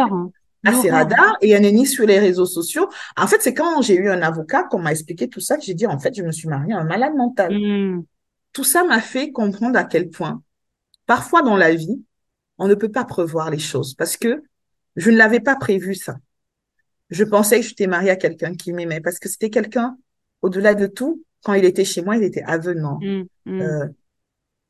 à 0.66 0.74
ces 0.74 0.92
radars, 0.92 1.38
et 1.42 1.52
elle 1.52 1.64
est 1.64 1.72
ni 1.72 1.88
sur 1.88 2.06
les 2.06 2.20
réseaux 2.20 2.46
sociaux. 2.46 2.90
En 3.16 3.26
fait, 3.26 3.42
c'est 3.42 3.54
quand 3.54 3.82
j'ai 3.82 3.96
eu 3.96 4.10
un 4.10 4.22
avocat 4.22 4.64
qu'on 4.64 4.80
m'a 4.80 4.92
expliqué 4.92 5.30
tout 5.30 5.40
ça 5.40 5.56
que 5.56 5.64
j'ai 5.64 5.74
dit, 5.74 5.88
en 5.88 5.98
fait, 5.98 6.14
je 6.14 6.24
me 6.24 6.32
suis 6.34 6.50
mariée 6.50 6.74
à 6.74 6.80
un 6.80 6.84
malade 6.84 7.16
mental. 7.16 7.58
Hmm. 7.58 8.04
Tout 8.52 8.66
ça 8.66 8.84
m'a 8.84 9.00
fait 9.00 9.32
comprendre 9.32 9.80
à 9.80 9.86
quel 9.86 10.10
point, 10.10 10.42
parfois 11.06 11.42
dans 11.42 11.56
la 11.56 11.74
vie, 11.74 12.04
on 12.58 12.68
ne 12.68 12.76
peut 12.76 12.92
pas 12.92 13.06
prévoir 13.06 13.50
les 13.50 13.60
choses, 13.60 13.94
parce 13.94 14.18
que 14.18 14.44
je 14.98 15.10
ne 15.10 15.16
l'avais 15.16 15.40
pas 15.40 15.56
prévu 15.56 15.96
ça. 15.96 16.18
Je 17.10 17.24
pensais 17.24 17.62
que 17.62 17.66
j'étais 17.66 17.88
mariée 17.88 18.10
à 18.10 18.18
quelqu'un 18.18 18.56
qui 18.56 18.74
m'aimait, 18.74 19.00
parce 19.00 19.20
que 19.20 19.30
c'était 19.30 19.50
quelqu'un, 19.50 19.98
au-delà 20.42 20.76
de 20.76 20.88
tout, 20.88 21.24
quand 21.44 21.54
il 21.54 21.64
était 21.64 21.86
chez 21.86 22.02
moi, 22.02 22.18
il 22.18 22.24
était 22.24 22.44
avenant. 22.44 23.00
Mm, 23.02 23.24
mm. 23.46 23.62
Euh, 23.62 23.88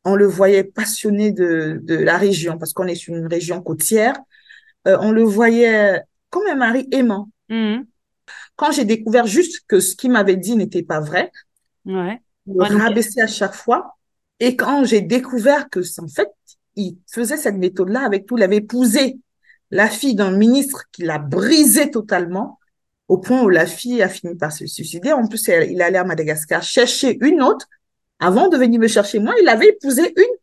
on 0.03 0.15
le 0.15 0.25
voyait 0.25 0.63
passionné 0.63 1.31
de, 1.31 1.79
de 1.83 1.95
la 1.95 2.17
région 2.17 2.57
parce 2.57 2.73
qu'on 2.73 2.87
est 2.87 2.95
sur 2.95 3.15
une 3.15 3.27
région 3.27 3.61
côtière. 3.61 4.15
Euh, 4.87 4.97
on 5.01 5.11
le 5.11 5.23
voyait 5.23 6.01
comme 6.29 6.47
un 6.47 6.55
mari 6.55 6.87
aimant. 6.91 7.29
Mm. 7.49 7.81
Quand 8.55 8.71
j'ai 8.71 8.85
découvert 8.85 9.27
juste 9.27 9.63
que 9.67 9.79
ce 9.79 9.95
qu'il 9.95 10.11
m'avait 10.11 10.37
dit 10.37 10.55
n'était 10.55 10.83
pas 10.83 10.99
vrai, 10.99 11.31
ouais. 11.85 12.21
me 12.47 12.81
rabaissait 12.81 13.21
à 13.21 13.27
chaque 13.27 13.53
fois. 13.53 13.97
Et 14.39 14.55
quand 14.55 14.83
j'ai 14.85 15.01
découvert 15.01 15.69
que, 15.69 15.79
en 16.01 16.07
fait, 16.07 16.29
il 16.75 16.97
faisait 17.11 17.37
cette 17.37 17.57
méthode-là 17.57 18.03
avec 18.03 18.25
tout, 18.25 18.37
il 18.37 18.43
avait 18.43 18.57
épousé 18.57 19.19
la 19.69 19.87
fille 19.87 20.15
d'un 20.15 20.31
ministre 20.31 20.85
qui 20.91 21.03
l'a 21.03 21.19
brisé 21.19 21.91
totalement, 21.91 22.59
au 23.07 23.17
point 23.17 23.43
où 23.43 23.49
la 23.49 23.65
fille 23.65 24.01
a 24.01 24.09
fini 24.09 24.35
par 24.35 24.51
se 24.51 24.65
suicider. 24.65 25.11
En 25.11 25.27
plus, 25.27 25.47
il 25.47 25.81
allé 25.81 25.97
à 25.97 26.03
Madagascar 26.03 26.63
chercher 26.63 27.17
une 27.21 27.41
autre. 27.41 27.67
Avant 28.21 28.47
de 28.47 28.55
venir 28.55 28.79
me 28.79 28.87
chercher 28.87 29.19
moi, 29.19 29.33
il 29.41 29.49
avait 29.49 29.69
épousé 29.69 30.13
une. 30.15 30.35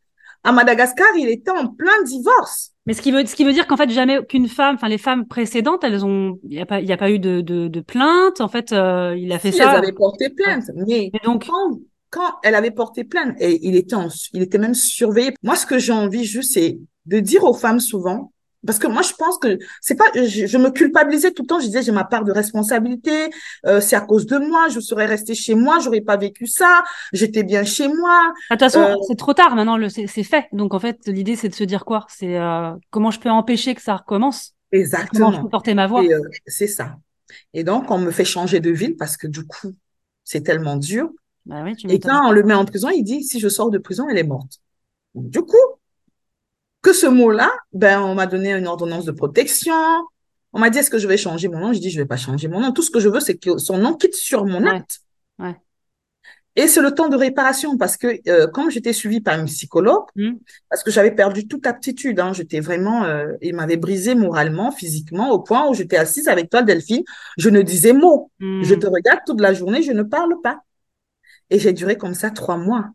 À 0.44 0.52
Madagascar, 0.52 1.06
il 1.16 1.28
était 1.28 1.50
en 1.50 1.68
plein 1.68 2.02
divorce. 2.04 2.72
Mais 2.86 2.92
ce 2.92 3.02
qui 3.02 3.12
veut, 3.12 3.24
ce 3.24 3.34
qui 3.34 3.44
veut 3.44 3.52
dire 3.52 3.66
qu'en 3.66 3.76
fait, 3.76 3.90
jamais 3.90 4.24
qu'une 4.24 4.48
femme, 4.48 4.74
enfin, 4.76 4.88
les 4.88 4.98
femmes 4.98 5.26
précédentes, 5.26 5.84
elles 5.84 6.04
ont, 6.04 6.38
il 6.44 6.50
n'y 6.50 6.60
a 6.60 6.66
pas, 6.66 6.80
il 6.80 6.90
a 6.92 6.96
pas 6.96 7.10
eu 7.10 7.18
de, 7.18 7.40
de, 7.40 7.80
plainte. 7.80 8.40
En 8.40 8.48
fait, 8.48 8.72
euh, 8.72 9.14
il 9.16 9.32
a 9.32 9.38
fait 9.38 9.52
ça. 9.52 9.70
Elles 9.70 9.78
avaient 9.78 9.92
porté 9.92 10.30
plainte. 10.30 10.64
Mais, 10.74 11.10
donc, 11.24 11.46
quand, 11.46 11.78
quand 12.10 12.34
elle 12.42 12.54
avait 12.54 12.70
porté 12.70 13.04
plainte, 13.04 13.36
et 13.40 13.66
il 13.66 13.76
était 13.76 13.96
il 14.32 14.42
était 14.42 14.58
même 14.58 14.74
surveillé. 14.74 15.34
Moi, 15.42 15.54
ce 15.54 15.66
que 15.66 15.78
j'ai 15.78 15.92
envie 15.92 16.24
juste, 16.24 16.54
c'est 16.54 16.78
de 17.06 17.20
dire 17.20 17.44
aux 17.44 17.54
femmes 17.54 17.80
souvent, 17.80 18.32
parce 18.66 18.78
que 18.78 18.86
moi, 18.86 19.02
je 19.02 19.12
pense 19.14 19.38
que 19.38 19.58
c'est 19.80 19.94
pas, 19.94 20.06
je, 20.14 20.58
me 20.58 20.70
culpabilisais 20.70 21.30
tout 21.30 21.42
le 21.42 21.46
temps. 21.46 21.60
Je 21.60 21.66
disais, 21.66 21.82
j'ai 21.82 21.92
ma 21.92 22.04
part 22.04 22.24
de 22.24 22.32
responsabilité. 22.32 23.30
Euh, 23.66 23.80
c'est 23.80 23.96
à 23.96 24.00
cause 24.00 24.26
de 24.26 24.38
moi. 24.38 24.68
Je 24.68 24.80
serais 24.80 25.06
restée 25.06 25.34
chez 25.34 25.54
moi. 25.54 25.78
J'aurais 25.78 26.00
pas 26.00 26.16
vécu 26.16 26.46
ça. 26.46 26.82
J'étais 27.12 27.44
bien 27.44 27.64
chez 27.64 27.86
moi. 27.88 28.32
De 28.50 28.54
toute 28.54 28.60
façon, 28.60 28.80
euh, 28.80 28.94
c'est 29.06 29.16
trop 29.16 29.34
tard 29.34 29.54
maintenant. 29.54 29.78
C'est 29.88 30.22
fait. 30.22 30.46
Donc 30.52 30.74
en 30.74 30.80
fait, 30.80 30.98
l'idée, 31.06 31.36
c'est 31.36 31.48
de 31.48 31.54
se 31.54 31.64
dire 31.64 31.84
quoi? 31.84 32.06
C'est 32.08 32.36
euh, 32.36 32.72
comment 32.90 33.10
je 33.10 33.20
peux 33.20 33.30
empêcher 33.30 33.74
que 33.74 33.82
ça 33.82 33.96
recommence? 33.96 34.54
Exactement. 34.72 35.26
Comment 35.26 35.36
je 35.38 35.42
peux 35.42 35.48
porter 35.48 35.74
ma 35.74 35.86
voix? 35.86 36.02
C'est 36.46 36.66
ça. 36.66 36.96
Et 37.54 37.62
donc, 37.62 37.90
on 37.90 37.98
me 37.98 38.10
fait 38.10 38.24
changer 38.24 38.58
de 38.60 38.70
ville 38.70 38.96
parce 38.96 39.16
que 39.16 39.26
du 39.26 39.46
coup, 39.46 39.72
c'est 40.24 40.42
tellement 40.42 40.76
dur. 40.76 41.10
Bah 41.46 41.62
oui, 41.64 41.76
tu 41.76 41.90
Et 41.90 41.98
quand 42.00 42.28
on 42.28 42.32
le 42.32 42.42
met 42.42 42.54
en 42.54 42.64
prison, 42.64 42.88
il 42.90 43.02
dit, 43.02 43.22
si 43.22 43.40
je 43.40 43.48
sors 43.48 43.70
de 43.70 43.78
prison, 43.78 44.06
elle 44.10 44.18
est 44.18 44.24
morte. 44.24 44.60
Du 45.14 45.40
coup, 45.40 45.56
que 46.82 46.92
ce 46.92 47.06
mot-là, 47.06 47.50
ben, 47.72 48.00
on 48.02 48.14
m'a 48.14 48.26
donné 48.26 48.52
une 48.52 48.66
ordonnance 48.66 49.04
de 49.04 49.12
protection. 49.12 49.74
On 50.52 50.60
m'a 50.60 50.70
dit, 50.70 50.78
est-ce 50.78 50.90
que 50.90 50.98
je 50.98 51.08
vais 51.08 51.16
changer 51.16 51.48
mon 51.48 51.58
nom? 51.58 51.72
Je 51.72 51.80
dis, 51.80 51.90
je 51.90 52.00
vais 52.00 52.06
pas 52.06 52.16
changer 52.16 52.48
mon 52.48 52.60
nom. 52.60 52.72
Tout 52.72 52.82
ce 52.82 52.90
que 52.90 53.00
je 53.00 53.08
veux, 53.08 53.20
c'est 53.20 53.36
que 53.36 53.58
son 53.58 53.78
nom 53.78 53.94
quitte 53.94 54.14
sur 54.14 54.44
mon 54.44 54.66
acte. 54.66 55.00
Et 56.58 56.66
c'est 56.66 56.80
le 56.80 56.92
temps 56.92 57.08
de 57.08 57.16
réparation 57.16 57.78
parce 57.78 57.96
que 57.96 58.18
euh, 58.28 58.48
comme 58.48 58.68
j'étais 58.68 58.92
suivie 58.92 59.20
par 59.20 59.38
une 59.38 59.46
psychologue, 59.46 60.06
mmh. 60.16 60.32
parce 60.68 60.82
que 60.82 60.90
j'avais 60.90 61.12
perdu 61.12 61.46
toute 61.46 61.68
aptitude, 61.68 62.18
hein, 62.18 62.32
j'étais 62.32 62.58
vraiment, 62.58 63.04
euh, 63.04 63.28
il 63.42 63.54
m'avait 63.54 63.76
brisé 63.76 64.16
moralement, 64.16 64.72
physiquement, 64.72 65.30
au 65.30 65.38
point 65.38 65.68
où 65.68 65.74
j'étais 65.74 65.98
assise 65.98 66.26
avec 66.26 66.50
toi, 66.50 66.62
Delphine, 66.62 67.04
je 67.36 67.48
ne 67.48 67.62
disais 67.62 67.92
mot. 67.92 68.32
Mmh. 68.40 68.64
Je 68.64 68.74
te 68.74 68.88
regarde 68.88 69.20
toute 69.24 69.40
la 69.40 69.54
journée, 69.54 69.82
je 69.82 69.92
ne 69.92 70.02
parle 70.02 70.34
pas. 70.42 70.58
Et 71.50 71.60
j'ai 71.60 71.72
duré 71.72 71.96
comme 71.96 72.14
ça 72.14 72.30
trois 72.30 72.56
mois 72.56 72.86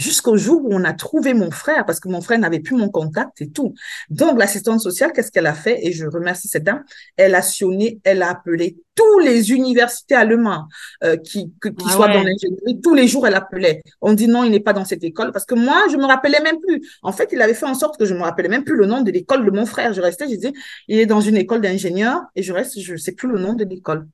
jusqu'au 0.00 0.36
jour 0.36 0.64
où 0.64 0.72
on 0.72 0.84
a 0.84 0.94
trouvé 0.94 1.34
mon 1.34 1.50
frère, 1.50 1.84
parce 1.84 2.00
que 2.00 2.08
mon 2.08 2.20
frère 2.20 2.38
n'avait 2.38 2.60
plus 2.60 2.74
mon 2.74 2.88
contact 2.88 3.42
et 3.42 3.50
tout. 3.50 3.74
Donc, 4.08 4.38
l'assistante 4.38 4.80
sociale, 4.80 5.12
qu'est-ce 5.12 5.30
qu'elle 5.30 5.46
a 5.46 5.54
fait? 5.54 5.86
Et 5.86 5.92
je 5.92 6.06
remercie 6.06 6.48
cette 6.48 6.64
dame. 6.64 6.82
Elle 7.16 7.34
a 7.34 7.42
sionné, 7.42 8.00
elle 8.04 8.22
a 8.22 8.30
appelé 8.30 8.78
tous 8.94 9.18
les 9.20 9.52
universités 9.52 10.14
allemands 10.14 10.66
euh, 11.04 11.16
qui, 11.16 11.52
qui 11.62 11.70
ah 11.86 11.90
soient 11.92 12.08
dans 12.08 12.22
l'ingénierie. 12.22 12.80
Tous 12.82 12.94
les 12.94 13.06
jours, 13.06 13.26
elle 13.26 13.34
appelait. 13.34 13.82
On 14.00 14.14
dit 14.14 14.26
non, 14.26 14.42
il 14.42 14.50
n'est 14.50 14.60
pas 14.60 14.72
dans 14.72 14.86
cette 14.86 15.04
école, 15.04 15.32
parce 15.32 15.44
que 15.44 15.54
moi, 15.54 15.84
je 15.90 15.96
me 15.98 16.06
rappelais 16.06 16.40
même 16.40 16.60
plus. 16.60 16.80
En 17.02 17.12
fait, 17.12 17.28
il 17.32 17.42
avait 17.42 17.54
fait 17.54 17.66
en 17.66 17.74
sorte 17.74 17.98
que 17.98 18.06
je 18.06 18.14
me 18.14 18.22
rappelais 18.22 18.48
même 18.48 18.64
plus 18.64 18.76
le 18.76 18.86
nom 18.86 19.02
de 19.02 19.10
l'école 19.10 19.44
de 19.44 19.50
mon 19.50 19.66
frère. 19.66 19.92
Je 19.92 20.00
restais, 20.00 20.24
je 20.24 20.34
disais, 20.34 20.52
il 20.88 20.98
est 20.98 21.06
dans 21.06 21.20
une 21.20 21.36
école 21.36 21.60
d'ingénieur, 21.60 22.22
et 22.34 22.42
je 22.42 22.52
reste, 22.52 22.80
je 22.80 22.92
ne 22.92 22.98
sais 22.98 23.12
plus 23.12 23.28
le 23.28 23.38
nom 23.38 23.52
de 23.52 23.64
l'école. 23.64 24.08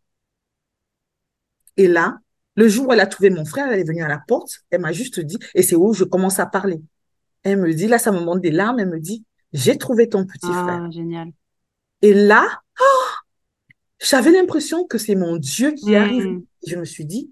Et 1.77 1.89
là, 1.89 2.19
le 2.57 2.69
jour 2.69 2.89
où 2.89 2.93
elle 2.93 3.01
a 3.01 3.07
trouvé 3.07 3.31
mon 3.31 3.45
frère, 3.45 3.69
elle 3.71 3.81
est 3.81 3.87
venue 3.87 4.03
à 4.03 4.09
la 4.09 4.19
porte, 4.27 4.65
elle 4.71 4.81
m'a 4.81 4.93
juste 4.93 5.21
dit, 5.21 5.39
et 5.55 5.63
c'est 5.63 5.77
où 5.77 5.93
je 5.93 6.05
commence 6.05 6.39
à 6.39 6.47
parler. 6.47 6.81
Elle 7.43 7.61
me 7.61 7.73
dit, 7.73 7.87
là, 7.87 7.99
ça 7.99 8.11
me 8.11 8.21
monte 8.21 8.41
des 8.41 8.51
larmes, 8.51 8.81
elle 8.81 8.89
me 8.89 8.99
dit, 8.99 9.25
j'ai 9.53 9.79
trouvé 9.79 10.09
ton 10.09 10.25
petit 10.25 10.49
ah, 10.51 10.65
frère. 10.65 10.91
génial. 10.91 11.29
Et 12.03 12.13
là, 12.13 12.45
oh, 12.81 13.07
j'avais 14.01 14.33
l'impression 14.33 14.85
que 14.87 14.99
c'est 14.99 15.15
mon 15.15 15.37
Dieu 15.37 15.73
qui 15.73 15.93
hmm. 15.93 15.97
arrive. 15.97 16.41
Je 16.67 16.77
me 16.77 16.85
suis 16.85 17.05
dit, 17.05 17.31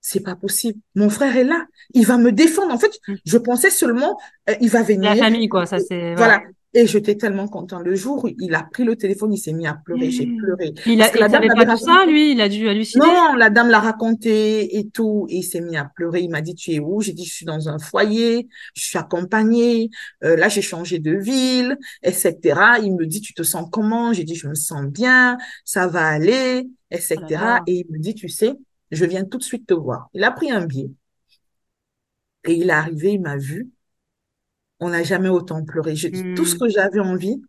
c'est 0.00 0.20
pas 0.20 0.36
possible. 0.36 0.78
Mon 0.94 1.10
frère 1.10 1.36
est 1.36 1.44
là. 1.44 1.66
Il 1.94 2.06
va 2.06 2.18
me 2.18 2.32
défendre. 2.32 2.72
En 2.72 2.78
fait, 2.78 2.92
hmm. 3.08 3.14
je 3.24 3.38
pensais 3.38 3.70
seulement, 3.70 4.18
euh, 4.48 4.54
il 4.60 4.70
va 4.70 4.82
venir. 4.82 5.14
La 5.14 5.16
famille, 5.16 5.48
quoi. 5.48 5.66
Ça, 5.66 5.78
c'est, 5.78 6.14
voilà. 6.14 6.42
Et 6.74 6.86
j'étais 6.86 7.16
tellement 7.16 7.48
content. 7.48 7.80
Le 7.80 7.94
jour 7.94 8.24
où 8.24 8.30
il 8.38 8.54
a 8.54 8.62
pris 8.62 8.84
le 8.84 8.96
téléphone, 8.96 9.34
il 9.34 9.38
s'est 9.38 9.52
mis 9.52 9.66
à 9.66 9.74
pleurer. 9.74 10.10
J'ai 10.10 10.24
mmh. 10.24 10.36
pleuré. 10.38 10.74
Il, 10.86 11.02
a, 11.02 11.10
il 11.14 11.30
savait 11.30 11.48
pas 11.48 11.66
tout 11.66 11.76
ça, 11.76 12.06
lui? 12.06 12.32
Il 12.32 12.40
a 12.40 12.48
dû 12.48 12.66
halluciner? 12.66 13.04
Non, 13.04 13.34
la 13.34 13.50
dame 13.50 13.68
l'a 13.68 13.78
raconté 13.80 14.78
et 14.78 14.88
tout. 14.88 15.26
Et 15.28 15.38
il 15.38 15.42
s'est 15.42 15.60
mis 15.60 15.76
à 15.76 15.84
pleurer. 15.84 16.22
Il 16.22 16.30
m'a 16.30 16.40
dit, 16.40 16.54
tu 16.54 16.72
es 16.72 16.78
où? 16.78 17.02
J'ai 17.02 17.12
dit, 17.12 17.26
je 17.26 17.34
suis 17.34 17.44
dans 17.44 17.68
un 17.68 17.78
foyer. 17.78 18.48
Je 18.74 18.84
suis 18.84 18.96
accompagnée. 18.96 19.90
Euh, 20.24 20.34
là, 20.36 20.48
j'ai 20.48 20.62
changé 20.62 20.98
de 20.98 21.14
ville, 21.14 21.76
etc. 22.02 22.38
Il 22.82 22.94
me 22.94 23.04
dit, 23.04 23.20
tu 23.20 23.34
te 23.34 23.42
sens 23.42 23.68
comment? 23.70 24.14
J'ai 24.14 24.24
dit, 24.24 24.34
je 24.34 24.48
me 24.48 24.54
sens 24.54 24.86
bien. 24.86 25.36
Ça 25.66 25.86
va 25.88 26.06
aller, 26.06 26.66
etc. 26.90 27.18
et 27.66 27.80
il 27.80 27.86
me 27.90 27.98
dit, 27.98 28.14
tu 28.14 28.30
sais, 28.30 28.54
je 28.90 29.04
viens 29.04 29.24
tout 29.24 29.36
de 29.36 29.42
suite 29.42 29.66
te 29.66 29.74
voir. 29.74 30.08
Il 30.14 30.24
a 30.24 30.30
pris 30.30 30.50
un 30.50 30.64
billet. 30.64 30.90
Et 32.48 32.54
il 32.54 32.70
est 32.70 32.72
arrivé, 32.72 33.12
il 33.12 33.20
m'a 33.20 33.36
vu 33.36 33.70
on 34.82 34.90
n'a 34.90 35.02
jamais 35.02 35.28
autant 35.28 35.64
pleuré. 35.64 35.94
Tout 35.94 36.44
ce 36.44 36.56
hmm. 36.56 36.58
que 36.58 36.68
j'avais 36.68 36.98
envie, 36.98 37.40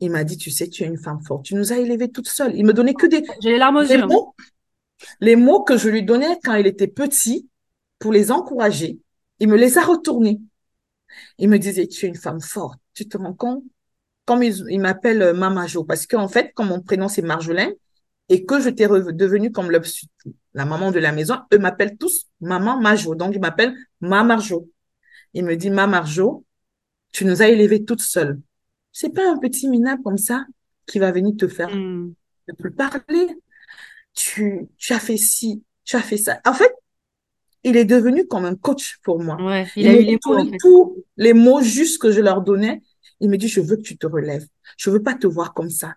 il 0.00 0.10
m'a 0.10 0.24
dit, 0.24 0.36
tu 0.36 0.50
sais, 0.50 0.68
tu 0.68 0.84
es 0.84 0.86
une 0.86 0.96
femme 0.96 1.20
forte. 1.20 1.44
Tu 1.44 1.54
nous 1.54 1.72
as 1.72 1.78
élevées 1.78 2.10
toutes 2.10 2.28
seules. 2.28 2.52
Il 2.54 2.64
me 2.64 2.72
donnait 2.72 2.94
que 2.94 3.06
des, 3.06 3.22
les 3.42 3.58
larmes 3.58 3.76
aux 3.76 3.82
yeux. 3.82 4.06
Mots, 4.06 4.34
les 5.20 5.36
mots 5.36 5.62
que 5.62 5.76
je 5.76 5.88
lui 5.88 6.04
donnais 6.04 6.38
quand 6.44 6.54
il 6.54 6.66
était 6.66 6.86
petit 6.86 7.48
pour 7.98 8.12
les 8.12 8.30
encourager. 8.30 9.00
Il 9.40 9.48
me 9.48 9.56
les 9.56 9.76
a 9.76 9.82
retournés. 9.82 10.40
Il 11.38 11.48
me 11.48 11.58
disait, 11.58 11.88
tu 11.88 12.06
es 12.06 12.08
une 12.08 12.16
femme 12.16 12.40
forte. 12.40 12.78
Tu 12.94 13.08
te 13.08 13.18
rends 13.18 13.34
compte? 13.34 13.64
Comme 14.24 14.44
il, 14.44 14.80
m'appelle 14.80 15.20
euh, 15.20 15.66
Jo, 15.66 15.82
parce 15.82 16.06
qu'en 16.06 16.28
fait, 16.28 16.52
comme 16.54 16.68
mon 16.68 16.80
prénom 16.80 17.08
c'est 17.08 17.22
Marjolaine, 17.22 17.72
et 18.28 18.44
que 18.44 18.60
je 18.60 18.70
t'ai 18.70 18.86
devenue 18.86 19.50
comme 19.50 19.70
la 20.54 20.64
maman 20.64 20.92
de 20.92 21.00
la 21.00 21.10
maison, 21.10 21.38
eux 21.52 21.58
m'appellent 21.58 21.96
tous 21.98 22.28
maman 22.40 22.80
Marjo. 22.80 23.16
Donc, 23.16 23.34
ils 23.34 23.40
m'appellent 23.40 23.74
ma 24.00 24.22
Marjo. 24.22 24.70
Il 25.34 25.44
me 25.44 25.56
dit, 25.56 25.70
ma 25.70 25.88
Marjo, 25.88 26.44
tu 27.12 27.24
nous 27.24 27.42
as 27.42 27.48
élevés 27.48 27.84
toutes 27.84 28.02
seules. 28.02 28.40
C'est 28.90 29.14
pas 29.14 29.30
un 29.30 29.38
petit 29.38 29.68
minable 29.68 30.02
comme 30.02 30.18
ça 30.18 30.44
qui 30.86 30.98
va 30.98 31.12
venir 31.12 31.34
te 31.36 31.48
faire 31.48 31.74
hmm. 31.74 32.12
ne 32.48 32.54
plus 32.54 32.72
parler. 32.72 33.28
Tu, 34.14 34.68
tu 34.76 34.92
as 34.92 34.98
fait 34.98 35.16
ci, 35.16 35.62
tu 35.84 35.96
as 35.96 36.02
fait 36.02 36.18
ça. 36.18 36.40
En 36.44 36.52
fait, 36.52 36.72
il 37.64 37.76
est 37.76 37.84
devenu 37.84 38.26
comme 38.26 38.44
un 38.44 38.56
coach 38.56 38.98
pour 39.02 39.20
moi. 39.22 39.40
Ouais, 39.40 39.66
il, 39.76 39.86
a 39.86 39.98
eu 39.98 40.02
les 40.02 40.18
mots, 40.24 40.50
tous 40.60 41.04
les 41.16 41.32
mots 41.32 41.62
justes 41.62 42.00
que 42.00 42.10
je 42.10 42.20
leur 42.20 42.42
donnais. 42.42 42.82
Il 43.20 43.30
me 43.30 43.36
dit, 43.36 43.48
je 43.48 43.60
veux 43.60 43.76
que 43.76 43.82
tu 43.82 43.96
te 43.96 44.06
relèves. 44.06 44.46
Je 44.76 44.90
veux 44.90 45.02
pas 45.02 45.14
te 45.14 45.26
voir 45.26 45.54
comme 45.54 45.70
ça. 45.70 45.94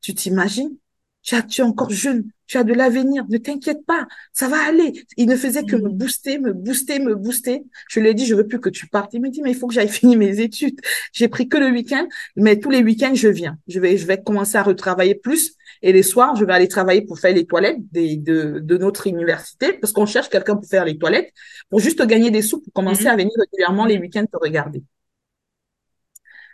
Tu 0.00 0.14
t'imagines? 0.14 0.76
Tu, 1.22 1.34
as, 1.34 1.42
tu 1.42 1.60
es 1.60 1.64
encore 1.64 1.90
jeune 1.90 2.30
tu 2.48 2.56
as 2.56 2.64
de 2.64 2.72
l'avenir, 2.72 3.24
ne 3.28 3.36
t'inquiète 3.36 3.84
pas, 3.86 4.08
ça 4.32 4.48
va 4.48 4.56
aller. 4.66 5.04
Il 5.16 5.28
ne 5.28 5.36
faisait 5.36 5.64
que 5.64 5.76
me 5.76 5.90
mm. 5.90 5.98
booster, 5.98 6.38
me 6.38 6.52
booster, 6.52 6.98
me 6.98 7.14
booster. 7.14 7.62
Je 7.88 8.00
lui 8.00 8.08
ai 8.08 8.14
dit, 8.14 8.26
je 8.26 8.34
veux 8.34 8.46
plus 8.46 8.58
que 8.58 8.70
tu 8.70 8.88
partes. 8.88 9.12
Il 9.12 9.20
me 9.20 9.28
dit, 9.28 9.42
mais 9.42 9.50
il 9.50 9.56
faut 9.56 9.68
que 9.68 9.74
j'aille 9.74 9.88
finir 10.00 10.18
mes 10.18 10.40
études. 10.40 10.80
J'ai 11.12 11.28
pris 11.28 11.48
que 11.48 11.58
le 11.58 11.70
week-end, 11.70 12.08
mais 12.36 12.58
tous 12.58 12.70
les 12.70 12.82
week-ends, 12.82 13.14
je 13.14 13.28
viens. 13.28 13.58
Je 13.68 13.78
vais, 13.78 13.98
je 13.98 14.06
vais 14.06 14.20
commencer 14.20 14.56
à 14.56 14.62
retravailler 14.62 15.14
plus. 15.14 15.54
Et 15.82 15.92
les 15.92 16.02
soirs, 16.02 16.34
je 16.36 16.44
vais 16.44 16.54
aller 16.54 16.68
travailler 16.68 17.02
pour 17.02 17.20
faire 17.20 17.34
les 17.34 17.44
toilettes 17.44 17.78
des, 17.92 18.16
de, 18.16 18.60
de 18.60 18.78
notre 18.78 19.06
université, 19.06 19.74
parce 19.74 19.92
qu'on 19.92 20.06
cherche 20.06 20.30
quelqu'un 20.30 20.56
pour 20.56 20.66
faire 20.68 20.86
les 20.86 20.98
toilettes, 20.98 21.32
pour 21.68 21.80
juste 21.80 22.04
gagner 22.04 22.30
des 22.30 22.42
sous, 22.42 22.60
pour 22.60 22.72
commencer 22.72 23.04
mm. 23.04 23.08
à 23.08 23.16
venir 23.16 23.32
régulièrement 23.38 23.84
les 23.84 23.98
week-ends 23.98 24.24
te 24.24 24.38
regarder. 24.38 24.82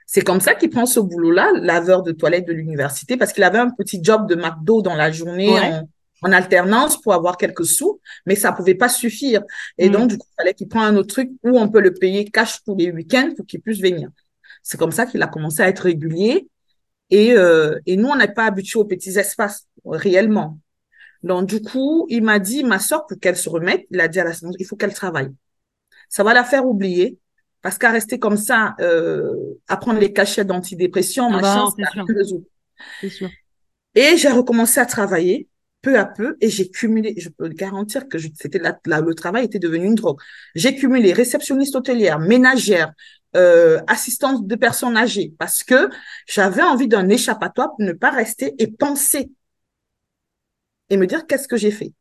C'est 0.07 0.23
comme 0.23 0.41
ça 0.41 0.55
qu'il 0.55 0.71
prend 0.71 0.87
ce 0.87 1.01
boulot-là, 1.01 1.51
laveur 1.61 2.03
de 2.03 2.13
toilettes 2.13 2.47
de 2.47 2.53
l'université, 2.53 3.17
parce 3.17 3.33
qu'il 3.33 3.43
avait 3.43 3.59
un 3.59 3.71
petit 3.71 4.01
job 4.03 4.29
de 4.29 4.35
McDo 4.35 4.83
dans 4.83 4.95
la 4.95 5.11
journée 5.11 5.59
en, 6.23 6.33
alternance 6.33 7.01
pour 7.01 7.13
avoir 7.13 7.37
quelques 7.37 7.67
sous, 7.67 8.01
mais 8.25 8.35
ça 8.35 8.53
pouvait 8.53 8.75
pas 8.75 8.89
suffire. 8.89 9.43
Et 9.77 9.91
donc, 9.91 10.05
mm. 10.05 10.09
du 10.09 10.19
coup, 10.19 10.27
il 10.31 10.35
fallait 10.37 10.55
qu'il 10.55 10.69
prenne 10.69 10.83
un 10.83 10.97
autre 10.97 11.09
truc 11.09 11.31
où 11.43 11.59
on 11.59 11.69
peut 11.69 11.81
le 11.81 11.93
payer 11.93 12.25
cash 12.25 12.63
tous 12.65 12.77
les 12.77 12.91
week-ends 12.91 13.33
pour 13.37 13.45
qu'il 13.47 13.61
puisse 13.61 13.81
venir. 13.81 14.09
C'est 14.63 14.79
comme 14.79 14.93
ça 14.93 15.05
qu'il 15.05 15.23
a 15.23 15.27
commencé 15.27 15.63
à 15.63 15.69
être 15.69 15.81
régulier. 15.81 16.49
Et, 17.11 17.33
euh, 17.33 17.79
et 17.85 17.97
nous, 17.97 18.09
on 18.09 18.17
n'est 18.17 18.33
pas 18.33 18.47
habitués 18.47 18.81
aux 18.81 18.87
petits 18.87 19.19
espaces, 19.19 19.67
réellement. 19.85 20.59
Donc, 21.23 21.47
du 21.47 21.63
coup, 21.63 22.07
il 22.09 22.23
m'a 22.23 22.39
dit, 22.39 22.65
ma 22.65 22.79
soeur, 22.79 23.07
pour 23.07 23.19
qu'elle 23.19 23.37
se 23.37 23.49
remette, 23.49 23.87
il 23.91 24.01
a 24.01 24.09
dit 24.09 24.21
à 24.21 24.25
la 24.25 24.33
séance, 24.33 24.55
il 24.59 24.67
faut 24.67 24.77
qu'elle 24.77 24.95
travaille. 24.95 25.31
Ça 26.09 26.23
va 26.23 26.35
la 26.35 26.45
faire 26.45 26.67
oublier. 26.67 27.19
Parce 27.65 27.79
qu'à 27.79 27.91
rester 27.91 28.19
comme 28.19 28.37
ça, 28.37 28.77
euh, 28.81 29.33
à 29.69 29.79
prendre 29.79 29.99
les 29.99 30.13
cachets 30.13 30.45
d'antidépression, 30.45 31.29
ah 31.29 31.41
machin, 31.41 31.65
bah, 31.79 32.05
c'est 33.01 33.09
sûr. 33.09 33.31
Et 33.95 34.19
j'ai 34.19 34.29
recommencé 34.29 34.81
à 34.81 34.87
travailler 34.87 35.49
peu 35.81 35.99
à 35.99 36.05
peu 36.05 36.37
et 36.43 36.51
j'ai 36.51 36.69
cumulé, 36.71 37.15
je 37.17 37.31
peux 37.31 37.49
garantir 37.49 38.07
que 38.07 38.19
c'était 38.19 38.61
le 38.61 39.15
travail 39.15 39.47
était 39.47 39.59
devenu 39.59 39.87
une 39.87 39.95
drogue. 39.95 40.19
J'ai 40.55 40.75
cumulé 40.77 41.15
réceptionniste 41.15 41.75
hôtelière, 41.75 42.19
ménagère, 42.19 42.93
euh, 43.35 43.81
assistante 43.87 44.47
de 44.47 44.57
personnes 44.57 44.99
âgées 44.99 45.33
parce 45.39 45.65
que 45.65 45.89
j'avais 46.27 46.63
envie 46.63 46.89
d'un 46.89 47.09
échappatoire 47.09 47.71
pour 47.77 47.85
ne 47.87 47.93
pas 47.93 48.11
rester 48.11 48.55
et 48.59 48.67
penser 48.67 49.31
et 50.91 50.99
me 50.99 51.07
dire 51.07 51.27
qu'est-ce 51.27 51.49
que 51.49 51.57
j'ai 51.57 51.71
fait. 51.71 51.93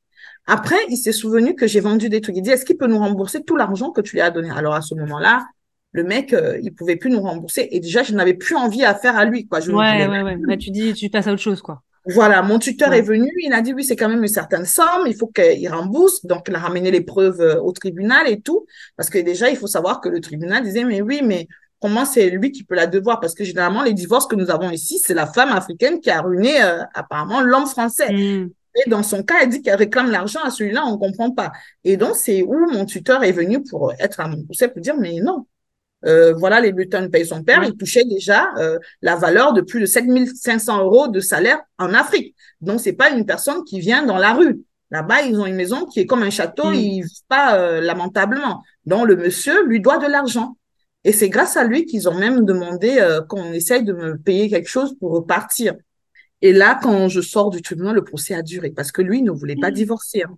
Après, 0.46 0.78
il 0.90 0.98
s'est 0.98 1.12
souvenu 1.12 1.56
que 1.56 1.68
j'ai 1.68 1.80
vendu 1.80 2.10
des 2.10 2.22
trucs. 2.22 2.36
Il 2.36 2.42
dit, 2.42 2.52
est-ce 2.52 2.66
qu'il 2.66 2.78
peut 2.78 2.88
nous 2.88 3.00
rembourser 3.00 3.44
tout 3.44 3.56
l'argent 3.56 3.92
que 3.92 4.02
tu 4.02 4.16
lui 4.16 4.22
as 4.22 4.32
donné? 4.32 4.50
Alors, 4.50 4.74
à 4.74 4.82
ce 4.82 4.94
moment-là, 4.96 5.46
le 5.94 6.04
mec, 6.04 6.34
euh, 6.34 6.60
il 6.62 6.74
pouvait 6.74 6.96
plus 6.96 7.10
nous 7.10 7.22
rembourser. 7.22 7.70
Et 7.72 7.80
déjà, 7.80 8.04
je 8.04 8.14
n'avais 8.14 8.34
plus 8.34 8.56
envie 8.56 8.84
à 8.84 8.94
faire 8.94 9.16
à 9.16 9.26
lui, 9.26 9.48
quoi. 9.48 9.60
Je 9.62 9.72
ouais, 9.72 10.08
ouais, 10.08 10.22
ouais. 10.24 10.38
Bah, 10.38 10.58
tu 10.58 10.72
dis, 10.72 10.94
tu 10.94 11.10
passes 11.10 11.28
à 11.28 11.34
autre 11.34 11.42
chose, 11.42 11.62
quoi. 11.62 11.82
Voilà, 12.06 12.42
mon 12.42 12.60
tuteur 12.60 12.92
est 12.92 13.02
venu, 13.02 13.32
il 13.42 13.54
a 13.54 13.62
dit 13.62 13.74
oui, 13.74 13.86
c'est 13.86 13.96
quand 13.96 14.10
même 14.10 14.22
une 14.22 14.28
certaine 14.28 14.66
somme, 14.66 15.08
il 15.08 15.16
faut 15.16 15.28
qu'il 15.28 15.70
rembourse. 15.70 16.26
Donc, 16.26 16.48
il 16.50 16.56
a 16.56 16.60
ramené 16.60 16.92
les 16.92 17.00
preuves 17.00 17.40
euh, 17.40 17.62
au 17.62 17.72
tribunal 17.72 18.28
et 18.28 18.42
tout. 18.42 18.66
Parce 18.98 19.10
que 19.10 19.20
déjà, 19.20 19.50
il 19.50 19.56
faut 19.56 19.68
savoir 19.68 20.02
que 20.02 20.10
le 20.10 20.20
tribunal 20.20 20.64
disait, 20.64 20.84
mais 20.84 21.02
oui, 21.02 21.22
mais 21.24 21.48
comment 21.80 22.04
c'est 22.04 22.30
lui 22.30 22.52
qui 22.52 22.66
peut 22.66 22.76
la 22.76 22.88
devoir 22.88 23.22
Parce 23.22 23.34
que 23.34 23.46
généralement, 23.46 23.84
les 23.84 23.94
divorces 23.94 24.28
que 24.28 24.36
nous 24.36 24.50
avons 24.50 24.70
ici, 24.72 25.00
c'est 25.00 25.14
la 25.14 25.28
femme 25.28 25.54
africaine 25.54 26.02
qui 26.02 26.10
a 26.10 26.22
ruiné 26.22 26.62
euh, 26.62 26.82
apparemment 26.94 27.40
l'homme 27.40 27.68
français. 27.68 28.12
Hmm. 28.12 28.50
Et 28.76 28.90
dans 28.90 29.04
son 29.04 29.24
cas, 29.24 29.36
elle 29.42 29.50
dit 29.50 29.62
qu'elle 29.62 29.76
réclame 29.76 30.10
l'argent 30.10 30.42
à 30.44 30.50
celui-là, 30.50 30.84
on 30.86 30.94
ne 30.94 30.98
comprend 30.98 31.32
pas. 31.32 31.52
Et 31.84 31.98
donc, 31.98 32.16
c'est 32.16 32.42
où 32.42 32.70
mon 32.72 32.86
tuteur 32.86 33.24
est 33.24 33.32
venu 33.32 33.64
pour 33.64 33.94
être 34.00 34.20
à 34.20 34.28
mon 34.28 34.44
conseil 34.44 34.70
pour 34.70 34.82
dire, 34.82 34.96
mais 34.98 35.20
non, 35.22 35.46
euh, 36.06 36.34
voilà, 36.34 36.60
les 36.60 36.74
bulletins 36.74 37.02
de 37.02 37.08
paye 37.08 37.26
son 37.26 37.44
père, 37.44 37.64
il 37.64 37.76
touchait 37.78 38.04
déjà 38.04 38.54
euh, 38.58 38.78
la 39.02 39.16
valeur 39.16 39.54
de 39.54 39.62
plus 39.62 39.80
de 39.80 39.86
7500 39.86 40.84
euros 40.84 41.08
de 41.08 41.20
salaire 41.20 41.62
en 41.78 41.94
Afrique. 41.94 42.36
Donc, 42.62 42.82
c'est 42.82 42.94
pas 42.94 43.12
une 43.12 43.26
personne 43.26 43.64
qui 43.64 43.80
vient 43.80 44.06
dans 44.06 44.18
la 44.18 44.34
rue. 44.34 44.62
Là-bas, 44.92 45.22
ils 45.24 45.40
ont 45.40 45.46
une 45.46 45.56
maison 45.56 45.86
qui 45.86 46.00
est 46.02 46.06
comme 46.06 46.24
un 46.24 46.30
château, 46.30 46.70
mm. 46.70 46.76
ils 46.76 47.02
vivent 47.04 47.26
pas 47.28 47.58
euh, 47.58 47.80
lamentablement. 47.80 48.64
Donc, 48.86 49.08
le 49.08 49.16
monsieur 49.16 49.66
lui 49.66 49.80
doit 49.80 49.98
de 49.98 50.08
l'argent. 50.08 50.58
Et 51.06 51.12
c'est 51.12 51.30
grâce 51.30 51.58
à 51.58 51.64
lui 51.64 51.86
qu'ils 51.86 52.08
ont 52.08 52.14
même 52.14 52.46
demandé 52.46 52.98
qu'on 53.28 53.52
essaye 53.52 53.84
de 53.84 53.92
me 53.92 54.18
payer 54.18 54.50
quelque 54.50 54.70
chose 54.70 54.96
pour 54.98 55.12
repartir. 55.12 55.74
Et 56.44 56.52
là, 56.52 56.78
quand 56.80 57.08
je 57.08 57.22
sors 57.22 57.50
du 57.50 57.62
tribunal, 57.62 57.96
le 57.96 58.04
procès 58.04 58.36
a 58.36 58.42
duré 58.42 58.70
parce 58.70 58.92
que 58.92 59.02
lui 59.02 59.22
ne 59.22 59.32
voulait 59.32 59.56
pas 59.56 59.72
mm. 59.72 59.76
divorcer. 59.76 60.24
Hein. 60.24 60.38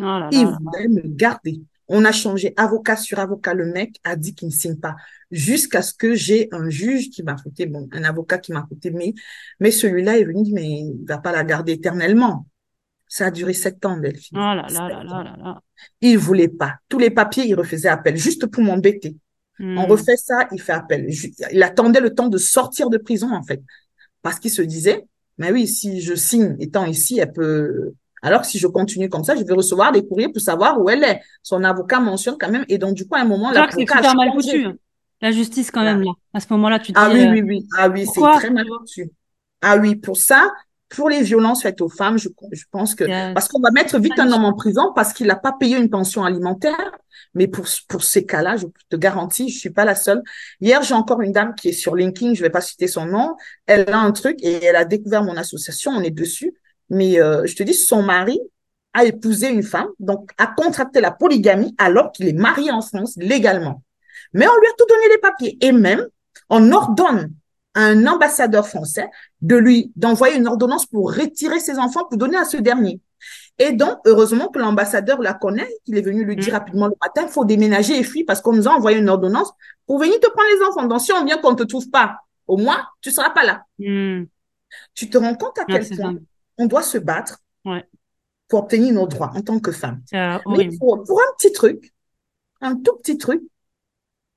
Oh 0.00 0.28
il 0.32 0.46
voulait 0.46 0.88
me 0.88 1.02
garder. 1.04 1.60
On 1.88 2.06
a 2.06 2.12
changé 2.12 2.54
avocat 2.56 2.96
sur 2.96 3.18
avocat. 3.18 3.52
Le 3.52 3.66
mec 3.66 4.00
a 4.02 4.16
dit 4.16 4.34
qu'il 4.34 4.48
ne 4.48 4.52
signe 4.52 4.76
pas 4.76 4.96
jusqu'à 5.30 5.82
ce 5.82 5.92
que 5.92 6.14
j'ai 6.14 6.48
un 6.52 6.70
juge 6.70 7.10
qui 7.10 7.22
m'a 7.22 7.34
coûté, 7.34 7.66
bon, 7.66 7.86
un 7.92 8.02
avocat 8.02 8.38
qui 8.38 8.52
m'a 8.52 8.62
coûté, 8.62 8.90
mais, 8.90 9.12
mais 9.60 9.70
celui-là 9.70 10.18
est 10.18 10.24
venu, 10.24 10.50
mais 10.52 10.66
il 10.66 11.04
va 11.06 11.18
pas 11.18 11.32
la 11.32 11.44
garder 11.44 11.72
éternellement. 11.72 12.46
Ça 13.06 13.26
a 13.26 13.30
duré 13.30 13.52
sept 13.52 13.84
ans, 13.84 13.98
Delphine. 13.98 14.38
Oh 14.38 14.54
là 14.54 14.66
là 14.70 14.88
là 14.88 15.04
là 15.04 15.36
là 15.36 15.60
Il 16.00 16.16
voulait 16.16 16.48
pas. 16.48 16.76
Tous 16.88 16.98
les 16.98 17.10
papiers, 17.10 17.44
il 17.46 17.54
refaisait 17.54 17.90
appel, 17.90 18.16
juste 18.16 18.46
pour 18.46 18.62
m'embêter. 18.62 19.18
On 19.60 19.86
refait 19.86 20.16
ça, 20.16 20.48
il 20.50 20.60
fait 20.60 20.72
appel. 20.72 21.06
Il 21.52 21.62
attendait 21.62 22.00
le 22.00 22.14
temps 22.14 22.28
de 22.28 22.38
sortir 22.38 22.88
de 22.88 22.96
prison, 22.96 23.30
en 23.32 23.42
fait. 23.42 23.62
Parce 24.22 24.38
qu'il 24.38 24.50
se 24.50 24.62
disait, 24.62 25.04
mais 25.38 25.52
oui, 25.52 25.66
si 25.66 26.00
je 26.00 26.14
signe 26.14 26.56
étant 26.60 26.84
ici, 26.84 27.18
elle 27.18 27.32
peut. 27.32 27.92
Alors 28.22 28.42
que 28.42 28.46
si 28.46 28.58
je 28.58 28.68
continue 28.68 29.08
comme 29.08 29.24
ça, 29.24 29.34
je 29.34 29.42
vais 29.42 29.54
recevoir 29.54 29.90
des 29.90 30.06
courriers 30.06 30.28
pour 30.28 30.40
savoir 30.40 30.80
où 30.80 30.88
elle 30.88 31.02
est. 31.02 31.20
Son 31.42 31.64
avocat 31.64 31.98
mentionne 31.98 32.36
quand 32.38 32.50
même. 32.50 32.64
Et 32.68 32.78
donc, 32.78 32.94
du 32.94 33.06
coup, 33.06 33.16
à 33.16 33.20
un 33.20 33.24
moment, 33.24 33.50
là, 33.50 33.66
c'est 33.70 33.80
super 33.80 34.14
mal 34.14 34.30
foutu. 34.32 34.66
La 35.20 35.32
justice, 35.32 35.70
quand 35.70 35.82
même, 35.82 36.02
là. 36.02 36.12
À 36.32 36.40
ce 36.40 36.46
moment-là, 36.50 36.78
tu 36.78 36.92
te 36.92 36.98
ah, 36.98 37.10
oui, 37.12 37.26
oui, 37.30 37.42
oui. 37.42 37.66
Ah 37.76 37.88
oui, 37.88 38.06
c'est 38.06 38.20
très 38.20 38.50
mal 38.50 38.66
foutu. 38.66 39.10
Ah 39.60 39.76
oui, 39.76 39.96
pour 39.96 40.16
ça, 40.16 40.52
pour 40.94 41.08
les 41.08 41.22
violences 41.22 41.62
faites 41.62 41.80
aux 41.80 41.88
femmes, 41.88 42.18
je, 42.18 42.28
je 42.52 42.64
pense 42.70 42.94
que 42.94 43.04
parce 43.32 43.48
qu'on 43.48 43.60
va 43.60 43.70
mettre 43.70 43.98
vite 43.98 44.18
un 44.18 44.30
homme 44.30 44.44
en 44.44 44.52
prison 44.52 44.92
parce 44.94 45.12
qu'il 45.12 45.26
n'a 45.26 45.36
pas 45.36 45.52
payé 45.52 45.76
une 45.76 45.90
pension 45.90 46.24
alimentaire. 46.24 46.92
Mais 47.34 47.46
pour 47.46 47.66
pour 47.88 48.04
ces 48.04 48.26
cas-là, 48.26 48.56
je 48.56 48.66
te 48.90 48.96
garantis, 48.96 49.48
je 49.48 49.58
suis 49.58 49.70
pas 49.70 49.84
la 49.84 49.94
seule. 49.94 50.22
Hier, 50.60 50.82
j'ai 50.82 50.94
encore 50.94 51.22
une 51.22 51.32
dame 51.32 51.54
qui 51.54 51.70
est 51.70 51.72
sur 51.72 51.94
LinkedIn, 51.94 52.34
je 52.34 52.42
vais 52.42 52.50
pas 52.50 52.60
citer 52.60 52.88
son 52.88 53.06
nom. 53.06 53.36
Elle 53.66 53.88
a 53.88 53.98
un 53.98 54.12
truc 54.12 54.36
et 54.42 54.64
elle 54.64 54.76
a 54.76 54.84
découvert 54.84 55.24
mon 55.24 55.36
association. 55.36 55.92
On 55.92 56.02
est 56.02 56.10
dessus. 56.10 56.52
Mais 56.90 57.20
euh, 57.20 57.46
je 57.46 57.56
te 57.56 57.62
dis, 57.62 57.74
son 57.74 58.02
mari 58.02 58.38
a 58.92 59.04
épousé 59.06 59.48
une 59.48 59.62
femme, 59.62 59.88
donc 59.98 60.30
a 60.36 60.46
contracté 60.46 61.00
la 61.00 61.10
polygamie 61.10 61.74
alors 61.78 62.12
qu'il 62.12 62.28
est 62.28 62.34
marié 62.34 62.70
en 62.70 62.82
France 62.82 63.14
légalement. 63.16 63.82
Mais 64.34 64.46
on 64.46 64.60
lui 64.60 64.66
a 64.66 64.72
tout 64.76 64.86
donné 64.86 65.08
les 65.10 65.18
papiers 65.18 65.58
et 65.62 65.72
même 65.72 66.06
on 66.50 66.70
ordonne 66.70 67.32
un 67.74 68.06
ambassadeur 68.06 68.66
français 68.66 69.08
de 69.40 69.56
lui 69.56 69.92
d'envoyer 69.96 70.36
une 70.36 70.46
ordonnance 70.46 70.86
pour 70.86 71.14
retirer 71.14 71.60
ses 71.60 71.78
enfants 71.78 72.04
pour 72.04 72.18
donner 72.18 72.36
à 72.36 72.44
ce 72.44 72.56
dernier. 72.58 73.00
Et 73.58 73.72
donc, 73.72 73.98
heureusement 74.06 74.48
que 74.48 74.58
l'ambassadeur 74.58 75.20
la 75.20 75.34
connaît, 75.34 75.68
qu'il 75.84 75.96
est 75.96 76.02
venu 76.02 76.24
lui 76.24 76.36
dire 76.36 76.52
mm. 76.52 76.56
rapidement 76.56 76.86
le 76.86 76.94
matin, 77.00 77.22
il 77.26 77.28
faut 77.28 77.44
déménager 77.44 77.98
et 77.98 78.02
fuir 78.02 78.24
parce 78.26 78.40
qu'on 78.40 78.52
nous 78.52 78.68
a 78.68 78.72
envoyé 78.72 78.98
une 78.98 79.08
ordonnance 79.08 79.52
pour 79.86 79.98
venir 79.98 80.18
te 80.20 80.28
prendre 80.28 80.48
les 80.56 80.64
enfants. 80.66 80.86
Donc, 80.86 81.00
si 81.00 81.12
on 81.12 81.24
vient 81.24 81.38
qu'on 81.38 81.52
ne 81.52 81.56
te 81.56 81.62
trouve 81.62 81.88
pas, 81.90 82.18
au 82.46 82.56
moins, 82.56 82.86
tu 83.00 83.10
ne 83.10 83.14
seras 83.14 83.30
pas 83.30 83.44
là. 83.44 83.64
Mm. 83.78 84.24
Tu 84.94 85.10
te 85.10 85.18
rends 85.18 85.34
compte 85.34 85.58
à 85.58 85.64
quel 85.64 85.86
point 85.88 86.16
on 86.58 86.66
doit 86.66 86.82
se 86.82 86.98
battre 86.98 87.38
pour 88.48 88.60
obtenir 88.60 88.94
nos 88.94 89.06
droits 89.06 89.30
en 89.34 89.42
tant 89.42 89.60
que 89.60 89.70
femme. 89.70 90.02
Mais 90.12 90.70
pour, 90.78 91.02
pour, 91.04 91.20
un 91.20 91.32
petit 91.38 91.52
truc, 91.52 91.92
un 92.60 92.76
tout 92.76 92.96
petit 92.96 93.18
truc, 93.18 93.42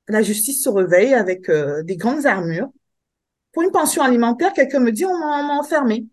la 0.07 0.21
justice 0.21 0.63
se 0.63 0.69
réveille 0.69 1.13
avec 1.13 1.49
euh, 1.49 1.81
des 1.83 1.97
grandes 1.97 2.25
armures 2.25 2.69
pour 3.55 3.63
une 3.63 3.71
pension 3.71 4.03
alimentaire, 4.03 4.51
quelqu'un 4.51 4.81
me 4.81 4.91
dit, 4.91 5.05
on 5.05 5.17
m'a 5.17 5.57
enfermé. 5.57 6.05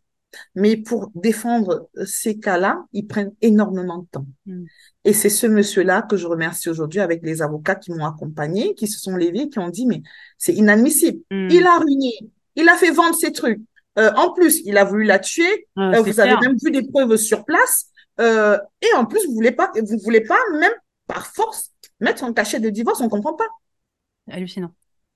Mais 0.54 0.76
pour 0.76 1.10
défendre 1.16 1.90
ces 2.06 2.38
cas-là, 2.38 2.84
ils 2.92 3.06
prennent 3.06 3.32
énormément 3.42 3.98
de 3.98 4.06
temps. 4.06 4.26
Mm. 4.46 4.64
Et 5.04 5.12
c'est 5.12 5.28
ce 5.28 5.48
monsieur-là 5.48 6.02
que 6.02 6.16
je 6.16 6.28
remercie 6.28 6.70
aujourd'hui 6.70 7.00
avec 7.00 7.20
les 7.24 7.42
avocats 7.42 7.74
qui 7.74 7.90
m'ont 7.90 8.06
accompagné, 8.06 8.74
qui 8.74 8.86
se 8.86 9.00
sont 9.00 9.16
levés, 9.16 9.48
qui 9.48 9.58
ont 9.58 9.68
dit, 9.68 9.86
mais 9.86 10.02
c'est 10.38 10.54
inadmissible. 10.54 11.18
Mm. 11.32 11.48
Il 11.50 11.66
a 11.66 11.78
ruiné, 11.78 12.12
il 12.54 12.68
a 12.68 12.76
fait 12.76 12.92
vendre 12.92 13.16
ses 13.16 13.32
trucs. 13.32 13.60
Euh, 13.98 14.12
en 14.16 14.32
plus, 14.32 14.62
il 14.64 14.78
a 14.78 14.84
voulu 14.84 15.04
la 15.04 15.18
tuer. 15.18 15.66
Euh, 15.78 16.00
vous 16.00 16.20
avez 16.20 16.36
même 16.36 16.56
vu 16.62 16.70
des 16.70 16.86
preuves 16.86 17.16
sur 17.16 17.44
place. 17.44 17.88
Euh, 18.20 18.56
et 18.80 18.94
en 18.96 19.04
plus, 19.04 19.26
vous 19.26 19.34
voulez 19.34 19.50
pas, 19.50 19.72
vous 19.74 19.98
voulez 19.98 20.20
pas 20.20 20.38
même 20.60 20.72
par 21.08 21.26
force 21.26 21.72
mettre 21.98 22.22
un 22.22 22.32
cachet 22.32 22.60
de 22.60 22.70
divorce. 22.70 23.00
On 23.00 23.08
comprend 23.08 23.34
pas. 23.34 23.48
Hallucinant. 24.30 24.72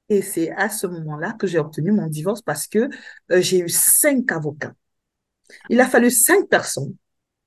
Et 0.09 0.23
c'est 0.23 0.51
à 0.53 0.69
ce 0.69 0.87
moment-là 0.87 1.33
que 1.33 1.47
j'ai 1.47 1.59
obtenu 1.59 1.93
mon 1.93 2.07
divorce 2.07 2.43
parce 2.43 2.67
que 2.67 2.89
euh, 3.33 3.41
j'ai 3.41 3.61
eu 3.61 3.69
cinq 3.69 4.31
avocats. 4.31 4.73
Il 5.69 5.81
a 5.81 5.87
fallu 5.87 6.11
cinq 6.11 6.49
personnes 6.49 6.95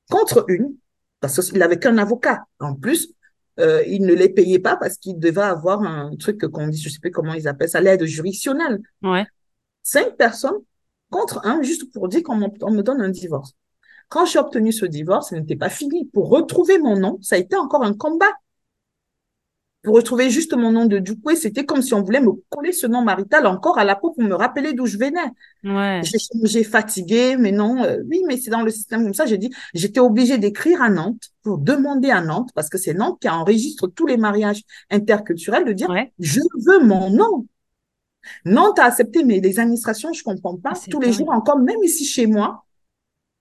contre 0.09 0.45
une 0.49 0.75
parce 1.19 1.49
qu'il 1.49 1.59
n'avait 1.59 1.79
qu'un 1.79 1.97
avocat. 1.97 2.43
En 2.59 2.75
plus, 2.75 3.13
euh, 3.59 3.83
il 3.87 4.05
ne 4.05 4.13
les 4.13 4.29
payait 4.29 4.59
pas 4.59 4.77
parce 4.77 4.97
qu'il 4.97 5.19
devait 5.19 5.41
avoir 5.41 5.81
un 5.83 6.15
truc 6.17 6.45
qu'on 6.47 6.67
dit, 6.67 6.81
je 6.81 6.89
sais 6.89 6.99
plus 6.99 7.11
comment 7.11 7.33
ils 7.33 7.47
appellent 7.47 7.69
ça, 7.69 7.81
l'aide 7.81 8.05
juridictionnelle. 8.05 8.79
Ouais. 9.01 9.25
Cinq 9.83 10.15
personnes 10.17 10.59
contre 11.09 11.45
un, 11.45 11.61
juste 11.61 11.91
pour 11.93 12.07
dire 12.07 12.23
qu'on 12.23 12.35
me 12.37 12.81
donne 12.81 13.01
un 13.01 13.09
divorce. 13.09 13.53
Quand 14.09 14.25
j'ai 14.25 14.39
obtenu 14.39 14.71
ce 14.71 14.85
divorce, 14.85 15.29
ce 15.29 15.35
n'était 15.35 15.55
pas 15.55 15.69
fini. 15.69 16.05
Pour 16.05 16.29
retrouver 16.29 16.79
mon 16.79 16.97
nom, 16.97 17.19
ça 17.21 17.35
a 17.35 17.37
été 17.37 17.55
encore 17.55 17.83
un 17.83 17.93
combat. 17.93 18.33
Pour 19.89 19.95
retrouver 19.95 20.29
juste 20.29 20.53
mon 20.53 20.71
nom 20.71 20.85
de 20.85 20.99
Dupoué, 20.99 21.35
c'était 21.35 21.65
comme 21.65 21.81
si 21.81 21.95
on 21.95 22.03
voulait 22.03 22.21
me 22.21 22.29
coller 22.49 22.73
ce 22.73 22.85
nom 22.85 23.01
marital 23.01 23.47
encore 23.47 23.79
à 23.79 23.83
la 23.83 23.95
peau 23.95 24.11
pour 24.11 24.23
me 24.23 24.35
rappeler 24.35 24.73
d'où 24.73 24.85
je 24.85 24.99
venais. 24.99 25.31
Ouais. 25.63 26.01
J'ai 26.43 26.63
fatigué, 26.63 27.37
mais 27.39 27.51
non, 27.51 27.83
euh, 27.83 27.97
oui, 28.07 28.21
mais 28.27 28.37
c'est 28.37 28.51
dans 28.51 28.61
le 28.61 28.69
système 28.69 29.03
comme 29.03 29.15
ça. 29.15 29.25
J'ai 29.25 29.39
dit, 29.39 29.51
j'étais 29.73 29.99
obligée 29.99 30.37
d'écrire 30.37 30.83
à 30.83 30.89
Nantes 30.89 31.31
pour 31.41 31.57
demander 31.57 32.11
à 32.11 32.21
Nantes, 32.21 32.51
parce 32.53 32.69
que 32.69 32.77
c'est 32.77 32.93
Nantes 32.93 33.17
qui 33.19 33.27
enregistre 33.29 33.87
tous 33.87 34.05
les 34.05 34.17
mariages 34.17 34.61
interculturels, 34.91 35.65
de 35.65 35.73
dire, 35.73 35.91
je 36.19 36.41
veux 36.67 36.85
mon 36.85 37.09
nom. 37.09 37.47
Nantes 38.45 38.77
a 38.77 38.83
accepté, 38.83 39.23
mais 39.23 39.39
les 39.39 39.59
administrations, 39.59 40.13
je 40.13 40.21
comprends 40.21 40.55
pas. 40.55 40.73
Ah, 40.75 40.79
Tous 40.91 40.99
les 40.99 41.13
jours 41.13 41.31
encore, 41.31 41.57
même 41.57 41.83
ici 41.83 42.05
chez 42.05 42.27
moi, 42.27 42.63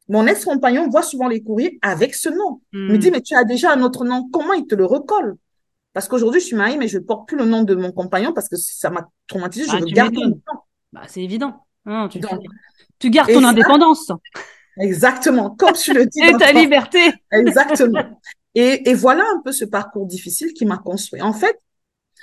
mon 0.08 0.26
ex-compagnon 0.26 0.88
voit 0.88 1.02
souvent 1.02 1.28
les 1.28 1.42
courriers 1.42 1.78
avec 1.82 2.14
ce 2.14 2.30
nom. 2.30 2.62
Il 2.72 2.78
me 2.78 2.94
hmm. 2.94 2.98
dit, 2.98 3.10
mais 3.10 3.20
tu 3.20 3.34
as 3.34 3.44
déjà 3.44 3.70
un 3.74 3.82
autre 3.82 4.06
nom. 4.06 4.30
Comment 4.32 4.54
il 4.54 4.66
te 4.66 4.74
le 4.74 4.86
recolle? 4.86 5.36
Parce 5.98 6.06
qu'aujourd'hui, 6.06 6.40
je 6.40 6.46
suis 6.46 6.54
mariée, 6.54 6.76
mais 6.76 6.86
je 6.86 6.96
ne 6.98 7.02
porte 7.02 7.26
plus 7.26 7.36
le 7.36 7.44
nom 7.44 7.64
de 7.64 7.74
mon 7.74 7.90
compagnon 7.90 8.32
parce 8.32 8.48
que 8.48 8.54
ça 8.54 8.88
m'a 8.88 9.08
traumatisé. 9.26 9.64
Je 9.64 9.72
ah, 9.72 9.80
veux 9.80 9.86
garder 9.86 10.18
mon 10.18 10.28
nom. 10.28 10.40
Bah, 10.92 11.02
c'est 11.08 11.24
évident. 11.24 11.66
tu, 12.08 12.20
tu, 13.00 13.10
gardes 13.10 13.32
ton 13.32 13.42
indépendance. 13.42 14.12
Exactement, 14.78 15.50
comme 15.56 15.72
tu 15.72 15.92
le 15.92 16.06
dis. 16.06 16.20
et 16.22 16.34
ta 16.34 16.52
liberté. 16.52 17.00
Exactement. 17.32 18.20
Et, 18.54 18.88
et 18.88 18.94
voilà 18.94 19.24
un 19.36 19.42
peu 19.42 19.50
ce 19.50 19.64
parcours 19.64 20.06
difficile 20.06 20.52
qui 20.52 20.66
m'a 20.66 20.78
construit. 20.78 21.20
En 21.20 21.32
fait, 21.32 21.56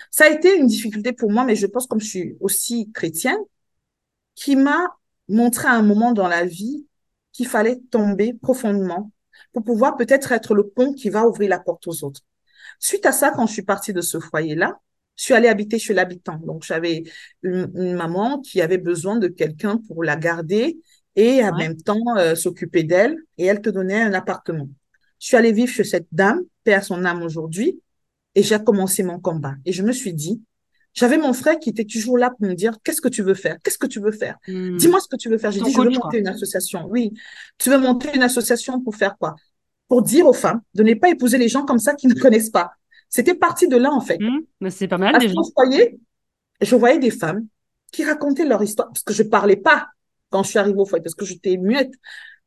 ça 0.09 0.25
a 0.25 0.29
été 0.29 0.57
une 0.57 0.67
difficulté 0.67 1.11
pour 1.11 1.29
moi, 1.31 1.43
mais 1.43 1.55
je 1.55 1.67
pense 1.67 1.85
comme 1.85 1.99
je 1.99 2.07
suis 2.07 2.37
aussi 2.39 2.91
chrétienne, 2.93 3.39
qui 4.35 4.55
m'a 4.55 4.95
montré 5.27 5.67
à 5.67 5.73
un 5.73 5.81
moment 5.81 6.13
dans 6.13 6.29
la 6.29 6.45
vie 6.45 6.87
qu'il 7.33 7.47
fallait 7.47 7.79
tomber 7.91 8.33
profondément 8.33 9.11
pour 9.53 9.63
pouvoir 9.63 9.97
peut-être 9.97 10.31
être 10.31 10.55
le 10.55 10.67
pont 10.67 10.93
qui 10.93 11.09
va 11.09 11.27
ouvrir 11.27 11.49
la 11.49 11.59
porte 11.59 11.87
aux 11.87 12.03
autres. 12.05 12.21
Suite 12.79 13.05
à 13.05 13.11
ça, 13.11 13.31
quand 13.31 13.47
je 13.47 13.53
suis 13.53 13.63
partie 13.63 13.93
de 13.93 14.01
ce 14.01 14.19
foyer-là, 14.19 14.79
je 15.15 15.23
suis 15.23 15.33
allée 15.33 15.47
habiter 15.47 15.79
chez 15.79 15.93
l'habitant. 15.93 16.39
Donc, 16.45 16.63
j'avais 16.63 17.03
une, 17.41 17.93
maman 17.95 18.41
qui 18.41 18.61
avait 18.61 18.77
besoin 18.77 19.17
de 19.17 19.27
quelqu'un 19.27 19.77
pour 19.87 20.03
la 20.03 20.15
garder 20.15 20.77
et 21.15 21.43
en 21.43 21.55
même 21.55 21.77
temps 21.77 22.17
euh, 22.17 22.35
s'occuper 22.35 22.83
d'elle 22.83 23.15
et 23.37 23.45
elle 23.45 23.61
te 23.61 23.69
donnait 23.69 24.01
un 24.01 24.13
appartement. 24.13 24.67
Je 25.19 25.27
suis 25.27 25.37
allée 25.37 25.53
vivre 25.53 25.71
chez 25.71 25.85
cette 25.85 26.07
dame, 26.11 26.41
paix 26.63 26.73
à 26.73 26.81
son 26.81 27.05
âme 27.05 27.23
aujourd'hui, 27.23 27.79
et 28.35 28.43
j'ai 28.43 28.61
commencé 28.61 29.01
mon 29.01 29.19
combat. 29.19 29.55
Et 29.65 29.71
je 29.71 29.81
me 29.81 29.93
suis 29.93 30.13
dit, 30.13 30.41
j'avais 30.93 31.17
mon 31.17 31.33
frère 31.33 31.59
qui 31.59 31.69
était 31.69 31.85
toujours 31.85 32.17
là 32.17 32.29
pour 32.29 32.47
me 32.47 32.53
dire 32.53 32.77
qu'est-ce 32.83 33.01
que 33.01 33.09
tu 33.09 33.21
veux 33.21 33.33
faire? 33.33 33.57
Qu'est-ce 33.63 33.77
que 33.77 33.87
tu 33.87 33.99
veux 33.99 34.11
faire? 34.11 34.37
Hmm. 34.47 34.77
Dis-moi 34.77 34.99
ce 34.99 35.07
que 35.07 35.17
tu 35.17 35.29
veux 35.29 35.37
faire. 35.37 35.51
J'ai 35.51 35.61
dit 35.61 35.71
je 35.71 35.79
veux 35.79 35.89
monter 35.89 36.19
une 36.19 36.27
association. 36.27 36.87
Oui, 36.89 37.11
tu 37.57 37.69
veux 37.69 37.77
monter 37.77 38.09
une 38.15 38.23
association 38.23 38.81
pour 38.81 38.95
faire 38.95 39.17
quoi? 39.17 39.35
Pour 39.87 40.01
dire 40.01 40.25
aux 40.25 40.33
femmes 40.33 40.61
de 40.73 40.83
ne 40.83 40.93
pas 40.95 41.09
épouser 41.09 41.37
les 41.37 41.47
gens 41.47 41.63
comme 41.63 41.79
ça 41.79 41.93
qui 41.93 42.07
ne 42.07 42.15
connaissent 42.15 42.49
pas. 42.49 42.71
C'était 43.09 43.35
parti 43.35 43.67
de 43.67 43.77
là 43.77 43.91
en 43.91 44.01
fait. 44.01 44.17
Mais 44.59 44.71
c'est 44.71 44.87
pas 44.87 44.97
mal 44.97 45.17
déjà. 45.19 45.33
Je 45.33 45.51
voyais, 45.55 45.97
je 46.61 46.75
voyais 46.75 46.99
des 46.99 47.11
femmes 47.11 47.45
qui 47.91 48.03
racontaient 48.03 48.45
leur 48.45 48.61
histoire 48.63 48.87
parce 48.89 49.03
que 49.03 49.13
je 49.13 49.23
parlais 49.23 49.55
pas 49.55 49.87
quand 50.29 50.43
je 50.43 50.49
suis 50.49 50.59
arrivée 50.59 50.79
au 50.79 50.85
foyer 50.85 51.03
parce 51.03 51.15
que 51.15 51.25
j'étais 51.25 51.57
muette. 51.57 51.93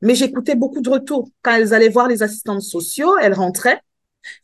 Mais 0.03 0.15
j'écoutais 0.15 0.55
beaucoup 0.55 0.81
de 0.81 0.91
retours. 0.91 1.29
Quand 1.43 1.55
elles 1.55 1.75
allaient 1.75 1.89
voir 1.89 2.09
les 2.09 2.23
assistantes 2.23 2.63
sociaux, 2.63 3.17
elles 3.19 3.35
rentraient. 3.35 3.81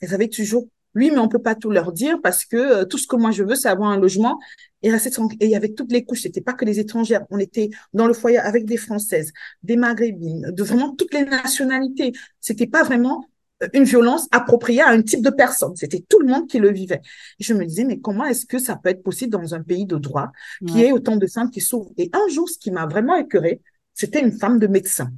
Elles 0.00 0.14
avaient 0.14 0.28
toujours 0.28 0.66
oui, 0.94 1.10
mais 1.10 1.18
on 1.18 1.28
peut 1.28 1.42
pas 1.42 1.54
tout 1.54 1.70
leur 1.70 1.92
dire 1.92 2.20
parce 2.22 2.44
que 2.44 2.56
euh, 2.56 2.84
tout 2.84 2.98
ce 2.98 3.06
que 3.06 3.16
moi 3.16 3.30
je 3.30 3.42
veux, 3.42 3.54
c'est 3.54 3.68
avoir 3.68 3.90
un 3.90 3.98
logement 3.98 4.38
et 4.82 4.90
rester 4.90 5.10
tranquille. 5.10 5.38
Et 5.40 5.56
avec 5.56 5.74
toutes 5.74 5.90
les 5.92 6.04
couches, 6.04 6.22
c'était 6.22 6.40
pas 6.40 6.52
que 6.52 6.64
les 6.64 6.78
étrangères. 6.78 7.24
On 7.30 7.38
était 7.38 7.70
dans 7.92 8.06
le 8.06 8.14
foyer 8.14 8.38
avec 8.38 8.64
des 8.64 8.76
Françaises, 8.76 9.32
des 9.62 9.76
Maghrébines, 9.76 10.50
de 10.52 10.62
vraiment 10.62 10.94
toutes 10.94 11.12
les 11.14 11.24
nationalités. 11.24 12.12
C'était 12.40 12.66
pas 12.66 12.84
vraiment 12.84 13.26
euh, 13.62 13.68
une 13.72 13.84
violence 13.84 14.28
appropriée 14.30 14.82
à 14.82 14.90
un 14.90 15.02
type 15.02 15.22
de 15.22 15.30
personne. 15.30 15.74
C'était 15.74 16.04
tout 16.08 16.20
le 16.20 16.28
monde 16.28 16.46
qui 16.46 16.58
le 16.58 16.70
vivait. 16.70 17.00
Et 17.40 17.44
je 17.44 17.54
me 17.54 17.64
disais, 17.64 17.84
mais 17.84 17.98
comment 17.98 18.24
est-ce 18.24 18.46
que 18.46 18.58
ça 18.58 18.76
peut 18.76 18.90
être 18.90 19.02
possible 19.02 19.32
dans 19.32 19.54
un 19.54 19.62
pays 19.62 19.86
de 19.86 19.96
droit 19.96 20.30
qui 20.66 20.82
ait 20.82 20.92
autant 20.92 21.16
de 21.16 21.26
femmes 21.26 21.50
qui 21.50 21.60
s'ouvrent 21.60 21.90
Et 21.96 22.10
un 22.12 22.28
jour, 22.32 22.48
ce 22.48 22.58
qui 22.58 22.70
m'a 22.70 22.86
vraiment 22.86 23.16
écœuré, 23.16 23.60
c'était 23.94 24.20
une 24.20 24.32
femme 24.32 24.58
de 24.58 24.66
médecin. 24.66 25.10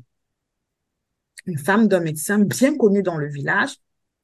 Une 1.47 1.59
femme 1.59 1.87
d'un 1.87 2.01
médecin 2.01 2.39
bien 2.39 2.77
connue 2.77 3.03
dans 3.03 3.17
le 3.17 3.29
village 3.29 3.77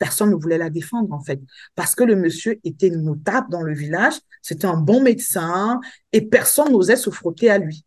personne 0.03 0.31
ne 0.31 0.35
voulait 0.35 0.59
la 0.59 0.69
défendre, 0.69 1.13
en 1.13 1.21
fait, 1.21 1.41
parce 1.77 1.95
que 1.95 2.03
le 2.03 2.17
monsieur 2.17 2.59
était 2.65 2.91
notable 2.91 3.47
dans 3.51 3.63
le 3.63 3.73
village, 3.73 4.15
c'était 4.43 4.67
un 4.67 4.77
bon 4.77 5.01
médecin 5.01 5.79
et 6.13 6.23
personne 6.23 6.73
n'osait 6.73 6.97
se 6.97 7.09
frotter 7.11 7.51
à 7.51 7.59
lui. 7.59 7.85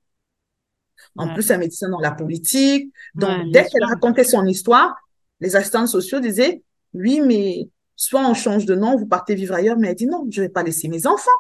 En 1.18 1.34
plus, 1.34 1.52
un 1.52 1.58
médecin 1.58 1.90
dans 1.90 2.00
la 2.00 2.12
politique. 2.12 2.94
Donc, 3.16 3.52
dès 3.52 3.66
qu'elle 3.66 3.84
racontait 3.84 4.24
son 4.24 4.46
histoire, 4.46 4.96
les 5.42 5.58
assistants 5.58 5.88
sociaux 5.88 6.22
disaient, 6.22 6.64
oui, 6.94 7.20
mais 7.20 7.68
soit 7.98 8.26
on 8.26 8.34
change 8.34 8.66
de 8.66 8.76
nom, 8.76 8.96
vous 8.96 9.08
partez 9.08 9.36
vivre 9.36 9.54
ailleurs, 9.54 9.78
mais 9.78 9.90
elle 9.90 9.96
dit 9.96 10.08
non, 10.08 10.26
je 10.30 10.40
ne 10.40 10.46
vais 10.46 10.52
pas 10.52 10.64
laisser 10.64 10.88
mes 10.88 11.08
enfants. 11.08 11.40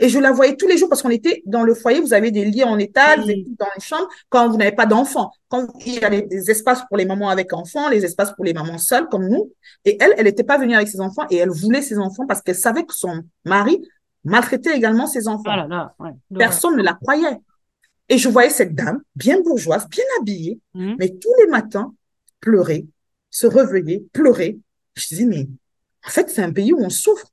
Et 0.00 0.08
je 0.08 0.18
la 0.18 0.32
voyais 0.32 0.56
tous 0.56 0.66
les 0.66 0.76
jours 0.76 0.88
parce 0.88 1.02
qu'on 1.02 1.10
était 1.10 1.42
dans 1.46 1.62
le 1.62 1.74
foyer, 1.74 2.00
vous 2.00 2.14
avez 2.14 2.30
des 2.30 2.44
lits 2.44 2.64
en 2.64 2.78
étage, 2.78 3.20
dans 3.26 3.66
les 3.74 3.80
chambres, 3.80 4.08
quand 4.28 4.48
vous 4.48 4.56
n'avez 4.56 4.72
pas 4.72 4.86
d'enfants. 4.86 5.30
Quand 5.48 5.66
il 5.84 5.94
y 5.94 6.04
a 6.04 6.10
des 6.10 6.50
espaces 6.50 6.82
pour 6.88 6.96
les 6.96 7.04
mamans 7.04 7.28
avec 7.28 7.52
enfants, 7.52 7.88
les 7.88 8.04
espaces 8.04 8.32
pour 8.32 8.44
les 8.44 8.54
mamans 8.54 8.78
seules 8.78 9.08
comme 9.08 9.28
nous. 9.28 9.52
Et 9.84 9.96
elle, 10.00 10.14
elle 10.16 10.24
n'était 10.24 10.44
pas 10.44 10.58
venue 10.58 10.74
avec 10.74 10.88
ses 10.88 11.00
enfants 11.00 11.26
et 11.30 11.36
elle 11.36 11.50
voulait 11.50 11.82
ses 11.82 11.98
enfants 11.98 12.26
parce 12.26 12.42
qu'elle 12.42 12.56
savait 12.56 12.84
que 12.84 12.94
son 12.94 13.22
mari 13.44 13.82
maltraitait 14.24 14.76
également 14.76 15.06
ses 15.06 15.28
enfants. 15.28 15.68
Ah 15.70 15.94
Personne 16.36 16.76
ne 16.76 16.82
la 16.82 16.94
croyait. 16.94 17.38
Et 18.08 18.18
je 18.18 18.28
voyais 18.28 18.50
cette 18.50 18.74
dame, 18.74 19.00
bien 19.16 19.40
bourgeoise, 19.40 19.88
bien 19.88 20.04
habillée, 20.20 20.60
mmh. 20.74 20.94
mais 20.98 21.08
tous 21.10 21.32
les 21.40 21.46
matins, 21.50 21.94
pleurer, 22.40 22.86
se 23.30 23.46
réveiller, 23.46 24.06
pleurer. 24.12 24.58
Je 24.94 25.14
dis, 25.14 25.26
mais 25.26 25.48
en 26.06 26.10
fait, 26.10 26.28
c'est 26.28 26.42
un 26.42 26.52
pays 26.52 26.72
où 26.72 26.80
on 26.80 26.90
souffre. 26.90 27.31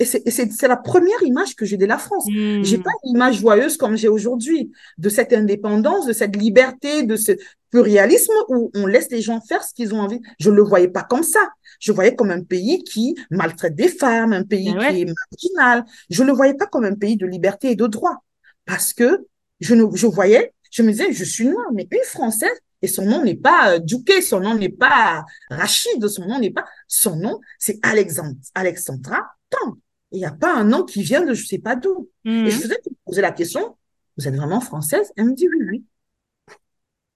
Et 0.00 0.04
c'est 0.04 0.68
la 0.68 0.76
première 0.76 1.20
image 1.24 1.56
que 1.56 1.64
j'ai 1.64 1.76
de 1.76 1.86
la 1.86 1.98
France. 1.98 2.24
Je 2.28 2.60
J'ai 2.62 2.78
pas 2.78 2.90
une 3.04 3.16
image 3.16 3.40
joyeuse 3.40 3.76
comme 3.76 3.96
j'ai 3.96 4.06
aujourd'hui 4.08 4.70
de 4.96 5.08
cette 5.08 5.32
indépendance, 5.32 6.06
de 6.06 6.12
cette 6.12 6.36
liberté, 6.36 7.02
de 7.02 7.16
ce 7.16 7.32
pluralisme 7.70 8.32
où 8.48 8.70
on 8.74 8.86
laisse 8.86 9.10
les 9.10 9.20
gens 9.20 9.40
faire 9.40 9.64
ce 9.64 9.74
qu'ils 9.74 9.94
ont 9.94 10.00
envie. 10.00 10.20
Je 10.38 10.50
le 10.50 10.62
voyais 10.62 10.88
pas 10.88 11.02
comme 11.02 11.24
ça. 11.24 11.40
Je 11.80 11.90
voyais 11.90 12.14
comme 12.14 12.30
un 12.30 12.42
pays 12.42 12.84
qui 12.84 13.16
maltraite 13.30 13.74
des 13.74 13.88
femmes, 13.88 14.32
un 14.32 14.44
pays 14.44 14.68
eh 14.68 14.78
qui 14.78 15.02
est 15.02 15.06
marginal. 15.06 15.84
Je 16.10 16.22
le 16.22 16.32
voyais 16.32 16.54
pas 16.54 16.66
comme 16.66 16.84
un 16.84 16.94
pays 16.94 17.16
de 17.16 17.26
liberté 17.26 17.72
et 17.72 17.76
de 17.76 17.86
droit. 17.86 18.22
Parce 18.66 18.92
que 18.92 19.26
je, 19.60 19.74
ne, 19.74 19.84
je 19.94 20.06
voyais, 20.06 20.52
je 20.70 20.82
me 20.82 20.92
disais, 20.92 21.12
je 21.12 21.24
suis 21.24 21.46
noire, 21.48 21.72
mais 21.72 21.88
une 21.90 21.98
Française, 22.04 22.56
et 22.82 22.86
son 22.86 23.04
nom 23.04 23.24
n'est 23.24 23.34
pas 23.34 23.74
euh, 23.74 23.78
Duquet, 23.80 24.22
son 24.22 24.40
nom 24.40 24.54
n'est 24.54 24.68
pas 24.68 25.24
Rachid, 25.50 26.06
son 26.06 26.26
nom 26.26 26.38
n'est 26.38 26.50
pas, 26.50 26.64
son 26.86 27.16
nom, 27.16 27.40
c'est 27.58 27.78
Alexandre, 27.82 28.36
Alexandra 28.54 29.26
Tant. 29.50 29.78
Il 30.12 30.18
n'y 30.18 30.24
a 30.24 30.32
pas 30.32 30.54
un 30.54 30.64
nom 30.64 30.84
qui 30.84 31.02
vient 31.02 31.20
de 31.24 31.34
je 31.34 31.42
ne 31.42 31.46
sais 31.46 31.58
pas 31.58 31.76
d'où. 31.76 32.08
Et 32.24 32.30
je 32.30 32.56
mhm. 32.56 32.62
faisais 32.62 32.80
poser 33.04 33.20
la 33.20 33.32
question, 33.32 33.76
vous 34.16 34.26
êtes 34.26 34.34
vraiment 34.34 34.60
française? 34.60 35.12
Elle 35.16 35.26
me 35.26 35.34
dit 35.34 35.48
oui, 35.48 35.64
oui. 35.70 35.84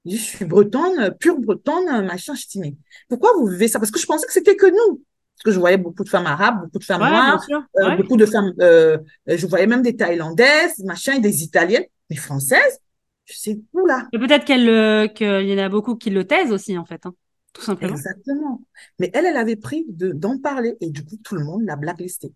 Je, 0.05 0.17
suis 0.17 0.45
bretonne, 0.45 1.15
pure 1.19 1.39
bretonne, 1.39 2.07
machin. 2.07 2.35
Je 2.35 2.47
dis, 2.47 2.59
mais 2.59 2.75
pourquoi 3.09 3.33
vous 3.39 3.47
vivez 3.47 3.69
ça? 3.69 3.79
Parce 3.79 3.91
que 3.91 4.01
je 4.01 4.07
pensais 4.07 4.27
que 4.27 4.33
c'était 4.33 4.57
que 4.57 4.67
nous. 4.67 5.03
Parce 5.37 5.45
que 5.45 5.51
je 5.53 5.59
voyais 5.59 5.79
beaucoup 5.79 6.05
de 6.05 6.09
femmes 6.09 6.27
arabes, 6.27 6.63
beaucoup 6.65 6.79
de 6.79 6.85
femmes 6.85 7.01
noires, 7.01 7.45
euh, 7.79 7.97
beaucoup 7.97 8.17
de 8.17 8.27
femmes, 8.27 8.53
euh, 8.61 8.99
je 9.27 9.47
voyais 9.47 9.67
même 9.67 9.83
des 9.83 9.97
Thaïlandaises, 9.97 10.79
machin, 10.85 11.15
et 11.15 11.21
des 11.21 11.43
Italiennes, 11.43 11.87
mais 12.11 12.17
françaises? 12.17 12.81
Je 13.25 13.35
sais, 13.35 13.61
oula. 13.73 14.09
Peut-être 14.13 14.45
qu'elle, 14.45 14.69
euh, 14.69 15.07
qu'il 15.09 15.49
y 15.49 15.55
en 15.55 15.65
a 15.65 15.69
beaucoup 15.69 15.97
qui 15.97 16.11
le 16.11 16.27
taisent 16.27 16.53
aussi, 16.53 16.77
en 16.77 16.85
fait. 16.85 17.07
Hein, 17.07 17.15
tout 17.53 17.63
simplement. 17.63 17.93
Exactement. 17.93 18.63
Mais 18.99 19.11
elle, 19.15 19.27
elle 19.27 19.37
avait 19.37 19.57
pris 19.57 19.87
d'en 19.89 20.39
parler 20.39 20.77
et 20.81 20.91
du 20.91 21.05
coup, 21.05 21.17
tout 21.23 21.35
le 21.35 21.45
monde 21.45 21.63
l'a 21.65 21.77
blacklistée. 21.77 22.33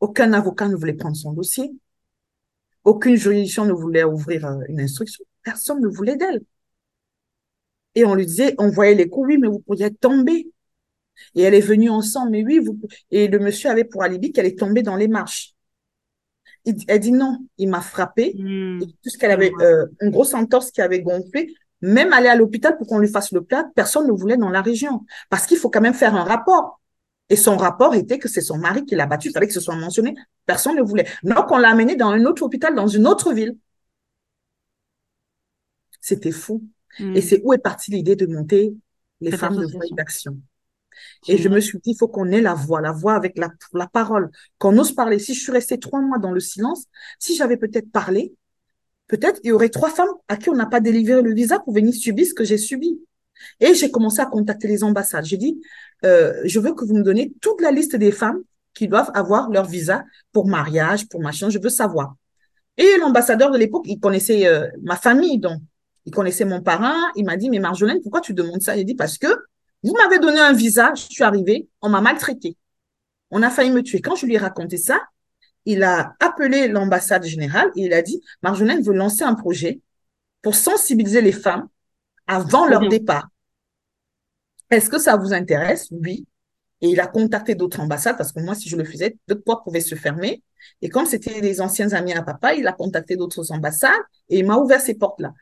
Aucun 0.00 0.32
avocat 0.32 0.68
ne 0.68 0.76
voulait 0.76 0.94
prendre 0.94 1.16
son 1.16 1.32
dossier. 1.32 1.72
Aucune 2.84 3.16
juridiction 3.16 3.64
ne 3.64 3.72
voulait 3.72 4.04
ouvrir 4.04 4.46
euh, 4.46 4.60
une 4.68 4.80
instruction. 4.80 5.24
Personne 5.42 5.80
ne 5.80 5.88
voulait 5.88 6.16
d'elle. 6.16 6.42
Et 7.94 8.04
on 8.04 8.14
lui 8.14 8.26
disait, 8.26 8.54
on 8.58 8.68
voyait 8.68 8.94
les 8.94 9.08
coups, 9.08 9.28
oui, 9.28 9.38
mais 9.38 9.48
vous 9.48 9.60
pourriez 9.60 9.92
tomber. 9.92 10.50
Et 11.34 11.42
elle 11.42 11.54
est 11.54 11.60
venue 11.60 11.88
ensemble, 11.88 12.30
mais 12.30 12.44
oui, 12.44 12.58
vous... 12.58 12.78
et 13.10 13.26
le 13.26 13.38
monsieur 13.38 13.70
avait 13.70 13.84
pour 13.84 14.02
alibi 14.02 14.32
qu'elle 14.32 14.46
est 14.46 14.58
tombée 14.58 14.82
dans 14.82 14.96
les 14.96 15.08
marches. 15.08 15.54
Elle 16.88 17.00
dit 17.00 17.12
non, 17.12 17.38
il 17.58 17.68
m'a 17.68 17.80
frappé, 17.80 18.34
hmm. 18.36 18.82
puisqu'elle 19.00 19.30
avait 19.30 19.52
euh, 19.60 19.86
une 20.00 20.10
grosse 20.10 20.34
entorse 20.34 20.72
qui 20.72 20.82
avait 20.82 21.00
gonflé, 21.00 21.54
même 21.80 22.12
aller 22.12 22.28
à 22.28 22.34
l'hôpital 22.34 22.76
pour 22.76 22.86
qu'on 22.86 22.98
lui 22.98 23.08
fasse 23.08 23.32
le 23.32 23.42
plat, 23.42 23.66
personne 23.74 24.06
ne 24.06 24.12
voulait 24.12 24.36
dans 24.36 24.50
la 24.50 24.62
région. 24.62 25.04
Parce 25.30 25.46
qu'il 25.46 25.58
faut 25.58 25.70
quand 25.70 25.80
même 25.80 25.94
faire 25.94 26.14
un 26.14 26.24
rapport. 26.24 26.80
Et 27.28 27.36
son 27.36 27.56
rapport 27.56 27.94
était 27.94 28.18
que 28.18 28.28
c'est 28.28 28.40
son 28.40 28.58
mari 28.58 28.84
qui 28.84 28.94
l'a 28.94 29.06
battu. 29.06 29.28
Il 29.28 29.32
fallait 29.32 29.48
que 29.48 29.52
ce 29.52 29.60
soit 29.60 29.74
mentionné. 29.74 30.14
Personne 30.44 30.76
ne 30.76 30.82
voulait. 30.82 31.06
Donc, 31.24 31.50
on 31.50 31.58
l'a 31.58 31.70
amené 31.70 31.96
dans 31.96 32.10
un 32.10 32.24
autre 32.24 32.42
hôpital, 32.42 32.74
dans 32.74 32.86
une 32.86 33.06
autre 33.06 33.32
ville. 33.32 33.56
C'était 36.00 36.30
fou. 36.30 36.62
Et 37.00 37.04
hmm. 37.04 37.20
c'est 37.20 37.40
où 37.44 37.52
est 37.52 37.58
partie 37.58 37.90
l'idée 37.90 38.16
de 38.16 38.26
monter 38.26 38.74
les 39.20 39.32
femmes 39.32 39.56
de 39.56 39.66
voix 39.66 39.84
et 39.84 39.94
d'action. 39.94 40.38
Et 41.28 41.36
je 41.36 41.48
me 41.48 41.60
suis 41.60 41.78
dit, 41.78 41.90
il 41.90 41.96
faut 41.96 42.08
qu'on 42.08 42.30
ait 42.30 42.40
la 42.40 42.54
voix, 42.54 42.80
la 42.80 42.92
voix 42.92 43.14
avec 43.14 43.36
la, 43.36 43.50
la 43.74 43.86
parole, 43.86 44.30
qu'on 44.58 44.78
ose 44.78 44.92
parler. 44.92 45.18
Si 45.18 45.34
je 45.34 45.40
suis 45.40 45.52
restée 45.52 45.78
trois 45.78 46.00
mois 46.00 46.18
dans 46.18 46.32
le 46.32 46.40
silence, 46.40 46.84
si 47.18 47.36
j'avais 47.36 47.56
peut-être 47.56 47.90
parlé, 47.90 48.34
peut-être 49.08 49.40
il 49.44 49.48
y 49.48 49.52
aurait 49.52 49.68
trois 49.68 49.90
femmes 49.90 50.08
à 50.28 50.36
qui 50.36 50.48
on 50.48 50.54
n'a 50.54 50.66
pas 50.66 50.80
délivré 50.80 51.20
le 51.20 51.34
visa 51.34 51.58
pour 51.58 51.74
venir 51.74 51.92
subir 51.92 52.26
ce 52.26 52.34
que 52.34 52.44
j'ai 52.44 52.58
subi. 52.58 53.00
Et 53.60 53.74
j'ai 53.74 53.90
commencé 53.90 54.20
à 54.20 54.26
contacter 54.26 54.68
les 54.68 54.84
ambassades. 54.84 55.24
J'ai 55.24 55.36
dit, 55.36 55.60
euh, 56.04 56.34
je 56.44 56.60
veux 56.60 56.74
que 56.74 56.84
vous 56.84 56.94
me 56.94 57.02
donnez 57.02 57.32
toute 57.40 57.60
la 57.60 57.70
liste 57.70 57.96
des 57.96 58.12
femmes 58.12 58.40
qui 58.74 58.88
doivent 58.88 59.10
avoir 59.14 59.50
leur 59.50 59.64
visa 59.64 60.04
pour 60.32 60.46
mariage, 60.46 61.08
pour 61.08 61.20
machin, 61.20 61.48
je 61.48 61.58
veux 61.58 61.70
savoir. 61.70 62.14
Et 62.76 62.98
l'ambassadeur 63.00 63.50
de 63.50 63.58
l'époque, 63.58 63.84
il 63.86 63.98
connaissait 63.98 64.46
euh, 64.46 64.68
ma 64.82 64.96
famille, 64.96 65.38
donc 65.38 65.60
il 66.04 66.12
connaissait 66.12 66.44
mon 66.44 66.60
parrain. 66.60 66.96
Il 67.16 67.24
m'a 67.24 67.36
dit, 67.36 67.48
mais 67.48 67.58
Marjolaine, 67.58 68.00
pourquoi 68.02 68.20
tu 68.20 68.34
demandes 68.34 68.60
ça? 68.60 68.76
J'ai 68.76 68.84
dit, 68.84 68.94
parce 68.94 69.16
que 69.18 69.28
vous 69.82 69.94
m'avez 69.94 70.18
donné 70.18 70.38
un 70.38 70.52
visa, 70.52 70.92
je 70.94 71.02
suis 71.02 71.24
arrivée, 71.24 71.68
on 71.80 71.88
m'a 71.88 72.00
maltraité. 72.00 72.56
On 73.30 73.42
a 73.42 73.50
failli 73.50 73.70
me 73.70 73.82
tuer. 73.82 74.00
Quand 74.00 74.14
je 74.14 74.26
lui 74.26 74.34
ai 74.34 74.38
raconté 74.38 74.76
ça, 74.76 75.00
il 75.64 75.82
a 75.82 76.14
appelé 76.20 76.68
l'ambassade 76.68 77.24
générale 77.24 77.70
et 77.76 77.86
il 77.86 77.92
a 77.92 78.02
dit, 78.02 78.20
Marjolaine 78.42 78.82
veut 78.82 78.94
lancer 78.94 79.24
un 79.24 79.34
projet 79.34 79.80
pour 80.42 80.54
sensibiliser 80.54 81.22
les 81.22 81.32
femmes 81.32 81.68
avant 82.26 82.66
leur 82.66 82.88
départ. 82.88 83.28
Est-ce 84.70 84.90
que 84.90 84.98
ça 84.98 85.16
vous 85.16 85.32
intéresse? 85.32 85.88
Oui. 85.90 86.26
Et 86.80 86.88
il 86.88 87.00
a 87.00 87.06
contacté 87.06 87.54
d'autres 87.54 87.80
ambassades 87.80 88.16
parce 88.16 88.32
que 88.32 88.40
moi, 88.40 88.54
si 88.54 88.68
je 88.68 88.76
le 88.76 88.84
faisais, 88.84 89.16
d'autres 89.28 89.44
portes 89.44 89.64
pouvaient 89.64 89.80
se 89.80 89.94
fermer. 89.94 90.42
Et 90.82 90.88
comme 90.88 91.06
c'était 91.06 91.40
les 91.40 91.60
anciens 91.60 91.92
amis 91.92 92.12
à 92.12 92.22
papa, 92.22 92.54
il 92.54 92.66
a 92.66 92.72
contacté 92.72 93.16
d'autres 93.16 93.52
ambassades 93.52 93.92
et 94.28 94.40
il 94.40 94.46
m'a 94.46 94.56
ouvert 94.56 94.80
ces 94.80 94.94
portes-là. 94.94 95.32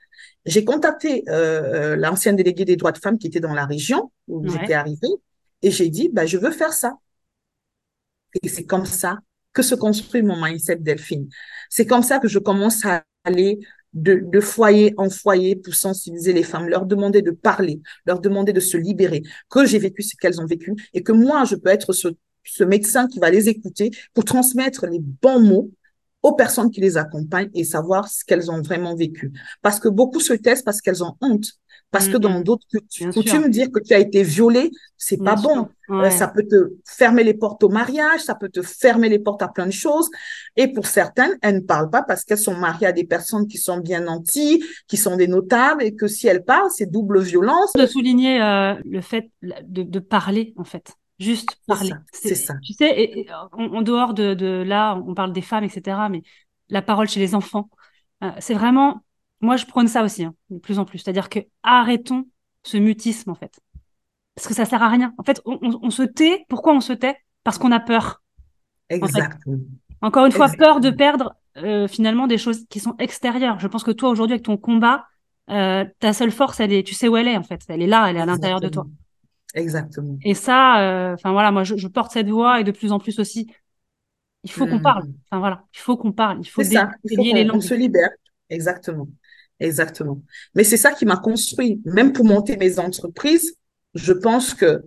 J'ai 0.45 0.65
contacté 0.65 1.25
euh, 1.29 1.95
euh, 1.95 1.97
l'ancienne 1.97 2.37
déléguée 2.37 2.65
des 2.65 2.77
droits 2.77 2.93
de 2.93 2.99
femmes 2.99 3.19
qui 3.19 3.27
était 3.27 3.41
dans 3.41 3.55
la 3.55 3.65
région 3.65 4.13
où 4.29 4.47
j'étais 4.49 4.75
arrivée 4.75 5.09
et 5.63 5.71
j'ai 5.71 5.89
dit, 5.89 6.11
bah, 6.13 6.27
je 6.27 6.37
veux 6.37 6.51
faire 6.51 6.73
ça. 6.73 6.99
Et 8.43 8.49
c'est 8.49 8.65
comme 8.65 8.87
ça 8.87 9.19
que 9.53 9.63
se 9.63 9.75
construit 9.75 10.23
mon 10.23 10.41
mindset 10.41 10.77
Delphine. 10.77 11.29
C'est 11.71 11.87
comme 11.87 12.03
ça 12.03 12.19
que 12.19 12.29
je 12.29 12.39
commence 12.39 12.85
à 12.85 13.05
aller 13.25 13.61
de, 13.95 14.41
foyer 14.41 14.93
en 14.97 15.09
foyer 15.09 15.57
pour 15.57 15.75
sensibiliser 15.75 16.33
les 16.33 16.43
femmes, 16.43 16.69
leur 16.69 16.87
demander 16.87 17.23
de 17.23 17.31
parler, 17.31 17.81
leur 18.07 18.21
demander 18.21 18.53
de 18.53 18.61
se 18.61 18.77
libérer, 18.77 19.23
que 19.49 19.65
j'ai 19.65 19.79
vécu 19.79 20.03
ce 20.03 20.17
qu'elles 20.17 20.41
ont 20.41 20.47
vécu 20.47 20.75
et 20.93 21.03
que 21.03 21.13
moi, 21.13 21.45
je 21.45 21.55
peux 21.55 21.71
être 21.71 21.93
ce, 21.93 22.09
ce 22.45 22.65
médecin 22.65 23.07
qui 23.07 23.19
va 23.19 23.31
les 23.31 23.49
écouter 23.49 23.91
pour 24.13 24.25
transmettre 24.25 24.87
les 24.87 24.99
bons 25.01 25.41
mots 25.41 25.71
aux 26.23 26.35
personnes 26.35 26.71
qui 26.71 26.81
les 26.81 26.97
accompagnent 26.97 27.51
et 27.55 27.65
savoir 27.65 28.09
ce 28.09 28.25
qu'elles 28.25 28.51
ont 28.51 28.63
vraiment 28.63 28.97
vécu. 28.97 29.31
Parce 29.63 29.79
que 29.79 29.89
beaucoup 29.89 30.21
se 30.21 30.33
taisent 30.33 30.63
parce 30.63 30.81
qu'elles 30.81 31.05
ont 31.05 31.17
honte. 31.21 31.53
Parce 31.95 32.09
que 32.09 32.17
dans 32.17 32.41
d'autres 32.41 32.67
coutumes, 32.69 33.49
dire 33.49 33.71
que 33.71 33.79
tu 33.79 33.95
as 33.95 34.01
été 34.01 34.25
violée, 34.25 34.73
c'est 34.97 35.23
pas 35.23 35.37
bon. 35.37 35.69
Euh, 35.91 36.11
ça 36.11 36.27
peut 36.27 36.43
te 36.43 36.73
fermer 36.85 37.23
les 37.23 37.35
portes 37.35 37.63
au 37.63 37.69
mariage, 37.69 38.21
ça 38.21 38.35
peut 38.35 38.49
te 38.49 38.63
fermer 38.63 39.09
les 39.09 39.21
portes 39.21 39.43
à 39.43 39.49
plein 39.49 39.67
de 39.67 39.73
choses. 39.73 40.11
Et 40.57 40.73
pour 40.73 40.87
certaines, 40.87 41.39
elles 41.41 41.57
ne 41.57 41.61
parlent 41.61 41.91
pas 41.91 42.03
parce 42.03 42.25
qu'elles 42.25 42.39
sont 42.39 42.57
mariées 42.57 42.89
à 42.89 42.93
des 42.93 43.05
personnes 43.05 43.47
qui 43.47 43.59
sont 43.59 43.79
bien 43.79 44.01
nanties, 44.01 44.65
qui 44.89 44.97
sont 44.97 45.17
des 45.17 45.29
notables, 45.29 45.85
et 45.85 45.95
que 45.95 46.09
si 46.09 46.27
elles 46.27 46.45
parlent, 46.45 46.71
c'est 46.75 46.91
double 46.91 47.21
violence. 47.21 47.73
De 47.75 47.87
souligner 47.87 48.43
euh, 48.43 48.75
le 48.85 49.01
fait 49.01 49.31
de, 49.43 49.85
de, 49.85 49.99
parler, 50.01 50.53
en 50.57 50.65
fait. 50.65 50.95
Juste 51.21 51.59
parler. 51.69 51.93
C'est 52.13 52.35
ça. 52.35 52.55
Tu 52.65 52.73
sais, 52.73 53.01
et, 53.01 53.27
en, 53.53 53.83
dehors 53.83 54.15
de, 54.15 54.35
de, 54.35 54.65
là, 54.67 55.01
on 55.07 55.15
parle 55.15 55.33
des 55.33 55.43
femmes, 55.43 55.63
etc., 55.63 55.97
mais 56.11 56.23
la 56.71 56.83
parole 56.83 57.09
chez 57.09 57.21
les 57.21 57.37
enfants, 57.37 57.69
euh, 58.25 58.31
c'est 58.41 58.55
vraiment 58.55 59.04
moi, 59.45 59.57
je 59.57 59.67
prône 59.67 59.89
ça 59.89 60.03
aussi, 60.03 60.25
hein, 60.25 60.35
de 60.51 60.59
plus 60.59 60.79
en 60.79 60.85
plus. 60.85 60.99
C'est-à-dire 60.99 61.29
que 61.29 61.41
arrêtons 61.63 62.27
ce 62.63 62.77
mutisme, 62.77 63.31
en 63.31 63.35
fait. 63.35 63.61
Parce 64.35 64.49
que 64.49 64.55
ça 64.55 64.65
sert 64.65 64.83
à 64.83 64.89
rien. 64.89 65.15
En 65.19 65.23
fait, 65.23 65.41
on, 65.45 65.91
se 65.91 66.03
tait. 66.03 66.45
Pourquoi 66.49 66.75
on 66.75 66.81
se 66.81 66.93
tait? 66.93 67.17
Parce 67.45 67.59
qu'on 67.59 67.71
a 67.71 67.79
peur. 67.79 68.23
Exactement. 68.89 69.59
Encore 70.01 70.27
une 70.27 70.33
fois, 70.33 70.49
peur 70.49 70.81
de 70.81 70.91
perdre 70.91 71.37
euh, 71.59 71.87
finalement 71.87 72.27
des 72.27 72.39
choses 72.39 72.67
qui 72.69 72.81
sont 72.81 72.97
extérieures. 72.99 73.61
Je 73.61 73.69
pense 73.69 73.85
que 73.85 73.93
toi, 73.93 74.09
aujourd'hui, 74.11 74.35
avec 74.35 74.45
ton 74.45 74.57
combat, 74.57 75.07
euh, 75.51 75.85
ta 76.01 76.13
seule 76.13 76.33
force, 76.33 76.59
elle 76.59 76.73
est, 76.73 76.83
tu 76.83 76.95
sais 76.95 77.07
où 77.07 77.17
elle 77.17 77.29
est, 77.29 77.37
en 77.37 77.45
fait. 77.45 77.61
Elle 77.69 77.83
est 77.83 77.87
là, 77.87 78.11
elle 78.11 78.17
est 78.17 78.21
à 78.21 78.27
l'intérieur 78.27 78.61
de 78.61 78.69
toi. 78.69 78.87
Exactement. 79.55 80.19
Et 80.25 80.35
ça, 80.35 80.81
euh, 80.81 81.15
enfin 81.15 81.31
voilà, 81.31 81.53
moi, 81.53 81.63
je, 81.63 81.87
porte 81.87 82.13
cette 82.13 82.29
voix 82.29 82.61
et 82.61 82.65
de 82.65 82.73
plus 82.73 82.91
en 82.91 82.99
plus 82.99 83.21
aussi. 83.21 83.53
Il 84.43 84.51
faut 84.51 84.67
qu'on 84.67 84.79
mm. 84.79 84.83
parle. 84.83 85.05
Enfin 85.31 85.39
voilà, 85.39 85.65
il 85.73 85.79
faut 85.79 85.97
qu'on 85.97 86.13
parle. 86.13 86.39
Il 86.41 86.49
faut, 86.49 86.65
ça. 86.65 86.91
Il 87.05 87.17
faut 87.17 87.23
les 87.23 87.45
langues. 87.45 87.59
On 87.59 87.61
se 87.61 87.75
libère. 87.75 88.11
Exactement. 88.51 89.07
Exactement. 89.61 90.21
Mais 90.55 90.65
c'est 90.65 90.77
ça 90.77 90.93
qui 90.93 91.07
m'a 91.07 91.17
construit. 91.17 91.81
Même 91.85 92.13
pour 92.13 92.25
monter 92.25 92.57
mes 92.57 92.79
entreprises, 92.79 93.57
je 93.95 94.13
pense 94.13 94.55
que 94.55 94.83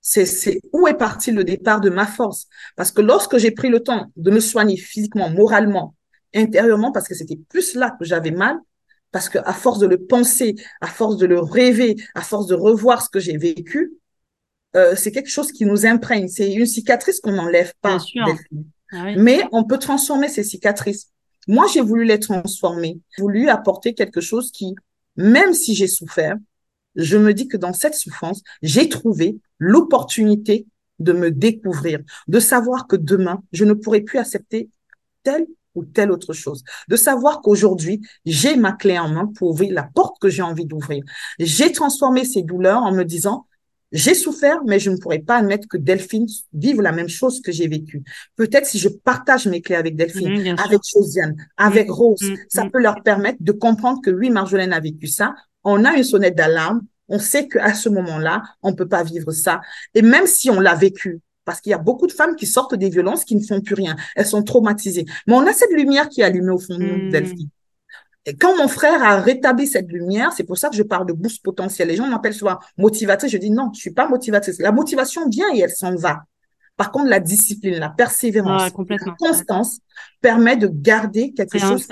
c'est 0.00 0.60
où 0.72 0.86
est 0.88 0.94
parti 0.94 1.30
le 1.30 1.44
départ 1.44 1.80
de 1.80 1.90
ma 1.90 2.06
force? 2.06 2.46
Parce 2.76 2.90
que 2.90 3.02
lorsque 3.02 3.38
j'ai 3.38 3.50
pris 3.50 3.68
le 3.68 3.80
temps 3.80 4.06
de 4.16 4.30
me 4.30 4.40
soigner 4.40 4.76
physiquement, 4.76 5.30
moralement, 5.30 5.94
intérieurement, 6.34 6.92
parce 6.92 7.08
que 7.08 7.14
c'était 7.14 7.38
plus 7.48 7.74
là 7.74 7.94
que 7.98 8.04
j'avais 8.04 8.30
mal, 8.30 8.56
parce 9.12 9.28
que 9.28 9.38
à 9.38 9.52
force 9.52 9.78
de 9.78 9.86
le 9.86 9.98
penser, 9.98 10.54
à 10.80 10.86
force 10.86 11.16
de 11.16 11.26
le 11.26 11.40
rêver, 11.40 11.96
à 12.14 12.22
force 12.22 12.46
de 12.46 12.54
revoir 12.54 13.02
ce 13.02 13.10
que 13.10 13.20
j'ai 13.20 13.36
vécu, 13.36 13.92
euh, 14.76 14.94
c'est 14.96 15.10
quelque 15.10 15.30
chose 15.30 15.50
qui 15.52 15.64
nous 15.64 15.84
imprègne. 15.84 16.28
C'est 16.28 16.52
une 16.52 16.66
cicatrice 16.66 17.20
qu'on 17.20 17.32
n'enlève 17.32 17.72
pas. 17.80 17.98
Ah 18.92 19.06
Mais 19.16 19.42
on 19.52 19.64
peut 19.64 19.78
transformer 19.78 20.28
ces 20.28 20.44
cicatrices. 20.44 21.10
Moi, 21.48 21.66
j'ai 21.72 21.80
voulu 21.80 22.04
les 22.04 22.20
transformer, 22.20 23.00
voulu 23.18 23.48
apporter 23.48 23.94
quelque 23.94 24.20
chose 24.20 24.50
qui, 24.52 24.74
même 25.16 25.52
si 25.52 25.74
j'ai 25.74 25.86
souffert, 25.86 26.36
je 26.96 27.16
me 27.16 27.32
dis 27.32 27.48
que 27.48 27.56
dans 27.56 27.72
cette 27.72 27.94
souffrance, 27.94 28.42
j'ai 28.62 28.88
trouvé 28.88 29.38
l'opportunité 29.58 30.66
de 30.98 31.12
me 31.12 31.30
découvrir, 31.30 32.00
de 32.28 32.40
savoir 32.40 32.86
que 32.86 32.96
demain, 32.96 33.42
je 33.52 33.64
ne 33.64 33.72
pourrai 33.72 34.02
plus 34.02 34.18
accepter 34.18 34.68
telle 35.22 35.46
ou 35.74 35.84
telle 35.84 36.10
autre 36.10 36.32
chose, 36.32 36.64
de 36.88 36.96
savoir 36.96 37.40
qu'aujourd'hui, 37.40 38.00
j'ai 38.24 38.56
ma 38.56 38.72
clé 38.72 38.98
en 38.98 39.08
main 39.08 39.26
pour 39.26 39.50
ouvrir 39.50 39.72
la 39.72 39.84
porte 39.84 40.20
que 40.20 40.28
j'ai 40.28 40.42
envie 40.42 40.66
d'ouvrir. 40.66 41.04
J'ai 41.38 41.70
transformé 41.72 42.24
ces 42.24 42.42
douleurs 42.42 42.82
en 42.82 42.92
me 42.92 43.04
disant, 43.04 43.46
j'ai 43.92 44.14
souffert, 44.14 44.60
mais 44.66 44.78
je 44.78 44.90
ne 44.90 44.96
pourrais 44.96 45.18
pas 45.18 45.38
admettre 45.38 45.66
que 45.68 45.76
Delphine 45.76 46.26
vive 46.52 46.80
la 46.80 46.92
même 46.92 47.08
chose 47.08 47.40
que 47.40 47.50
j'ai 47.50 47.66
vécu. 47.66 48.02
Peut-être 48.36 48.66
si 48.66 48.78
je 48.78 48.88
partage 48.88 49.46
mes 49.46 49.60
clés 49.60 49.74
avec 49.74 49.96
Delphine, 49.96 50.54
avec 50.58 50.80
Josiane, 50.84 51.36
avec 51.56 51.88
mm, 51.88 51.92
Rose, 51.92 52.22
mm, 52.22 52.36
ça 52.48 52.64
mm. 52.64 52.70
peut 52.70 52.80
leur 52.80 53.02
permettre 53.02 53.38
de 53.40 53.52
comprendre 53.52 54.00
que 54.02 54.10
oui, 54.10 54.30
Marjolaine 54.30 54.72
a 54.72 54.80
vécu 54.80 55.06
ça. 55.06 55.34
On 55.64 55.84
a 55.84 55.96
une 55.96 56.04
sonnette 56.04 56.36
d'alarme. 56.36 56.82
On 57.08 57.18
sait 57.18 57.48
qu'à 57.48 57.74
ce 57.74 57.88
moment-là, 57.88 58.42
on 58.62 58.74
peut 58.74 58.86
pas 58.86 59.02
vivre 59.02 59.32
ça. 59.32 59.60
Et 59.94 60.02
même 60.02 60.26
si 60.26 60.48
on 60.50 60.60
l'a 60.60 60.76
vécu, 60.76 61.20
parce 61.44 61.60
qu'il 61.60 61.70
y 61.70 61.74
a 61.74 61.78
beaucoup 61.78 62.06
de 62.06 62.12
femmes 62.12 62.36
qui 62.36 62.46
sortent 62.46 62.76
des 62.76 62.90
violences 62.90 63.24
qui 63.24 63.34
ne 63.34 63.42
font 63.42 63.60
plus 63.60 63.74
rien. 63.74 63.96
Elles 64.14 64.26
sont 64.26 64.44
traumatisées. 64.44 65.04
Mais 65.26 65.34
on 65.34 65.44
a 65.46 65.52
cette 65.52 65.72
lumière 65.72 66.08
qui 66.08 66.20
est 66.20 66.24
allumée 66.24 66.52
au 66.52 66.58
fond 66.58 66.78
de 66.78 66.84
nous, 66.84 67.10
Delphine. 67.10 67.48
Et 68.26 68.36
quand 68.36 68.56
mon 68.58 68.68
frère 68.68 69.02
a 69.02 69.20
rétabli 69.20 69.66
cette 69.66 69.90
lumière, 69.90 70.32
c'est 70.32 70.44
pour 70.44 70.58
ça 70.58 70.68
que 70.68 70.76
je 70.76 70.82
parle 70.82 71.06
de 71.06 71.12
boost 71.12 71.42
potentiel. 71.42 71.88
Les 71.88 71.96
gens 71.96 72.06
m'appellent 72.06 72.34
souvent 72.34 72.58
motivatrice. 72.76 73.32
Je 73.32 73.38
dis 73.38 73.50
non, 73.50 73.70
je 73.74 73.80
suis 73.80 73.92
pas 73.92 74.08
motivatrice. 74.08 74.60
La 74.60 74.72
motivation 74.72 75.28
vient 75.28 75.46
et 75.54 75.60
elle 75.60 75.70
s'en 75.70 75.94
va. 75.94 76.24
Par 76.76 76.92
contre, 76.92 77.08
la 77.08 77.20
discipline, 77.20 77.78
la 77.78 77.90
persévérance, 77.90 78.70
la 78.88 79.14
constance 79.18 79.80
permet 80.20 80.56
de 80.56 80.66
garder 80.66 81.32
quelque 81.32 81.58
chose 81.58 81.86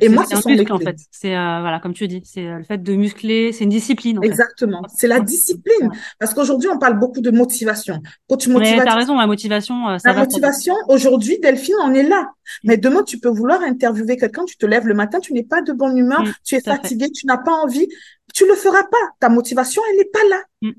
et 0.00 0.08
moi, 0.08 0.24
c'est 0.26 0.34
un 0.34 0.50
muscle, 0.50 0.72
en 0.72 0.78
fait. 0.78 0.96
C'est 1.10 1.36
euh, 1.36 1.60
voilà, 1.60 1.78
comme 1.80 1.92
tu 1.92 2.08
dis, 2.08 2.22
c'est 2.24 2.46
euh, 2.46 2.58
le 2.58 2.64
fait 2.64 2.82
de 2.82 2.94
muscler, 2.94 3.52
c'est 3.52 3.64
une 3.64 3.70
discipline. 3.70 4.18
En 4.18 4.22
Exactement, 4.22 4.82
c'est 4.94 5.06
la 5.06 5.20
discipline. 5.20 5.90
Parce 6.18 6.32
qu'aujourd'hui, 6.32 6.68
on 6.68 6.78
parle 6.78 6.98
beaucoup 6.98 7.20
de 7.20 7.30
motivation. 7.30 8.02
Coach 8.28 8.46
motivation. 8.48 8.78
Mais 8.78 8.84
t'as 8.84 8.96
raison, 8.96 9.18
la 9.18 9.26
motivation. 9.26 9.88
Euh, 9.88 9.98
ça 9.98 10.12
la 10.12 10.20
motivation, 10.20 10.74
aujourd'hui, 10.88 11.38
Delphine, 11.40 11.76
on 11.82 11.92
est 11.92 12.02
là. 12.02 12.30
Mais 12.62 12.76
demain, 12.78 13.02
tu 13.02 13.18
peux 13.18 13.28
vouloir 13.28 13.62
interviewer 13.62 14.16
quelqu'un, 14.16 14.44
tu 14.44 14.56
te 14.56 14.66
lèves 14.66 14.86
le 14.86 14.94
matin, 14.94 15.20
tu 15.20 15.32
n'es 15.34 15.44
pas 15.44 15.60
de 15.60 15.72
bonne 15.72 15.96
humeur, 15.98 16.22
mm, 16.22 16.32
tu 16.44 16.54
es 16.54 16.60
fatigué, 16.60 17.10
tu 17.10 17.26
n'as 17.26 17.38
pas 17.38 17.52
envie, 17.52 17.88
tu 18.32 18.46
le 18.46 18.54
feras 18.54 18.84
pas. 18.84 19.10
Ta 19.20 19.28
motivation, 19.28 19.82
elle 19.90 19.98
n'est 19.98 20.10
pas 20.10 20.24
là. 20.30 20.42
Mm. 20.62 20.72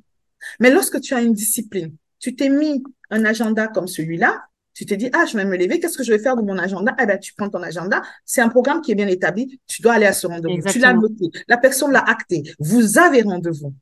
Mais 0.60 0.72
lorsque 0.72 1.00
tu 1.02 1.14
as 1.14 1.22
une 1.22 1.34
discipline, 1.34 1.96
tu 2.20 2.36
t'es 2.36 2.50
mis 2.50 2.84
un 3.12 3.26
agenda 3.26 3.68
comme 3.68 3.88
celui-là, 3.88 4.44
tu 4.76 4.86
te 4.86 4.94
dis, 4.94 5.10
ah, 5.14 5.26
je 5.26 5.38
vais 5.38 5.46
me 5.46 5.56
lever, 5.56 5.80
qu'est-ce 5.80 5.98
que 5.98 6.04
je 6.04 6.12
vais 6.12 6.20
faire 6.20 6.36
de 6.36 6.42
mon 6.42 6.58
agenda? 6.58 6.94
Eh 7.02 7.06
ben, 7.06 7.18
tu 7.18 7.34
prends 7.34 7.50
ton 7.50 7.64
agenda. 7.64 8.02
C'est 8.26 8.42
un 8.42 8.50
programme 8.50 8.82
qui 8.82 8.92
est 8.92 8.96
bien 8.96 9.08
établi. 9.08 9.60
Tu 9.68 9.82
dois 9.82 9.94
aller 9.94 10.06
à 10.06 10.12
ce 10.12 10.28
rendez-vous. 10.28 10.70
Tu 10.70 10.80
l'as 10.80 10.94
noté. 10.94 11.32
La 11.48 11.58
personne 11.58 11.94
l'a 11.94 12.04
acté. 12.04 12.44
Vous 12.60 12.98
avez 12.98 13.22
rendez-vous. 13.22 13.74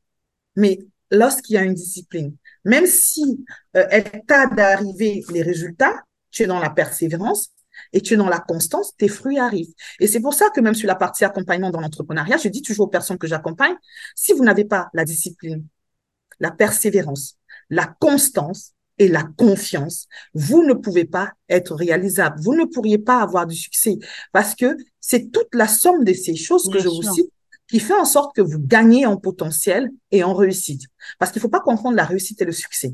Mais 0.54 0.78
lorsqu'il 1.10 1.54
y 1.54 1.58
a 1.58 1.62
une 1.62 1.74
discipline, 1.74 2.36
même 2.64 2.86
si 2.86 3.44
euh, 3.76 3.84
elle 3.90 4.04
t'aide 4.04 4.54
d'arriver 4.56 5.24
les 5.32 5.42
résultats, 5.42 6.00
tu 6.30 6.44
es 6.44 6.46
dans 6.46 6.60
la 6.60 6.70
persévérance 6.70 7.50
et 7.92 8.00
tu 8.00 8.14
es 8.14 8.16
dans 8.16 8.28
la 8.28 8.38
constance, 8.38 8.94
tes 8.96 9.08
fruits 9.08 9.40
arrivent. 9.40 9.74
Et 9.98 10.06
c'est 10.06 10.20
pour 10.20 10.34
ça 10.34 10.48
que 10.50 10.60
même 10.60 10.74
sur 10.74 10.86
la 10.86 10.94
partie 10.94 11.24
accompagnement 11.24 11.70
dans 11.70 11.80
l'entrepreneuriat, 11.80 12.36
je 12.36 12.48
dis 12.48 12.62
toujours 12.62 12.86
aux 12.86 12.90
personnes 12.90 13.18
que 13.18 13.26
j'accompagne, 13.26 13.74
si 14.14 14.32
vous 14.32 14.44
n'avez 14.44 14.64
pas 14.64 14.90
la 14.94 15.04
discipline, 15.04 15.66
la 16.38 16.52
persévérance, 16.52 17.36
la 17.68 17.86
constance, 17.98 18.74
et 18.98 19.08
la 19.08 19.24
confiance, 19.36 20.06
vous 20.34 20.62
ne 20.62 20.72
pouvez 20.72 21.04
pas 21.04 21.32
être 21.48 21.74
réalisable. 21.74 22.40
Vous 22.40 22.54
ne 22.54 22.64
pourriez 22.64 22.98
pas 22.98 23.20
avoir 23.20 23.46
du 23.46 23.56
succès 23.56 23.98
parce 24.32 24.54
que 24.54 24.76
c'est 25.00 25.30
toute 25.32 25.54
la 25.54 25.68
somme 25.68 26.04
de 26.04 26.12
ces 26.12 26.36
choses 26.36 26.68
que 26.72 26.78
je 26.78 26.88
vous 26.88 27.02
cite 27.02 27.30
qui 27.68 27.80
fait 27.80 27.94
en 27.94 28.04
sorte 28.04 28.36
que 28.36 28.42
vous 28.42 28.58
gagnez 28.58 29.06
en 29.06 29.16
potentiel 29.16 29.90
et 30.10 30.22
en 30.22 30.34
réussite. 30.34 30.82
Parce 31.18 31.32
qu'il 31.32 31.40
ne 31.40 31.42
faut 31.42 31.48
pas 31.48 31.60
confondre 31.60 31.96
la 31.96 32.04
réussite 32.04 32.40
et 32.42 32.44
le 32.44 32.52
succès. 32.52 32.92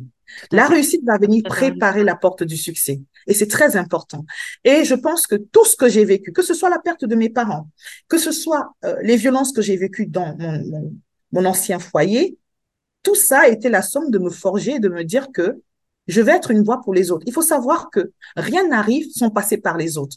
La 0.52 0.66
réussite 0.66 1.02
va 1.04 1.18
venir 1.18 1.42
préparer 1.42 2.04
la 2.04 2.14
porte 2.14 2.44
du 2.44 2.56
succès. 2.56 3.00
Et 3.26 3.34
c'est 3.34 3.48
très 3.48 3.76
important. 3.76 4.24
Et 4.64 4.84
je 4.84 4.94
pense 4.94 5.26
que 5.26 5.34
tout 5.34 5.64
ce 5.64 5.76
que 5.76 5.88
j'ai 5.88 6.04
vécu, 6.04 6.32
que 6.32 6.42
ce 6.42 6.54
soit 6.54 6.70
la 6.70 6.78
perte 6.78 7.04
de 7.04 7.14
mes 7.16 7.30
parents, 7.30 7.68
que 8.08 8.16
ce 8.16 8.30
soit 8.30 8.72
euh, 8.84 8.96
les 9.02 9.16
violences 9.16 9.52
que 9.52 9.60
j'ai 9.60 9.76
vécues 9.76 10.06
dans 10.06 10.36
mon, 10.38 10.92
mon, 11.32 11.44
ancien 11.44 11.80
foyer, 11.80 12.38
tout 13.02 13.16
ça 13.16 13.40
a 13.40 13.48
été 13.48 13.68
la 13.68 13.82
somme 13.82 14.10
de 14.10 14.18
me 14.18 14.30
forger 14.30 14.76
et 14.76 14.80
de 14.80 14.88
me 14.88 15.02
dire 15.02 15.32
que 15.32 15.60
je 16.10 16.20
vais 16.20 16.32
être 16.32 16.50
une 16.50 16.62
voix 16.62 16.80
pour 16.82 16.94
les 16.94 17.10
autres. 17.10 17.24
Il 17.26 17.32
faut 17.32 17.42
savoir 17.42 17.90
que 17.90 18.12
rien 18.36 18.66
n'arrive 18.68 19.10
sans 19.14 19.30
passer 19.30 19.58
par 19.58 19.76
les 19.76 19.98
autres. 19.98 20.16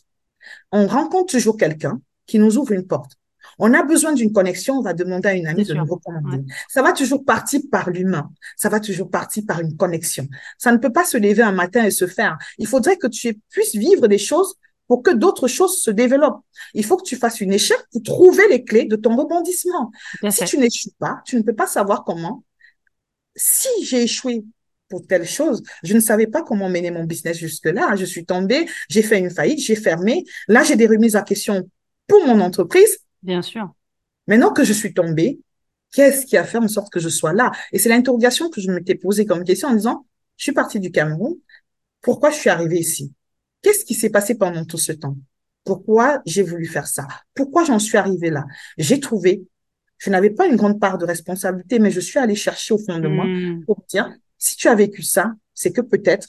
On 0.72 0.88
rencontre 0.88 1.34
toujours 1.34 1.58
quelqu'un 1.58 2.02
qui 2.26 2.40
nous 2.40 2.58
ouvre 2.58 2.72
une 2.72 2.88
porte. 2.88 3.14
On 3.60 3.74
a 3.74 3.84
besoin 3.84 4.14
d'une 4.14 4.32
connexion, 4.32 4.80
on 4.80 4.82
va 4.82 4.94
demander 4.94 5.30
à 5.30 5.34
une 5.34 5.48
amie 5.48 5.66
de 5.66 5.74
nous 5.74 5.86
recommander. 5.86 6.44
Ça 6.70 6.82
va 6.82 6.94
toujours 6.94 7.24
partir 7.24 7.62
par 7.72 7.90
l'humain. 7.90 8.30
Ça 8.56 8.70
va 8.70 8.80
toujours 8.80 9.10
partir 9.10 9.44
par 9.48 9.60
une 9.60 9.76
connexion. 9.78 10.28
Ça 10.58 10.72
ne 10.72 10.78
peut 10.78 10.92
pas 10.92 11.06
se 11.06 11.18
lever 11.18 11.44
un 11.44 11.52
matin 11.52 11.84
et 11.84 11.92
se 11.92 12.08
faire. 12.08 12.38
Il 12.58 12.68
faudrait 12.68 12.98
que 12.98 13.08
tu 13.08 13.40
puisses 13.50 13.76
vivre 13.76 14.08
des 14.08 14.18
choses 14.18 14.56
pour 14.88 15.04
que 15.04 15.12
d'autres 15.12 15.48
choses 15.48 15.82
se 15.82 15.92
développent. 15.92 16.42
Il 16.74 16.86
faut 16.86 16.98
que 16.98 17.04
tu 17.04 17.16
fasses 17.16 17.42
une 17.42 17.54
échec 17.54 17.78
pour 17.92 18.04
trouver 18.04 18.48
les 18.50 18.64
clés 18.64 18.86
de 18.86 18.96
ton 18.96 19.16
rebondissement. 19.16 19.92
Si 20.30 20.46
tu 20.46 20.58
n'échoues 20.58 20.92
pas, 21.00 21.22
tu 21.26 21.38
ne 21.38 21.42
peux 21.42 21.56
pas 21.56 21.68
savoir 21.68 22.04
comment. 22.04 22.44
Si 23.36 23.70
j'ai 23.84 24.04
échoué 24.04 24.44
pour 24.94 25.08
telle 25.08 25.26
chose, 25.26 25.64
je 25.82 25.96
ne 25.96 26.00
savais 26.00 26.28
pas 26.28 26.44
comment 26.44 26.70
mener 26.70 26.92
mon 26.92 27.04
business 27.04 27.36
jusque-là. 27.36 27.96
Je 27.96 28.06
suis 28.06 28.26
tombée, 28.26 28.68
j'ai 28.90 29.02
fait 29.02 29.18
une 29.18 29.32
faillite, 29.32 29.60
j'ai 29.60 29.76
fermé. 29.76 30.24
Là, 30.48 30.62
j'ai 30.64 30.76
des 30.76 30.86
remises 30.86 31.16
à 31.16 31.24
question 31.24 31.68
pour 32.06 32.24
mon 32.28 32.40
entreprise. 32.42 33.00
Bien 33.24 33.42
sûr. 33.42 33.74
Maintenant 34.28 34.54
que 34.54 34.64
je 34.64 34.72
suis 34.72 34.94
tombée, 34.94 35.40
qu'est-ce 35.94 36.28
qui 36.28 36.38
a 36.38 36.44
fait 36.44 36.60
en 36.60 36.68
sorte 36.68 36.94
que 36.94 37.00
je 37.00 37.10
sois 37.10 37.34
là? 37.34 37.52
Et 37.72 37.80
c'est 37.80 37.90
l'interrogation 37.90 38.52
que 38.52 38.62
je 38.62 38.70
m'étais 38.70 38.94
posée 38.94 39.26
comme 39.26 39.44
question 39.44 39.70
en 39.70 39.74
disant, 39.74 40.06
je 40.38 40.44
suis 40.44 40.52
partie 40.52 40.80
du 40.80 40.92
Cameroun, 40.92 41.38
pourquoi 42.02 42.30
je 42.30 42.36
suis 42.36 42.52
arrivée 42.52 42.78
ici? 42.78 43.12
Qu'est-ce 43.64 43.86
qui 43.86 43.96
s'est 43.96 44.12
passé 44.12 44.36
pendant 44.36 44.64
tout 44.64 44.78
ce 44.78 44.92
temps? 44.92 45.18
Pourquoi 45.64 46.22
j'ai 46.28 46.44
voulu 46.44 46.68
faire 46.68 46.86
ça? 46.86 47.08
Pourquoi 47.34 47.64
j'en 47.64 47.80
suis 47.80 47.98
arrivée 47.98 48.30
là? 48.30 48.46
J'ai 48.78 49.00
trouvé, 49.00 49.42
je 49.98 50.12
n'avais 50.12 50.30
pas 50.30 50.46
une 50.46 50.56
grande 50.56 50.80
part 50.80 51.00
de 51.00 51.06
responsabilité, 51.06 51.80
mais 51.80 51.90
je 51.90 52.00
suis 52.00 52.20
allée 52.20 52.36
chercher 52.36 52.76
au 52.76 52.78
fond 52.78 53.00
de 53.00 53.08
moi 53.08 53.26
hmm. 53.26 53.66
pour 53.66 53.84
dire, 53.90 54.14
si 54.44 54.58
tu 54.58 54.68
as 54.68 54.76
vécu 54.76 55.04
ça, 55.04 55.34
c'est 55.54 55.72
que 55.72 55.80
peut-être 55.80 56.28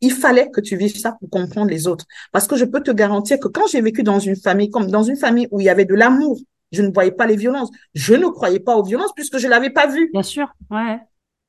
il 0.00 0.10
fallait 0.10 0.50
que 0.50 0.60
tu 0.60 0.76
vives 0.76 0.98
ça 0.98 1.12
pour 1.12 1.30
comprendre 1.30 1.70
les 1.70 1.86
autres. 1.86 2.06
Parce 2.32 2.48
que 2.48 2.56
je 2.56 2.64
peux 2.64 2.82
te 2.82 2.90
garantir 2.90 3.38
que 3.38 3.46
quand 3.46 3.68
j'ai 3.68 3.80
vécu 3.80 4.02
dans 4.02 4.18
une 4.18 4.34
famille, 4.34 4.68
comme 4.68 4.90
dans 4.90 5.04
une 5.04 5.16
famille 5.16 5.46
où 5.52 5.60
il 5.60 5.66
y 5.66 5.68
avait 5.68 5.84
de 5.84 5.94
l'amour, 5.94 6.40
je 6.72 6.82
ne 6.82 6.92
voyais 6.92 7.12
pas 7.12 7.26
les 7.26 7.36
violences. 7.36 7.70
Je 7.94 8.14
ne 8.14 8.26
croyais 8.26 8.58
pas 8.58 8.74
aux 8.76 8.82
violences 8.82 9.12
puisque 9.14 9.38
je 9.38 9.46
l'avais 9.46 9.70
pas 9.70 9.86
vu. 9.86 10.10
Bien 10.12 10.24
sûr, 10.24 10.52
ouais. 10.70 10.98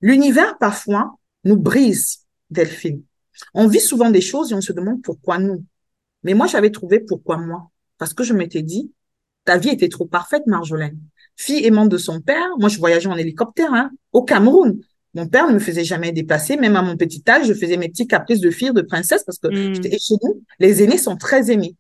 L'univers, 0.02 0.56
parfois, 0.60 1.16
nous 1.46 1.58
brise, 1.58 2.28
Delphine. 2.52 3.02
On 3.56 3.68
vit 3.68 3.80
souvent 3.80 4.12
des 4.12 4.22
choses 4.22 4.52
et 4.52 4.56
on 4.56 4.62
se 4.62 4.72
demande 4.72 5.02
pourquoi 5.02 5.40
nous. 5.40 5.66
Mais 6.22 6.36
moi, 6.36 6.46
j'avais 6.46 6.70
trouvé 6.70 7.00
pourquoi 7.00 7.38
moi. 7.38 7.72
Parce 7.98 8.14
que 8.14 8.24
je 8.24 8.34
m'étais 8.34 8.62
dit, 8.62 8.92
ta 9.46 9.58
vie 9.58 9.70
était 9.70 9.90
trop 9.90 10.06
parfaite, 10.06 10.44
Marjolaine. 10.46 11.00
Fille 11.36 11.66
aimante 11.66 11.90
de 11.90 11.98
son 11.98 12.22
père, 12.22 12.50
moi, 12.60 12.70
je 12.70 12.78
voyageais 12.78 13.10
en 13.10 13.18
hélicoptère, 13.18 13.74
hein, 13.74 13.90
au 14.12 14.24
Cameroun. 14.24 14.80
Mon 15.14 15.28
père 15.28 15.48
ne 15.48 15.54
me 15.54 15.60
faisait 15.60 15.84
jamais 15.84 16.12
déplacer, 16.12 16.58
même 16.58 16.76
à 16.76 16.82
mon 16.82 16.98
petit 16.98 17.24
âge, 17.28 17.46
je 17.48 17.54
faisais 17.54 17.78
mes 17.78 17.90
petits 17.90 18.08
caprices 18.08 18.40
de 18.40 18.50
fille, 18.50 18.74
de 18.74 18.82
princesse, 18.82 19.24
parce 19.24 19.38
que 19.38 19.48
mmh. 19.48 19.84
chez 19.84 20.16
nous, 20.24 20.44
les 20.60 20.84
aînés 20.84 20.98
sont 20.98 21.18
très 21.18 21.52
aimés. 21.52 21.76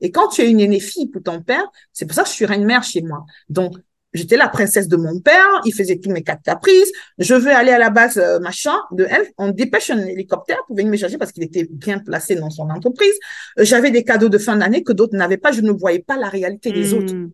Et 0.00 0.10
quand 0.10 0.28
tu 0.28 0.42
es 0.42 0.50
une 0.50 0.60
aînée 0.60 0.80
fille 0.80 1.08
pour 1.08 1.22
ton 1.22 1.42
père, 1.42 1.64
c'est 1.92 2.06
pour 2.06 2.14
ça 2.14 2.22
que 2.22 2.28
je 2.28 2.34
suis 2.34 2.46
reine-mère 2.46 2.82
chez 2.82 3.02
moi. 3.02 3.24
Donc, 3.48 3.76
j'étais 4.12 4.36
la 4.36 4.48
princesse 4.48 4.88
de 4.88 4.96
mon 4.96 5.20
père, 5.20 5.46
il 5.64 5.74
faisait 5.74 5.98
tous 5.98 6.10
mes 6.10 6.22
quatre 6.22 6.42
caprices, 6.42 6.90
je 7.18 7.34
veux 7.34 7.50
aller 7.50 7.70
à 7.70 7.78
la 7.78 7.90
base, 7.90 8.18
euh, 8.18 8.38
machin, 8.40 8.76
de 8.92 9.06
elle, 9.08 9.26
on 9.38 9.50
dépêche 9.50 9.90
un 9.90 10.04
hélicoptère 10.06 10.58
pour 10.66 10.76
venir 10.76 10.90
me 10.90 10.96
chercher 10.96 11.18
parce 11.18 11.32
qu'il 11.32 11.42
était 11.42 11.66
bien 11.70 11.98
placé 11.98 12.34
dans 12.34 12.50
son 12.50 12.68
entreprise. 12.70 13.14
Euh, 13.58 13.64
j'avais 13.64 13.90
des 13.90 14.04
cadeaux 14.04 14.28
de 14.28 14.38
fin 14.38 14.56
d'année 14.56 14.82
que 14.82 14.92
d'autres 14.92 15.16
n'avaient 15.16 15.36
pas, 15.36 15.52
je 15.52 15.60
ne 15.60 15.72
voyais 15.72 16.00
pas 16.00 16.16
la 16.16 16.28
réalité 16.28 16.72
des 16.72 16.94
autres. 16.94 17.14
Mmh. 17.14 17.30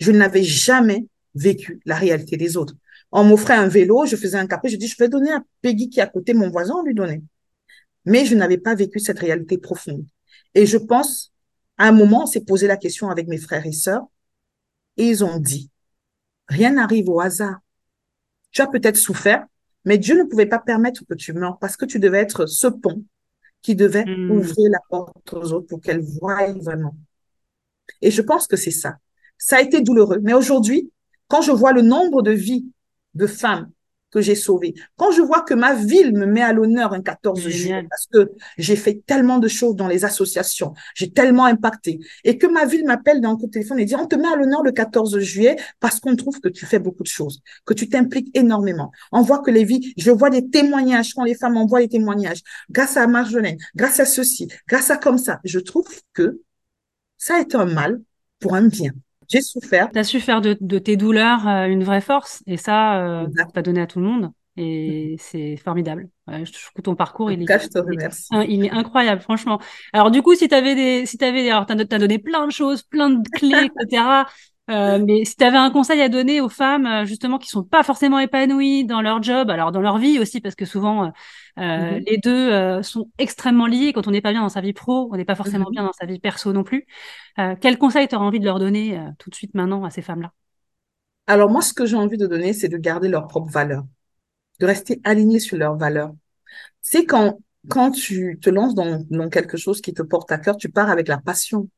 Je 0.00 0.12
n'avais 0.12 0.42
jamais 0.42 1.06
vécu 1.34 1.80
la 1.84 1.96
réalité 1.96 2.36
des 2.36 2.56
autres. 2.56 2.74
On 3.12 3.24
m'offrait 3.24 3.54
un 3.54 3.68
vélo, 3.68 4.04
je 4.06 4.16
faisais 4.16 4.36
un 4.36 4.46
caprice, 4.46 4.72
je 4.72 4.76
dis, 4.76 4.88
je 4.88 4.96
vais 4.98 5.08
donner 5.08 5.32
à 5.32 5.42
Peggy 5.62 5.88
qui 5.88 6.00
est 6.00 6.02
à 6.02 6.06
côté, 6.06 6.34
mon 6.34 6.50
voisin, 6.50 6.74
on 6.76 6.82
lui 6.82 6.94
donnait. 6.94 7.22
Mais 8.04 8.24
je 8.24 8.34
n'avais 8.34 8.58
pas 8.58 8.74
vécu 8.74 8.98
cette 8.98 9.18
réalité 9.18 9.58
profonde. 9.58 10.04
Et 10.54 10.66
je 10.66 10.76
pense, 10.76 11.32
à 11.78 11.88
un 11.88 11.92
moment, 11.92 12.24
on 12.24 12.26
s'est 12.26 12.44
posé 12.44 12.66
la 12.66 12.76
question 12.76 13.10
avec 13.10 13.28
mes 13.28 13.38
frères 13.38 13.66
et 13.66 13.72
sœurs, 13.72 14.04
et 14.96 15.08
ils 15.08 15.24
ont 15.24 15.38
dit, 15.38 15.70
rien 16.48 16.72
n'arrive 16.72 17.08
au 17.08 17.20
hasard. 17.20 17.58
Tu 18.50 18.62
as 18.62 18.66
peut-être 18.66 18.96
souffert, 18.96 19.44
mais 19.84 19.98
Dieu 19.98 20.16
ne 20.18 20.24
pouvait 20.24 20.46
pas 20.46 20.58
permettre 20.58 21.04
que 21.08 21.14
tu 21.14 21.32
meurs 21.32 21.58
parce 21.58 21.76
que 21.76 21.84
tu 21.84 21.98
devais 21.98 22.18
être 22.18 22.46
ce 22.46 22.66
pont 22.66 23.04
qui 23.62 23.74
devait 23.74 24.04
hmm. 24.04 24.30
ouvrir 24.30 24.70
la 24.70 24.78
porte 24.88 25.32
aux 25.32 25.52
autres 25.52 25.66
pour 25.66 25.80
qu'elles 25.80 26.02
voient 26.02 26.52
vraiment. 26.52 26.96
Et 28.00 28.10
je 28.10 28.22
pense 28.22 28.46
que 28.46 28.56
c'est 28.56 28.70
ça. 28.70 28.96
Ça 29.38 29.56
a 29.56 29.60
été 29.60 29.80
douloureux. 29.80 30.18
Mais 30.22 30.32
aujourd'hui, 30.32 30.90
quand 31.28 31.42
je 31.42 31.52
vois 31.52 31.72
le 31.72 31.82
nombre 31.82 32.22
de 32.22 32.30
vies 32.30 32.66
de 33.16 33.26
femmes 33.26 33.70
que 34.10 34.20
j'ai 34.20 34.34
sauvées. 34.34 34.74
Quand 34.96 35.10
je 35.10 35.20
vois 35.20 35.42
que 35.42 35.54
ma 35.54 35.74
ville 35.74 36.16
me 36.16 36.26
met 36.26 36.42
à 36.42 36.52
l'honneur 36.52 36.92
un 36.92 37.02
14 37.02 37.48
juillet, 37.48 37.86
parce 37.90 38.06
que 38.06 38.30
j'ai 38.56 38.76
fait 38.76 39.02
tellement 39.06 39.38
de 39.38 39.48
choses 39.48 39.74
dans 39.76 39.88
les 39.88 40.04
associations, 40.04 40.74
j'ai 40.94 41.10
tellement 41.10 41.44
impacté, 41.44 41.98
et 42.24 42.38
que 42.38 42.46
ma 42.46 42.64
ville 42.64 42.84
m'appelle 42.86 43.20
d'un 43.20 43.36
coup 43.36 43.46
de 43.46 43.50
téléphone 43.50 43.78
et 43.78 43.84
dit, 43.84 43.96
on 43.96 44.06
te 44.06 44.16
met 44.16 44.28
à 44.28 44.36
l'honneur 44.36 44.62
le 44.62 44.72
14 44.72 45.18
juillet 45.18 45.56
parce 45.80 46.00
qu'on 46.00 46.16
trouve 46.16 46.40
que 46.40 46.48
tu 46.48 46.66
fais 46.66 46.78
beaucoup 46.78 47.02
de 47.02 47.08
choses, 47.08 47.42
que 47.64 47.74
tu 47.74 47.88
t'impliques 47.88 48.30
énormément. 48.34 48.90
On 49.12 49.22
voit 49.22 49.40
que 49.40 49.50
les 49.50 49.64
vies, 49.64 49.92
je 49.96 50.10
vois 50.10 50.30
des 50.30 50.48
témoignages, 50.48 51.14
quand 51.14 51.24
les 51.24 51.34
femmes 51.34 51.56
envoient 51.56 51.80
des 51.80 51.88
témoignages, 51.88 52.40
grâce 52.70 52.96
à 52.96 53.06
Marjolaine, 53.06 53.58
grâce 53.74 54.00
à 54.00 54.06
ceci, 54.06 54.48
grâce 54.68 54.90
à 54.90 54.96
comme 54.96 55.18
ça, 55.18 55.40
je 55.44 55.58
trouve 55.58 55.88
que 56.14 56.40
ça 57.18 57.36
a 57.36 57.40
été 57.40 57.56
un 57.56 57.66
mal 57.66 58.00
pour 58.38 58.54
un 58.54 58.66
bien 58.68 58.92
j'ai 59.28 59.42
souffert. 59.42 59.90
Tu 59.92 59.98
as 59.98 60.04
su 60.04 60.20
faire 60.20 60.40
de, 60.40 60.54
tes 60.78 60.96
douleurs 60.96 61.46
euh, 61.48 61.66
une 61.66 61.84
vraie 61.84 62.00
force 62.00 62.42
et 62.46 62.56
ça, 62.56 63.02
euh, 63.02 63.26
pas 63.54 63.62
donné 63.62 63.80
à 63.80 63.86
tout 63.86 64.00
le 64.00 64.06
monde. 64.06 64.32
Et 64.58 65.16
c'est 65.18 65.56
formidable. 65.56 66.08
je 66.28 66.50
trouve 66.50 66.82
ton 66.82 66.94
parcours, 66.94 67.30
il 67.30 67.42
est, 67.42 67.46
il, 68.48 68.64
est, 68.64 68.70
incroyable, 68.70 69.20
franchement. 69.20 69.60
Alors, 69.92 70.10
du 70.10 70.22
coup, 70.22 70.34
si 70.34 70.48
tu 70.48 70.54
avais 70.54 70.74
des, 70.74 71.04
si 71.04 71.22
avais, 71.22 71.50
alors, 71.50 71.66
t'as, 71.66 71.74
as 71.74 71.98
donné 71.98 72.18
plein 72.18 72.46
de 72.46 72.52
choses, 72.52 72.82
plein 72.82 73.10
de 73.10 73.28
clés, 73.28 73.68
etc. 73.82 74.24
Euh, 74.68 74.98
mais 75.04 75.24
si 75.24 75.36
tu 75.36 75.44
avais 75.44 75.56
un 75.56 75.70
conseil 75.70 76.00
à 76.00 76.08
donner 76.08 76.40
aux 76.40 76.48
femmes 76.48 76.86
euh, 76.86 77.04
justement 77.04 77.38
qui 77.38 77.48
sont 77.48 77.62
pas 77.62 77.84
forcément 77.84 78.18
épanouies 78.18 78.84
dans 78.84 79.00
leur 79.00 79.22
job, 79.22 79.48
alors 79.48 79.70
dans 79.70 79.80
leur 79.80 79.98
vie 79.98 80.18
aussi, 80.18 80.40
parce 80.40 80.56
que 80.56 80.64
souvent 80.64 81.04
euh, 81.04 81.10
mm-hmm. 81.56 82.04
les 82.04 82.18
deux 82.18 82.82
sont 82.82 83.10
extrêmement 83.18 83.66
liés. 83.66 83.92
Quand 83.92 84.08
on 84.08 84.10
n'est 84.10 84.20
pas 84.20 84.32
bien 84.32 84.42
dans 84.42 84.48
sa 84.48 84.60
vie 84.60 84.72
pro, 84.72 85.08
on 85.12 85.16
n'est 85.16 85.24
pas 85.24 85.36
forcément 85.36 85.66
mm-hmm. 85.66 85.72
bien 85.72 85.84
dans 85.84 85.92
sa 85.92 86.06
vie 86.06 86.18
perso 86.18 86.52
non 86.52 86.64
plus. 86.64 86.86
quel 87.60 87.78
conseil 87.78 88.08
tu 88.08 88.16
aurais 88.16 88.26
envie 88.26 88.40
de 88.40 88.44
leur 88.44 88.58
donner 88.58 89.00
tout 89.18 89.30
de 89.30 89.34
suite 89.34 89.54
maintenant 89.54 89.84
à 89.84 89.90
ces 89.90 90.02
femmes-là? 90.02 90.32
Alors 91.28 91.50
moi, 91.50 91.62
ce 91.62 91.72
que 91.72 91.86
j'ai 91.86 91.96
envie 91.96 92.18
de 92.18 92.26
donner, 92.26 92.52
c'est 92.52 92.68
de 92.68 92.76
garder 92.76 93.08
leurs 93.08 93.26
propres 93.26 93.50
valeurs, 93.50 93.84
de 94.60 94.66
rester 94.66 95.00
aligné 95.04 95.38
sur 95.38 95.56
leurs 95.56 95.76
valeurs. 95.76 96.12
C'est 96.82 97.04
quand 97.04 97.38
quand 97.68 97.90
tu 97.90 98.38
te 98.40 98.48
lances 98.48 98.76
dans, 98.76 99.04
dans 99.10 99.28
quelque 99.28 99.56
chose 99.56 99.80
qui 99.80 99.92
te 99.92 100.02
porte 100.02 100.30
à 100.30 100.38
cœur, 100.38 100.56
tu 100.56 100.68
pars 100.68 100.88
avec 100.88 101.08
la 101.08 101.18
passion 101.18 101.68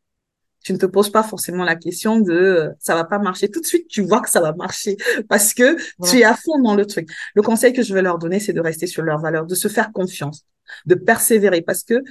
tu 0.62 0.72
ne 0.72 0.78
te 0.78 0.86
poses 0.86 1.10
pas 1.10 1.22
forcément 1.22 1.64
la 1.64 1.76
question 1.76 2.20
de 2.20 2.32
euh, 2.32 2.70
ça 2.78 2.94
va 2.94 3.04
pas 3.04 3.18
marcher. 3.18 3.50
Tout 3.50 3.60
de 3.60 3.66
suite, 3.66 3.88
tu 3.88 4.02
vois 4.02 4.20
que 4.20 4.30
ça 4.30 4.40
va 4.40 4.52
marcher 4.52 4.96
parce 5.28 5.54
que 5.54 5.76
tu 6.08 6.18
es 6.18 6.24
à 6.24 6.34
fond 6.34 6.60
dans 6.60 6.74
le 6.74 6.86
truc. 6.86 7.08
Le 7.34 7.42
conseil 7.42 7.72
que 7.72 7.82
je 7.82 7.94
vais 7.94 8.02
leur 8.02 8.18
donner, 8.18 8.40
c'est 8.40 8.52
de 8.52 8.60
rester 8.60 8.86
sur 8.86 9.02
leurs 9.02 9.20
valeurs, 9.20 9.46
de 9.46 9.54
se 9.54 9.68
faire 9.68 9.92
confiance, 9.92 10.44
de 10.86 10.94
persévérer 10.94 11.62
parce 11.62 11.84
que 11.84 12.02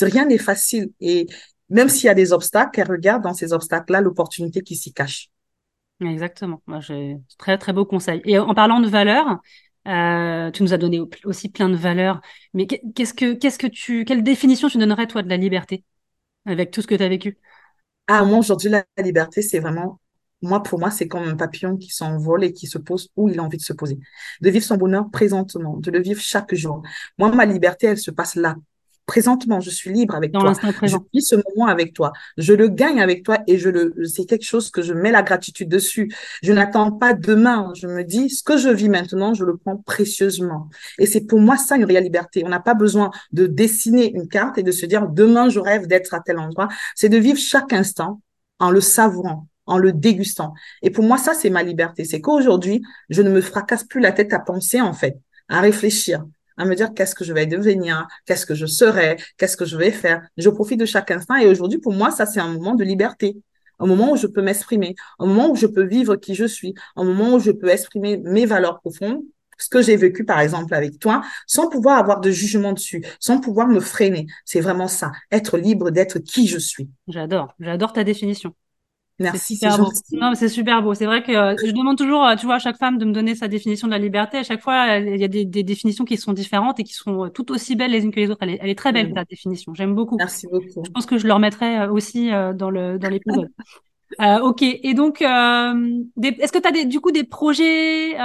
rien 0.00 0.26
n'est 0.26 0.38
facile. 0.38 0.90
Et 1.00 1.26
même 1.68 1.88
s'il 1.88 2.06
y 2.06 2.10
a 2.10 2.14
des 2.14 2.32
obstacles, 2.32 2.80
elles 2.80 2.90
regardent 2.90 3.22
dans 3.22 3.34
ces 3.34 3.52
obstacles-là 3.52 4.00
l'opportunité 4.00 4.62
qui 4.62 4.76
s'y 4.76 4.92
cache. 4.92 5.28
Exactement. 6.00 6.62
Moi, 6.66 6.80
j'ai 6.80 7.18
très, 7.38 7.58
très 7.58 7.72
beau 7.72 7.84
conseil. 7.84 8.22
Et 8.24 8.38
en 8.38 8.54
parlant 8.54 8.80
de 8.80 8.88
valeurs, 8.88 9.38
euh, 9.86 10.50
tu 10.50 10.62
nous 10.62 10.72
as 10.72 10.78
donné 10.78 11.00
aussi 11.24 11.50
plein 11.50 11.68
de 11.68 11.76
valeurs. 11.76 12.20
Mais 12.54 12.66
qu'est-ce 12.66 13.14
que, 13.14 13.34
qu'est-ce 13.34 13.58
que 13.58 13.66
tu, 13.66 14.04
quelle 14.04 14.22
définition 14.22 14.68
tu 14.68 14.78
donnerais, 14.78 15.06
toi, 15.06 15.22
de 15.22 15.28
la 15.28 15.36
liberté 15.36 15.84
avec 16.46 16.70
tout 16.70 16.82
ce 16.82 16.86
que 16.86 16.94
tu 16.94 17.02
as 17.02 17.08
vécu? 17.08 17.38
Ah, 18.12 18.24
moi, 18.24 18.38
aujourd'hui, 18.38 18.70
la 18.70 18.84
liberté, 18.98 19.40
c'est 19.40 19.60
vraiment, 19.60 20.00
moi, 20.42 20.62
pour 20.62 20.80
moi, 20.80 20.90
c'est 20.90 21.06
comme 21.06 21.22
un 21.28 21.36
papillon 21.36 21.76
qui 21.76 21.90
s'envole 21.90 22.42
et 22.44 22.52
qui 22.52 22.66
se 22.66 22.78
pose 22.78 23.10
où 23.16 23.28
il 23.28 23.38
a 23.38 23.42
envie 23.44 23.56
de 23.58 23.62
se 23.62 23.72
poser. 23.72 23.98
De 24.40 24.50
vivre 24.50 24.64
son 24.64 24.76
bonheur 24.76 25.10
présentement, 25.10 25.76
de 25.76 25.90
le 25.92 26.00
vivre 26.02 26.20
chaque 26.20 26.54
jour. 26.54 26.82
Moi, 27.18 27.30
ma 27.34 27.44
liberté, 27.46 27.86
elle 27.86 27.98
se 27.98 28.10
passe 28.10 28.34
là, 28.34 28.56
présentement, 29.10 29.58
je 29.58 29.70
suis 29.70 29.92
libre 29.92 30.14
avec 30.14 30.30
toi. 30.30 30.52
Je 30.84 30.96
vis 31.12 31.22
ce 31.22 31.34
moment 31.34 31.66
avec 31.66 31.92
toi. 31.92 32.12
Je 32.38 32.52
le 32.52 32.68
gagne 32.68 33.00
avec 33.00 33.24
toi 33.24 33.38
et 33.48 33.58
je 33.58 33.68
le, 33.68 33.92
c'est 34.04 34.24
quelque 34.24 34.44
chose 34.44 34.70
que 34.70 34.82
je 34.82 34.92
mets 34.94 35.10
la 35.10 35.24
gratitude 35.24 35.68
dessus. 35.68 36.14
Je 36.44 36.52
n'attends 36.52 36.92
pas 36.92 37.12
demain. 37.12 37.72
Je 37.74 37.88
me 37.88 38.04
dis, 38.04 38.30
ce 38.30 38.44
que 38.44 38.56
je 38.56 38.68
vis 38.68 38.88
maintenant, 38.88 39.34
je 39.34 39.44
le 39.44 39.56
prends 39.56 39.78
précieusement. 39.78 40.68
Et 41.00 41.06
c'est 41.06 41.22
pour 41.22 41.40
moi 41.40 41.56
ça 41.56 41.76
une 41.76 41.86
réelle 41.86 42.04
liberté. 42.04 42.44
On 42.46 42.48
n'a 42.50 42.60
pas 42.60 42.74
besoin 42.74 43.10
de 43.32 43.48
dessiner 43.48 44.12
une 44.12 44.28
carte 44.28 44.58
et 44.58 44.62
de 44.62 44.70
se 44.70 44.86
dire, 44.86 45.08
demain, 45.08 45.48
je 45.48 45.58
rêve 45.58 45.88
d'être 45.88 46.14
à 46.14 46.20
tel 46.20 46.38
endroit. 46.38 46.68
C'est 46.94 47.08
de 47.08 47.18
vivre 47.18 47.38
chaque 47.38 47.72
instant 47.72 48.20
en 48.60 48.70
le 48.70 48.80
savourant, 48.80 49.48
en 49.66 49.76
le 49.78 49.92
dégustant. 49.92 50.54
Et 50.82 50.90
pour 50.90 51.02
moi, 51.02 51.18
ça, 51.18 51.34
c'est 51.34 51.50
ma 51.50 51.64
liberté. 51.64 52.04
C'est 52.04 52.20
qu'aujourd'hui, 52.20 52.80
je 53.08 53.22
ne 53.22 53.30
me 53.30 53.40
fracasse 53.40 53.82
plus 53.82 54.00
la 54.00 54.12
tête 54.12 54.32
à 54.32 54.38
penser, 54.38 54.80
en 54.80 54.92
fait, 54.92 55.18
à 55.48 55.60
réfléchir, 55.60 56.24
à 56.56 56.64
me 56.64 56.74
dire 56.74 56.92
qu'est-ce 56.94 57.14
que 57.14 57.24
je 57.24 57.32
vais 57.32 57.46
devenir, 57.46 58.06
qu'est-ce 58.26 58.46
que 58.46 58.54
je 58.54 58.66
serai, 58.66 59.16
qu'est-ce 59.38 59.56
que 59.56 59.64
je 59.64 59.76
vais 59.76 59.90
faire. 59.90 60.22
Je 60.36 60.48
profite 60.50 60.80
de 60.80 60.86
chaque 60.86 61.10
instant. 61.10 61.36
Et 61.36 61.46
aujourd'hui, 61.46 61.78
pour 61.78 61.92
moi, 61.92 62.10
ça, 62.10 62.26
c'est 62.26 62.40
un 62.40 62.52
moment 62.52 62.74
de 62.74 62.84
liberté 62.84 63.36
un 63.80 63.86
moment 63.86 64.12
où 64.12 64.16
je 64.16 64.26
peux 64.26 64.42
m'exprimer, 64.42 64.94
un 65.18 65.26
moment 65.26 65.50
où 65.50 65.56
je 65.56 65.66
peux 65.66 65.84
vivre 65.84 66.16
qui 66.16 66.34
je 66.34 66.44
suis, 66.44 66.74
un 66.96 67.04
moment 67.04 67.34
où 67.34 67.38
je 67.40 67.50
peux 67.50 67.68
exprimer 67.68 68.18
mes 68.18 68.44
valeurs 68.44 68.78
profondes, 68.80 69.22
ce 69.58 69.68
que 69.68 69.82
j'ai 69.82 69.96
vécu 69.96 70.24
par 70.24 70.40
exemple 70.40 70.74
avec 70.74 70.98
toi, 70.98 71.22
sans 71.46 71.68
pouvoir 71.68 71.98
avoir 71.98 72.20
de 72.20 72.30
jugement 72.30 72.72
dessus, 72.72 73.04
sans 73.18 73.40
pouvoir 73.40 73.68
me 73.68 73.80
freiner. 73.80 74.26
C'est 74.44 74.60
vraiment 74.60 74.88
ça, 74.88 75.12
être 75.30 75.58
libre 75.58 75.90
d'être 75.90 76.18
qui 76.18 76.46
je 76.46 76.58
suis. 76.58 76.88
J'adore, 77.08 77.54
j'adore 77.60 77.92
ta 77.92 78.04
définition. 78.04 78.54
Merci, 79.20 79.56
c'est 79.56 79.68
beau. 79.76 79.90
Non, 80.12 80.32
c'est 80.34 80.48
super 80.48 80.82
beau. 80.82 80.94
C'est 80.94 81.04
vrai 81.04 81.22
que 81.22 81.30
euh, 81.30 81.54
je 81.62 81.72
demande 81.72 81.98
toujours, 81.98 82.24
euh, 82.24 82.36
tu 82.36 82.46
vois, 82.46 82.54
à 82.54 82.58
chaque 82.58 82.78
femme 82.78 82.96
de 82.96 83.04
me 83.04 83.12
donner 83.12 83.34
sa 83.34 83.48
définition 83.48 83.86
de 83.86 83.92
la 83.92 83.98
liberté. 83.98 84.38
À 84.38 84.42
chaque 84.42 84.62
fois, 84.62 84.96
il 84.96 85.20
y 85.20 85.24
a 85.24 85.28
des, 85.28 85.44
définitions 85.44 86.06
qui 86.06 86.16
sont 86.16 86.32
différentes 86.32 86.80
et 86.80 86.84
qui 86.84 86.94
sont 86.94 87.26
euh, 87.26 87.28
tout 87.28 87.52
aussi 87.52 87.76
belles 87.76 87.90
les 87.90 88.02
unes 88.02 88.12
que 88.12 88.20
les 88.20 88.30
autres. 88.30 88.42
Elle 88.42 88.70
est, 88.70 88.74
très 88.74 88.92
belle, 88.92 89.12
ta 89.12 89.24
définition. 89.24 89.74
J'aime 89.74 89.94
beaucoup. 89.94 90.16
Merci 90.16 90.46
beaucoup. 90.50 90.82
Je 90.84 90.90
pense 90.90 91.04
que 91.04 91.18
je 91.18 91.26
le 91.26 91.34
remettrai 91.34 91.86
aussi 91.88 92.30
dans 92.30 92.70
le 92.70 92.98
dans 92.98 93.10
l'épisode. 93.10 93.50
ok. 94.42 94.62
Et 94.62 94.94
donc, 94.94 95.20
est-ce 95.20 96.52
que 96.52 96.58
tu 96.58 96.68
as 96.68 96.72
des, 96.72 96.86
du 96.86 97.00
coup 97.00 97.12
des 97.12 97.24
projets 97.24 98.16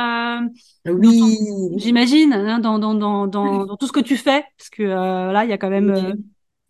Oui. 0.85 1.37
J'imagine 1.75 2.31
hein, 2.31 2.59
dans, 2.59 2.79
dans, 2.79 2.93
dans, 2.93 3.27
dans, 3.27 3.65
dans 3.65 3.75
tout 3.75 3.87
ce 3.87 3.91
que 3.91 3.99
tu 3.99 4.15
fais, 4.15 4.45
parce 4.57 4.69
que 4.69 4.83
là, 4.83 5.43
il 5.43 5.49
y 5.49 5.53
a 5.53 5.57
quand 5.57 5.69
même 5.69 6.15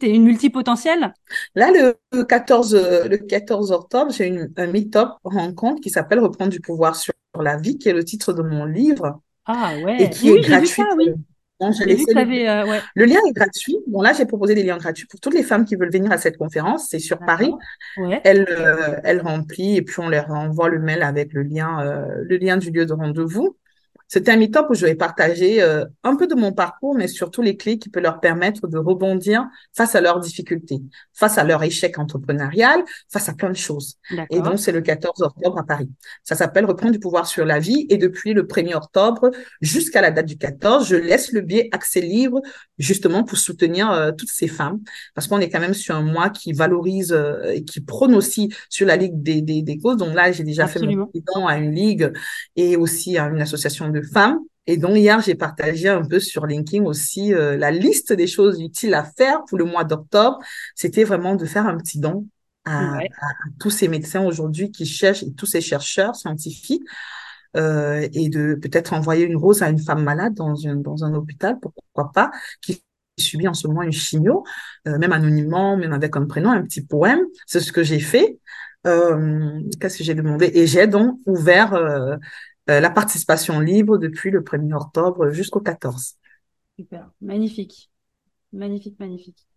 es 0.02 0.10
une 0.10 0.24
multipotentielle? 0.24 1.14
Là, 1.56 1.72
le 1.72 2.24
14, 2.24 2.76
le 3.10 3.18
14 3.18 3.72
octobre, 3.72 4.12
j'ai 4.12 4.48
un 4.58 4.68
meet-up 4.68 5.10
rencontre 5.24 5.82
qui 5.82 5.89
s'appelle 5.89 6.20
Reprendre 6.20 6.52
du 6.52 6.60
pouvoir 6.60 6.96
sur 6.96 7.14
la 7.39 7.58
vie, 7.58 7.78
qui 7.78 7.89
est 7.89 7.93
le 7.93 8.04
titre 8.04 8.34
de 8.34 8.41
mon 8.41 8.66
livre. 8.66 9.22
Ah 9.46 9.74
ouais. 9.84 10.04
Et 10.04 10.10
qui 10.10 10.30
est 10.30 10.41
gratuit. 10.41 10.84
oui. 10.98 11.14
Euh, 11.62 12.80
le 12.96 13.06
lien 13.06 13.20
est 13.28 13.32
gratuit. 13.32 13.78
Bon, 13.88 14.02
là, 14.02 14.12
j'ai 14.14 14.26
proposé 14.26 14.56
des 14.56 14.64
liens 14.64 14.78
gratuits 14.78 15.08
pour 15.08 15.20
toutes 15.20 15.34
les 15.34 15.43
femmes 15.43 15.64
qui 15.64 15.76
veulent 15.76 15.91
venir 15.91 16.12
à 16.12 16.18
cette 16.18 16.38
conférence. 16.38 16.88
C'est 16.89 17.00
sur 17.00 17.20
Paris. 17.20 17.52
Ouais. 17.98 18.20
Elle, 18.26 18.46
euh, 18.50 18.98
elle 19.04 19.22
remplit 19.22 19.78
et 19.78 19.82
puis 19.82 20.00
on 20.00 20.10
leur 20.10 20.30
envoie 20.32 20.70
le 20.70 20.80
mail 20.80 21.02
avec 21.02 21.34
le 21.34 21.43
lien, 21.43 21.80
euh, 21.82 22.06
le 22.24 22.38
lien 22.38 22.58
du 22.58 22.72
lieu 22.72 22.86
de 22.86 22.93
rendez-vous. 22.93 23.56
C'était 24.08 24.32
un 24.32 24.38
meet-up 24.38 24.68
où 24.70 24.76
je 24.76 24.86
vais 24.86 24.95
partager 24.95 25.62
euh, 25.62 25.86
un 26.03 26.16
peu 26.16 26.28
de 26.28 26.36
mon 26.36 26.51
parcours, 26.51 26.95
mais 26.95 27.08
surtout 27.08 27.41
les 27.41 27.58
clés 27.58 27.80
qui 27.80 27.89
peuvent 27.89 28.03
leur 28.03 28.20
permettre 28.20 28.68
de 28.68 28.78
rebondir 28.78 29.45
face 29.76 29.95
à 29.95 30.01
leurs 30.01 30.20
difficultés, 30.20 30.82
face 31.14 31.38
à 31.38 31.43
leur 31.43 31.64
échec 31.64 31.97
entrepreneurial, 31.97 32.84
face 33.12 33.30
à 33.30 33.34
plein 33.34 33.49
de 33.49 33.56
choses. 33.56 33.95
Et 34.30 34.39
donc, 34.39 34.60
c'est 34.60 34.72
le 34.72 34.82
14 34.82 35.22
octobre 35.22 35.58
à 35.58 35.66
Paris. 35.66 35.89
Ça 36.24 36.36
s'appelle 36.36 36.66
Reprendre 36.66 36.93
du 36.93 36.99
pouvoir 36.99 37.26
sur 37.26 37.45
la 37.45 37.60
vie. 37.60 37.88
Et 37.89 37.97
depuis 37.97 38.34
le 38.34 38.43
1er 38.43 38.76
octobre 38.76 39.32
jusqu'à 39.62 40.01
la 40.01 40.12
date 40.12 40.26
du 40.26 40.38
14, 40.38 40.88
je 40.88 40.95
laisse 40.95 41.32
le 41.32 41.41
biais 41.41 41.70
accès 41.72 42.01
libre 42.01 42.41
justement 42.78 43.24
pour 43.24 43.38
soutenir 43.38 43.91
euh, 43.91 44.12
toutes 44.12 44.30
ces 44.30 44.47
femmes, 44.47 44.80
parce 45.14 45.28
qu'on 45.28 45.39
est 45.39 45.49
quand 45.49 45.60
même 45.60 45.74
sur 45.74 45.95
un 45.95 46.01
mois 46.01 46.30
qui 46.30 46.53
valorise 46.53 47.12
euh, 47.14 47.51
et 47.53 47.64
qui 47.64 47.82
prône 47.82 48.14
aussi 48.16 48.53
sur 48.70 48.86
la 48.86 48.97
Ligue 48.97 49.22
des, 49.22 49.41
des, 49.41 49.62
des 49.62 49.78
causes. 49.78 49.97
Donc 49.97 50.14
là, 50.14 50.32
j'ai 50.32 50.43
déjà 50.43 50.68
fait 50.68 50.80
mon 50.80 51.08
président 51.08 51.47
à 51.47 51.58
une 51.58 51.72
ligue 51.74 52.12
et 52.56 52.76
aussi 52.76 53.18
à 53.18 53.26
une 53.28 53.41
association 53.41 53.86
de 53.96 54.02
femmes. 54.02 54.39
Et 54.68 54.78
donc 54.78 54.98
hier, 54.98 55.22
j'ai 55.22 55.36
partagé 55.36 55.89
un 55.89 56.04
peu 56.04 56.20
sur 56.20 56.46
LinkedIn 56.46 56.86
aussi 56.86 57.34
euh, 57.34 57.56
la 57.58 57.72
liste 57.72 58.14
des 58.14 58.28
choses 58.28 58.60
utiles 58.62 58.93
à 58.93 59.04
faire 59.04 59.43
pour 59.46 59.58
le 59.58 59.66
mois 59.66 59.84
d'octobre. 59.84 60.39
C'était 60.74 61.04
vraiment 61.04 61.36
de 61.36 61.46
faire 61.46 61.68
un 61.68 61.78
petit 61.78 62.00
don 62.00 62.28
à, 62.66 62.98
tous 63.60 63.70
ces 63.70 63.88
médecins 63.88 64.26
aujourd'hui 64.26 64.72
qui 64.72 64.86
cherchent 64.88 65.22
et 65.24 65.34
tous 65.34 65.46
ces 65.46 65.62
chercheurs 65.62 66.16
scientifiques 66.16 66.82
euh, 67.56 68.08
et 68.12 68.30
de 68.30 68.56
peut-être 68.56 68.93
envoyer 68.93 69.26
une 69.26 69.38
rose 69.38 69.62
à 69.62 69.70
une 69.70 69.80
femme 69.80 70.04
malade 70.04 70.34
dans, 70.34 70.68
un 70.68 70.76
dans 70.76 71.04
un 71.04 71.14
hôpital, 71.14 71.60
pourquoi 71.62 72.12
pas, 72.12 72.32
qui 72.62 72.84
subit 73.18 73.48
en 73.48 73.54
ce 73.54 73.68
moment 73.68 73.84
une 73.84 73.91
chimio, 73.91 74.43
euh, 74.88 74.98
même 74.98 75.12
anonymement, 75.12 75.78
même 75.78 75.93
avec 75.93 76.16
un 76.18 76.26
prénom, 76.26 76.52
un 76.52 76.64
petit 76.64 76.82
poème. 76.82 77.22
C'est 77.46 77.60
ce 77.60 77.72
que 77.72 77.84
j'ai 77.84 78.00
fait. 78.00 78.39
Euh, 78.88 79.62
Qu'est-ce 79.80 79.98
que 79.98 80.04
j'ai 80.04 80.16
demandé? 80.16 80.52
Et 80.54 80.68
j'ai 80.68 80.88
donc 80.88 81.20
ouvert 81.26 81.74
euh, 81.74 82.18
euh, 82.70 82.80
la 82.80 82.89
participation 82.89 83.59
libre 83.59 83.97
depuis 83.97 84.32
le 84.32 84.41
1er 84.41 84.74
octobre 84.74 85.30
jusqu'au 85.30 85.59
14. 85.59 86.16
Super, 86.78 87.09
magnifique, 87.22 87.89
magnifique, 88.51 88.99
magnifique. 88.99 89.47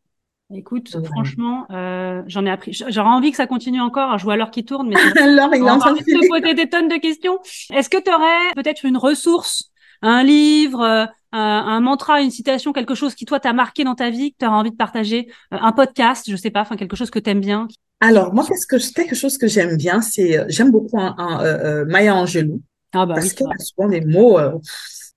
Écoute, 0.54 0.96
franchement, 1.04 1.66
euh, 1.70 2.22
j'en 2.26 2.46
ai 2.46 2.50
appris. 2.50 2.72
J'aurais 2.72 3.11
envie 3.11 3.30
que 3.30 3.36
ça 3.36 3.46
continue 3.46 3.82
encore. 3.82 4.16
Je 4.16 4.24
vois 4.24 4.36
l'heure 4.36 4.50
qui 4.50 4.64
tourne, 4.64 4.88
mais 4.88 4.94
l'heure 5.26 5.54
il 5.54 5.62
est 5.62 5.70
en 5.70 5.78
train 5.78 5.92
de 5.92 5.98
se 5.98 6.28
poser 6.28 6.54
des 6.54 6.70
tonnes 6.70 6.88
de 6.88 6.96
questions. 6.96 7.38
Est-ce 7.70 7.90
que 7.90 8.02
tu 8.02 8.11
aurais 8.11 8.54
peut-être 8.54 8.86
une 8.86 8.96
ressource, 8.96 9.70
un 10.00 10.22
livre, 10.22 10.80
euh, 10.80 11.04
un, 11.32 11.80
mantra, 11.80 12.22
une 12.22 12.30
citation, 12.30 12.72
quelque 12.72 12.94
chose 12.94 13.14
qui 13.14 13.26
toi 13.26 13.40
t'a 13.40 13.52
marqué 13.52 13.84
dans 13.84 13.94
ta 13.94 14.09
vie, 14.09 14.32
que 14.32 14.38
tu 14.38 14.46
auras 14.46 14.56
envie 14.56 14.70
de 14.70 14.76
partager, 14.76 15.28
un 15.50 15.72
podcast, 15.72 16.24
je 16.30 16.36
sais 16.36 16.50
pas, 16.50 16.62
enfin 16.62 16.76
quelque 16.76 16.96
chose 16.96 17.11
que 17.11 17.18
tu 17.18 17.28
aimes 17.28 17.40
bien? 17.40 17.68
Alors 18.00 18.32
moi, 18.32 18.46
qu'est-ce 18.48 18.66
que 18.66 18.94
quelque 18.94 19.16
chose 19.16 19.36
que 19.36 19.48
j'aime 19.48 19.76
bien, 19.76 20.00
c'est 20.00 20.46
j'aime 20.48 20.70
beaucoup 20.70 20.98
un, 20.98 21.84
Maya 21.84 22.14
Angelou. 22.14 22.62
Ah 22.93 23.07
bah 23.07 23.14
parce 23.14 23.32
qu'elle 23.32 23.49
a 23.49 23.59
souvent 23.59 23.89
des 23.89 24.01
mots. 24.01 24.39
Euh, 24.39 24.59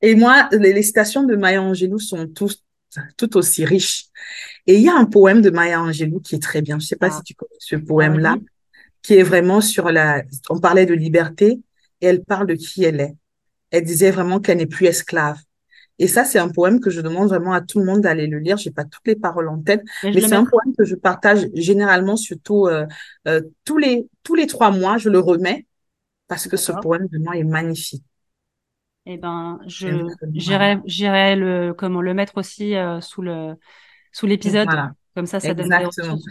et 0.02 0.16
moi, 0.16 0.50
les, 0.52 0.82
citations 0.82 1.24
de 1.24 1.36
Maya 1.36 1.62
Angelou 1.62 2.00
sont 2.00 2.28
tous, 2.28 2.64
tout 3.18 3.38
aussi 3.38 3.66
riches. 3.66 4.06
Et 4.68 4.76
il 4.76 4.82
y 4.82 4.90
a 4.90 4.96
un 4.96 5.06
poème 5.06 5.42
de 5.42 5.50
Maya 5.50 5.82
Angelou 5.82 6.20
qui 6.20 6.36
est 6.36 6.42
très 6.42 6.62
bien. 6.62 6.80
Je 6.80 6.88
sais 6.88 6.96
pas 6.96 7.10
ah. 7.12 7.18
si 7.18 7.24
tu 7.24 7.34
connais 7.36 7.50
ce 7.60 7.76
poème-là, 7.76 8.36
qui 9.02 9.16
est 9.16 9.24
vraiment 9.24 9.62
sur 9.62 9.92
la. 9.92 10.24
On 10.50 10.60
parlait 10.60 10.86
de 10.86 10.94
liberté 10.94 11.60
et 12.02 12.08
elle 12.08 12.24
parle 12.24 12.48
de 12.48 12.56
qui 12.56 12.84
elle 12.84 13.00
est. 13.00 13.16
Elle 13.70 13.86
disait 13.86 14.12
vraiment 14.12 14.40
qu'elle 14.40 14.58
n'est 14.58 14.66
plus 14.66 14.88
esclave. 14.88 15.38
Et 16.00 16.08
ça, 16.08 16.26
c'est 16.26 16.40
un 16.40 16.50
poème 16.50 16.80
que 16.80 16.90
je 16.90 17.00
demande 17.00 17.30
vraiment 17.30 17.54
à 17.54 17.62
tout 17.62 17.80
le 17.80 17.86
monde 17.86 18.02
d'aller 18.02 18.26
le 18.26 18.40
lire. 18.40 18.58
J'ai 18.58 18.72
pas 18.72 18.86
toutes 18.86 19.06
les 19.06 19.16
paroles 19.16 19.48
en 19.48 19.62
tête, 19.62 19.84
mais, 20.04 20.20
c'est 20.20 20.34
un 20.34 20.46
poème 20.46 20.74
que 20.76 20.84
je 20.84 20.96
partage 20.96 21.48
généralement, 21.54 22.18
surtout 22.18 22.66
euh, 22.66 22.88
euh, 23.28 23.42
tous 23.66 23.78
les 23.78 24.08
tous 24.24 24.34
les 24.34 24.48
trois 24.48 24.72
mois, 24.72 24.98
je 24.98 25.10
le 25.10 25.20
remets 25.20 25.68
parce 26.32 26.48
que 26.48 26.56
ce 26.56 26.72
poème 26.72 27.10
moi 27.20 27.36
est 27.36 27.44
magnifique. 27.44 28.06
Eh 29.06 29.18
ben, 29.18 29.60
je 29.68 30.08
j'irai 30.86 31.36
le 31.36 31.74
comment 31.74 32.00
le 32.00 32.14
mettre 32.14 32.38
aussi 32.38 32.74
euh, 32.74 33.02
sous 33.02 33.22
le 33.22 33.56
sous 34.14 34.28
l'épisode. 34.28 34.70
Comme 35.14 35.26
ça, 35.26 35.42
ça 35.42 35.54
donne 35.54 35.74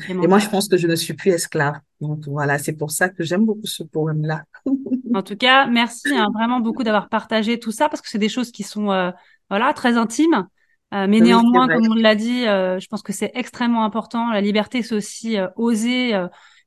Et 0.08 0.26
moi, 0.26 0.38
je 0.38 0.48
pense 0.48 0.66
que 0.66 0.78
je 0.78 0.86
ne 0.86 0.96
suis 0.96 1.12
plus 1.12 1.32
esclave. 1.32 1.74
Donc 2.00 2.26
voilà, 2.26 2.56
c'est 2.56 2.72
pour 2.72 2.90
ça 2.90 3.10
que 3.10 3.22
j'aime 3.22 3.44
beaucoup 3.44 3.66
ce 3.66 3.82
poème-là. 3.82 4.44
en 5.14 5.22
tout 5.22 5.36
cas, 5.36 5.66
merci 5.66 6.16
hein, 6.16 6.28
vraiment 6.32 6.60
beaucoup 6.60 6.82
d'avoir 6.82 7.10
partagé 7.10 7.58
tout 7.58 7.72
ça 7.72 7.90
parce 7.90 8.00
que 8.00 8.08
c'est 8.08 8.18
des 8.18 8.30
choses 8.30 8.50
qui 8.50 8.62
sont 8.62 8.90
euh, 8.90 9.10
voilà 9.50 9.74
très 9.74 9.98
intimes. 9.98 10.48
Euh, 10.94 11.06
mais 11.06 11.20
néanmoins, 11.20 11.68
comme 11.68 11.88
on 11.90 11.94
l'a 11.94 12.14
dit, 12.14 12.44
je 12.44 12.86
pense 12.86 13.02
que 13.02 13.12
c'est 13.12 13.32
extrêmement 13.34 13.84
important. 13.84 14.30
La 14.30 14.40
liberté, 14.40 14.82
c'est 14.82 14.94
aussi 14.94 15.36
oser 15.56 16.14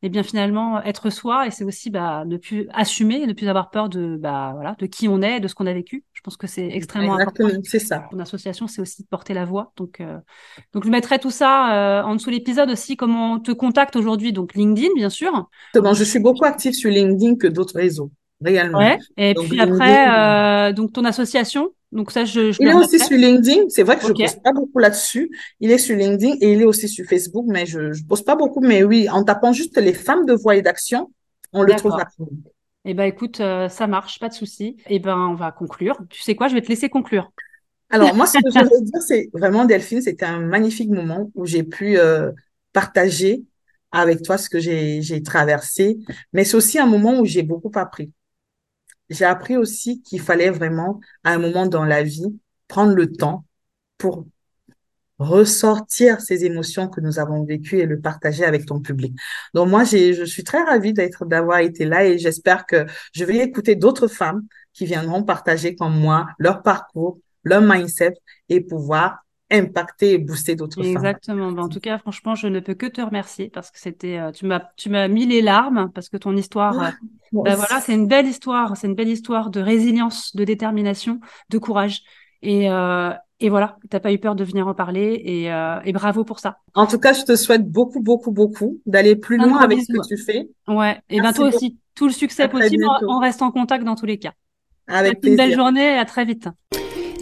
et 0.03 0.09
bien 0.09 0.21
finalement 0.21 0.83
être 0.83 1.09
soi 1.09 1.47
et 1.47 1.51
c'est 1.51 1.63
aussi 1.63 1.89
bah, 1.89 2.25
ne 2.25 2.35
plus 2.37 2.67
assumer, 2.73 3.25
ne 3.25 3.31
plus 3.31 3.47
avoir 3.47 3.71
peur 3.71 3.87
de 3.87 4.17
bah 4.17 4.51
voilà 4.53 4.75
de 4.77 4.85
qui 4.85 5.07
on 5.07 5.21
est, 5.21 5.39
de 5.39 5.47
ce 5.47 5.55
qu'on 5.55 5.65
a 5.65 5.73
vécu. 5.73 6.03
Je 6.11 6.21
pense 6.21 6.35
que 6.35 6.45
c'est 6.45 6.67
extrêmement 6.67 7.17
Exactement, 7.17 7.49
c'est 7.63 7.79
ça. 7.79 8.07
Mon 8.11 8.19
association, 8.19 8.67
c'est 8.67 8.81
aussi 8.81 9.03
de 9.03 9.07
porter 9.07 9.33
la 9.33 9.45
voix. 9.45 9.71
Donc 9.77 10.01
euh, 10.01 10.19
donc 10.73 10.85
je 10.85 10.89
mettrai 10.89 11.19
tout 11.19 11.31
ça 11.31 12.01
euh, 12.01 12.03
en 12.03 12.15
dessous 12.15 12.29
l'épisode 12.29 12.69
aussi 12.69 12.97
comment 12.97 13.33
on 13.33 13.39
te 13.39 13.51
contacte 13.51 13.95
aujourd'hui 13.95 14.33
donc 14.33 14.53
LinkedIn 14.53 14.93
bien 14.95 15.09
sûr. 15.09 15.49
je 15.73 16.03
suis 16.03 16.19
beaucoup 16.19 16.45
active 16.45 16.73
sur 16.73 16.91
LinkedIn 16.91 17.37
que 17.37 17.47
d'autres 17.47 17.75
réseaux 17.75 18.11
réellement. 18.43 18.79
Ouais. 18.79 18.97
Et 19.17 19.33
puis 19.33 19.59
après 19.59 20.09
euh, 20.09 20.73
donc 20.73 20.93
ton 20.93 21.05
association 21.05 21.71
donc 21.93 22.09
ça, 22.09 22.25
je, 22.25 22.55
il 22.59 22.67
est 22.67 22.73
aussi 22.73 22.99
sur 22.99 23.15
LinkedIn. 23.15 23.69
C'est 23.69 23.83
vrai 23.83 23.97
que 23.97 24.01
je 24.01 24.07
ne 24.07 24.13
poste 24.13 24.41
pas 24.41 24.51
beaucoup 24.51 24.79
là-dessus. 24.79 25.29
Il 25.59 25.71
est 25.71 25.77
sur 25.77 25.95
LinkedIn 25.95 26.37
et 26.41 26.53
il 26.53 26.61
est 26.61 26.65
aussi 26.65 26.89
sur 26.89 27.05
Facebook, 27.05 27.45
mais 27.47 27.67
je 27.67 27.79
ne 27.79 28.07
pose 28.09 28.23
pas 28.23 28.35
beaucoup. 28.35 28.61
Mais 28.61 28.83
oui, 28.83 29.07
en 29.09 29.23
tapant 29.23 29.53
juste 29.53 29.77
les 29.77 29.93
femmes 29.93 30.25
de 30.25 30.33
voix 30.33 30.55
et 30.55 30.63
d'action, 30.63 31.11
on 31.53 31.61
le 31.61 31.73
trouve 31.75 31.91
rapidement. 31.91 32.29
Eh 32.85 32.95
ben 32.95 33.03
écoute, 33.03 33.39
euh, 33.39 33.69
ça 33.69 33.85
marche, 33.85 34.19
pas 34.19 34.27
de 34.27 34.33
souci. 34.33 34.75
Eh 34.87 34.97
ben 34.97 35.15
on 35.15 35.35
va 35.35 35.51
conclure. 35.51 35.99
Tu 36.09 36.21
sais 36.21 36.35
quoi, 36.35 36.47
je 36.47 36.55
vais 36.55 36.61
te 36.61 36.67
laisser 36.67 36.89
conclure. 36.89 37.31
Alors 37.91 38.15
moi, 38.15 38.25
ce 38.25 38.39
que 38.39 38.49
je 38.51 38.59
veux 38.63 38.81
dire, 38.81 39.01
c'est 39.01 39.29
vraiment 39.31 39.65
Delphine, 39.65 40.01
c'était 40.01 40.25
un 40.25 40.39
magnifique 40.39 40.89
moment 40.89 41.31
où 41.35 41.45
j'ai 41.45 41.63
pu 41.63 41.99
euh, 41.99 42.31
partager 42.73 43.43
avec 43.91 44.23
toi 44.23 44.39
ce 44.39 44.49
que 44.49 44.59
j'ai 44.59 45.21
traversé, 45.23 45.99
mais 46.33 46.43
c'est 46.43 46.57
aussi 46.57 46.79
un 46.79 46.87
moment 46.87 47.19
où 47.19 47.25
j'ai 47.25 47.43
beaucoup 47.43 47.71
appris 47.75 48.11
j'ai 49.09 49.25
appris 49.25 49.57
aussi 49.57 50.01
qu'il 50.01 50.21
fallait 50.21 50.49
vraiment, 50.49 50.99
à 51.23 51.33
un 51.33 51.37
moment 51.39 51.65
dans 51.65 51.85
la 51.85 52.03
vie, 52.03 52.39
prendre 52.67 52.93
le 52.93 53.11
temps 53.11 53.45
pour 53.97 54.25
ressortir 55.19 56.21
ces 56.21 56.45
émotions 56.45 56.87
que 56.87 56.99
nous 56.99 57.19
avons 57.19 57.43
vécues 57.43 57.79
et 57.79 57.85
le 57.85 57.99
partager 57.99 58.43
avec 58.43 58.65
ton 58.65 58.79
public. 58.79 59.15
Donc 59.53 59.69
moi, 59.69 59.83
je 59.83 60.25
suis 60.25 60.43
très 60.43 60.61
ravie 60.63 60.93
d'être, 60.93 61.25
d'avoir 61.25 61.59
été 61.59 61.85
là 61.85 62.05
et 62.05 62.17
j'espère 62.17 62.65
que 62.65 62.85
je 63.13 63.23
vais 63.23 63.37
écouter 63.37 63.75
d'autres 63.75 64.07
femmes 64.07 64.43
qui 64.73 64.85
viendront 64.85 65.23
partager 65.23 65.75
comme 65.75 65.97
moi 65.97 66.27
leur 66.39 66.61
parcours, 66.63 67.19
leur 67.43 67.61
mindset 67.61 68.13
et 68.49 68.61
pouvoir 68.61 69.23
impacter 69.53 70.13
et 70.13 70.17
booster 70.17 70.55
d'autres 70.55 70.81
femmes. 70.81 70.91
Exactement. 70.91 71.51
Ben, 71.51 71.63
en 71.63 71.69
tout 71.69 71.79
cas, 71.79 71.97
franchement, 71.97 72.35
je 72.35 72.47
ne 72.47 72.59
peux 72.59 72.73
que 72.73 72.87
te 72.87 73.01
remercier 73.01 73.49
parce 73.49 73.71
que 73.71 73.79
c'était, 73.79 74.17
euh, 74.17 74.31
tu 74.31 74.45
m'as, 74.45 74.61
tu 74.75 74.89
m'as 74.89 75.07
mis 75.07 75.25
les 75.25 75.41
larmes 75.41 75.91
parce 75.93 76.09
que 76.09 76.17
ton 76.17 76.35
histoire, 76.35 76.81
euh, 76.81 76.89
ben, 77.31 77.55
voilà, 77.55 77.79
c'est 77.79 77.93
une 77.93 78.07
belle 78.07 78.27
histoire, 78.27 78.75
c'est 78.75 78.87
une 78.87 78.95
belle 78.95 79.09
histoire 79.09 79.49
de 79.49 79.61
résilience, 79.61 80.35
de 80.35 80.43
détermination, 80.43 81.19
de 81.49 81.57
courage. 81.57 82.01
Et, 82.41 82.69
euh, 82.69 83.11
et 83.39 83.49
voilà, 83.49 83.77
t'as 83.89 83.99
pas 83.99 84.11
eu 84.11 84.17
peur 84.17 84.35
de 84.35 84.43
venir 84.43 84.67
en 84.67 84.73
parler 84.73 85.13
et, 85.23 85.45
et, 85.87 85.93
bravo 85.93 86.23
pour 86.23 86.39
ça. 86.39 86.57
En 86.73 86.87
tout 86.87 86.99
cas, 86.99 87.13
je 87.13 87.23
te 87.23 87.35
souhaite 87.35 87.69
beaucoup, 87.69 88.01
beaucoup, 88.01 88.31
beaucoup 88.31 88.79
d'aller 88.85 89.15
plus 89.15 89.37
loin 89.37 89.59
avec 89.59 89.81
ce 89.81 89.93
que 89.93 90.07
tu 90.07 90.17
fais. 90.17 90.49
Ouais. 90.67 90.99
Et 91.09 91.21
ben 91.21 91.33
toi 91.33 91.47
aussi, 91.47 91.77
tout 91.95 92.07
le 92.07 92.13
succès 92.13 92.47
possible. 92.47 92.85
On 93.07 93.19
reste 93.19 93.41
en 93.41 93.51
contact 93.51 93.83
dans 93.83 93.95
tous 93.95 94.05
les 94.05 94.17
cas. 94.17 94.33
Avec 94.87 95.19
Une 95.23 95.35
belle 95.35 95.53
journée 95.53 95.95
et 95.95 95.97
à 95.97 96.05
très 96.05 96.25
vite. 96.25 96.47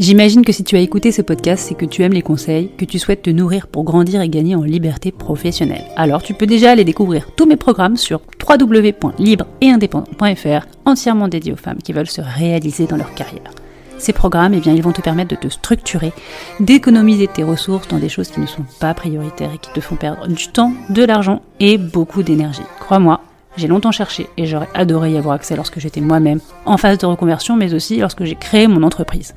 J'imagine 0.02 0.44
que 0.44 0.52
si 0.52 0.64
tu 0.64 0.76
as 0.76 0.80
écouté 0.80 1.12
ce 1.12 1.22
podcast, 1.22 1.64
c'est 1.68 1.76
que 1.76 1.86
tu 1.86 2.02
aimes 2.02 2.14
les 2.14 2.24
conseils, 2.24 2.72
que 2.76 2.86
tu 2.86 2.98
souhaites 2.98 3.22
te 3.22 3.30
nourrir 3.30 3.68
pour 3.68 3.84
grandir 3.84 4.20
et 4.22 4.30
gagner 4.30 4.56
en 4.56 4.64
liberté 4.64 5.12
professionnelle. 5.12 5.86
Alors 5.96 6.24
tu 6.24 6.34
peux 6.34 6.48
déjà 6.48 6.72
aller 6.72 6.84
découvrir 6.84 7.28
tous 7.36 7.46
mes 7.46 7.56
programmes 7.56 7.98
sur 7.98 8.20
www.libre-et-indépendant.fr, 8.50 10.66
entièrement 10.86 11.28
dédiés 11.28 11.54
aux 11.54 11.56
femmes 11.56 11.84
qui 11.84 11.94
veulent 11.94 12.10
se 12.10 12.22
réaliser 12.22 12.88
dans 12.88 12.98
leur 12.98 13.14
carrière. 13.14 13.52
Ces 14.00 14.12
programmes, 14.12 14.56
eh 14.56 14.60
bien, 14.60 14.74
ils 14.74 14.82
vont 14.82 14.92
te 14.92 15.02
permettre 15.02 15.36
de 15.36 15.40
te 15.40 15.50
structurer, 15.50 16.14
d'économiser 16.60 17.28
tes 17.28 17.44
ressources 17.44 17.88
dans 17.88 18.00
des 18.00 18.10
choses 18.10 18.30
qui 18.30 18.40
ne 18.40 18.48
sont 18.48 18.66
pas 18.80 18.96
prioritaires 18.96 19.54
et 19.54 19.60
qui 19.60 19.72
te 19.72 19.82
font 19.82 19.98
perdre 19.98 20.28
du 20.28 20.48
temps, 20.48 20.74
de 20.90 21.04
l'argent 21.04 21.44
et 21.60 21.78
beaucoup 21.78 22.24
d'énergie. 22.24 22.64
Crois-moi, 22.80 23.22
j'ai 23.58 23.68
longtemps 23.68 23.92
cherché 23.92 24.28
et 24.38 24.46
j'aurais 24.46 24.70
adoré 24.74 25.12
y 25.12 25.18
avoir 25.18 25.36
accès 25.36 25.56
lorsque 25.56 25.80
j'étais 25.80 26.02
moi-même 26.02 26.40
en 26.66 26.78
phase 26.78 26.98
de 26.98 27.06
reconversion, 27.06 27.56
mais 27.58 27.74
aussi 27.74 27.98
lorsque 27.98 28.24
j'ai 28.24 28.36
créé 28.36 28.68
mon 28.68 28.84
entreprise. 28.84 29.34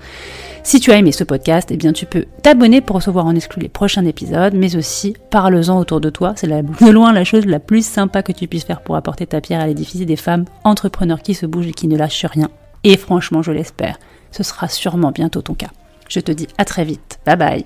Si 0.63 0.81
tu 0.81 0.93
as 0.93 0.97
aimé 0.97 1.13
ce 1.13 1.25
podcast, 1.25 1.69
eh 1.71 1.77
bien 1.77 1.93
tu 1.93 2.07
peux 2.07 2.25
t'abonner 2.43 2.81
pour 2.81 2.97
recevoir 2.97 3.27
en 3.27 3.35
exclu 3.35 3.61
les 3.61 3.69
prochains 3.69 4.05
épisodes, 4.05 4.55
mais 4.55 4.77
aussi 4.77 5.15
parle-en 5.31 5.79
autour 5.79 6.01
de 6.01 6.11
toi. 6.11 6.33
C'est 6.37 6.47
de 6.47 6.91
loin 6.91 7.13
la 7.13 7.25
chose 7.25 7.45
la 7.45 7.61
plus 7.61 7.85
sympa 7.85 8.23
que 8.23 8.33
tu 8.33 8.49
puisses 8.49 8.65
faire 8.65 8.81
pour 8.81 8.97
apporter 8.97 9.27
ta 9.27 9.41
pierre 9.41 9.61
à 9.61 9.67
l'édifice 9.67 10.07
des 10.07 10.17
femmes 10.17 10.45
entrepreneurs 10.65 11.21
qui 11.21 11.35
se 11.35 11.47
bougent 11.47 11.69
et 11.69 11.73
qui 11.73 11.89
ne 11.89 11.97
lâchent 11.97 12.25
rien. 12.25 12.49
Et 12.83 12.97
franchement, 12.97 13.43
je 13.43 13.53
l'espère, 13.53 13.99
ce 14.31 14.43
sera 14.43 14.69
sûrement 14.69 15.11
bientôt 15.11 15.43
ton 15.43 15.55
cas. 15.55 15.71
Je 16.09 16.21
te 16.21 16.33
dis 16.33 16.49
à 16.57 16.65
très 16.65 16.85
vite. 16.85 17.19
Bye 17.27 17.37
bye. 17.37 17.65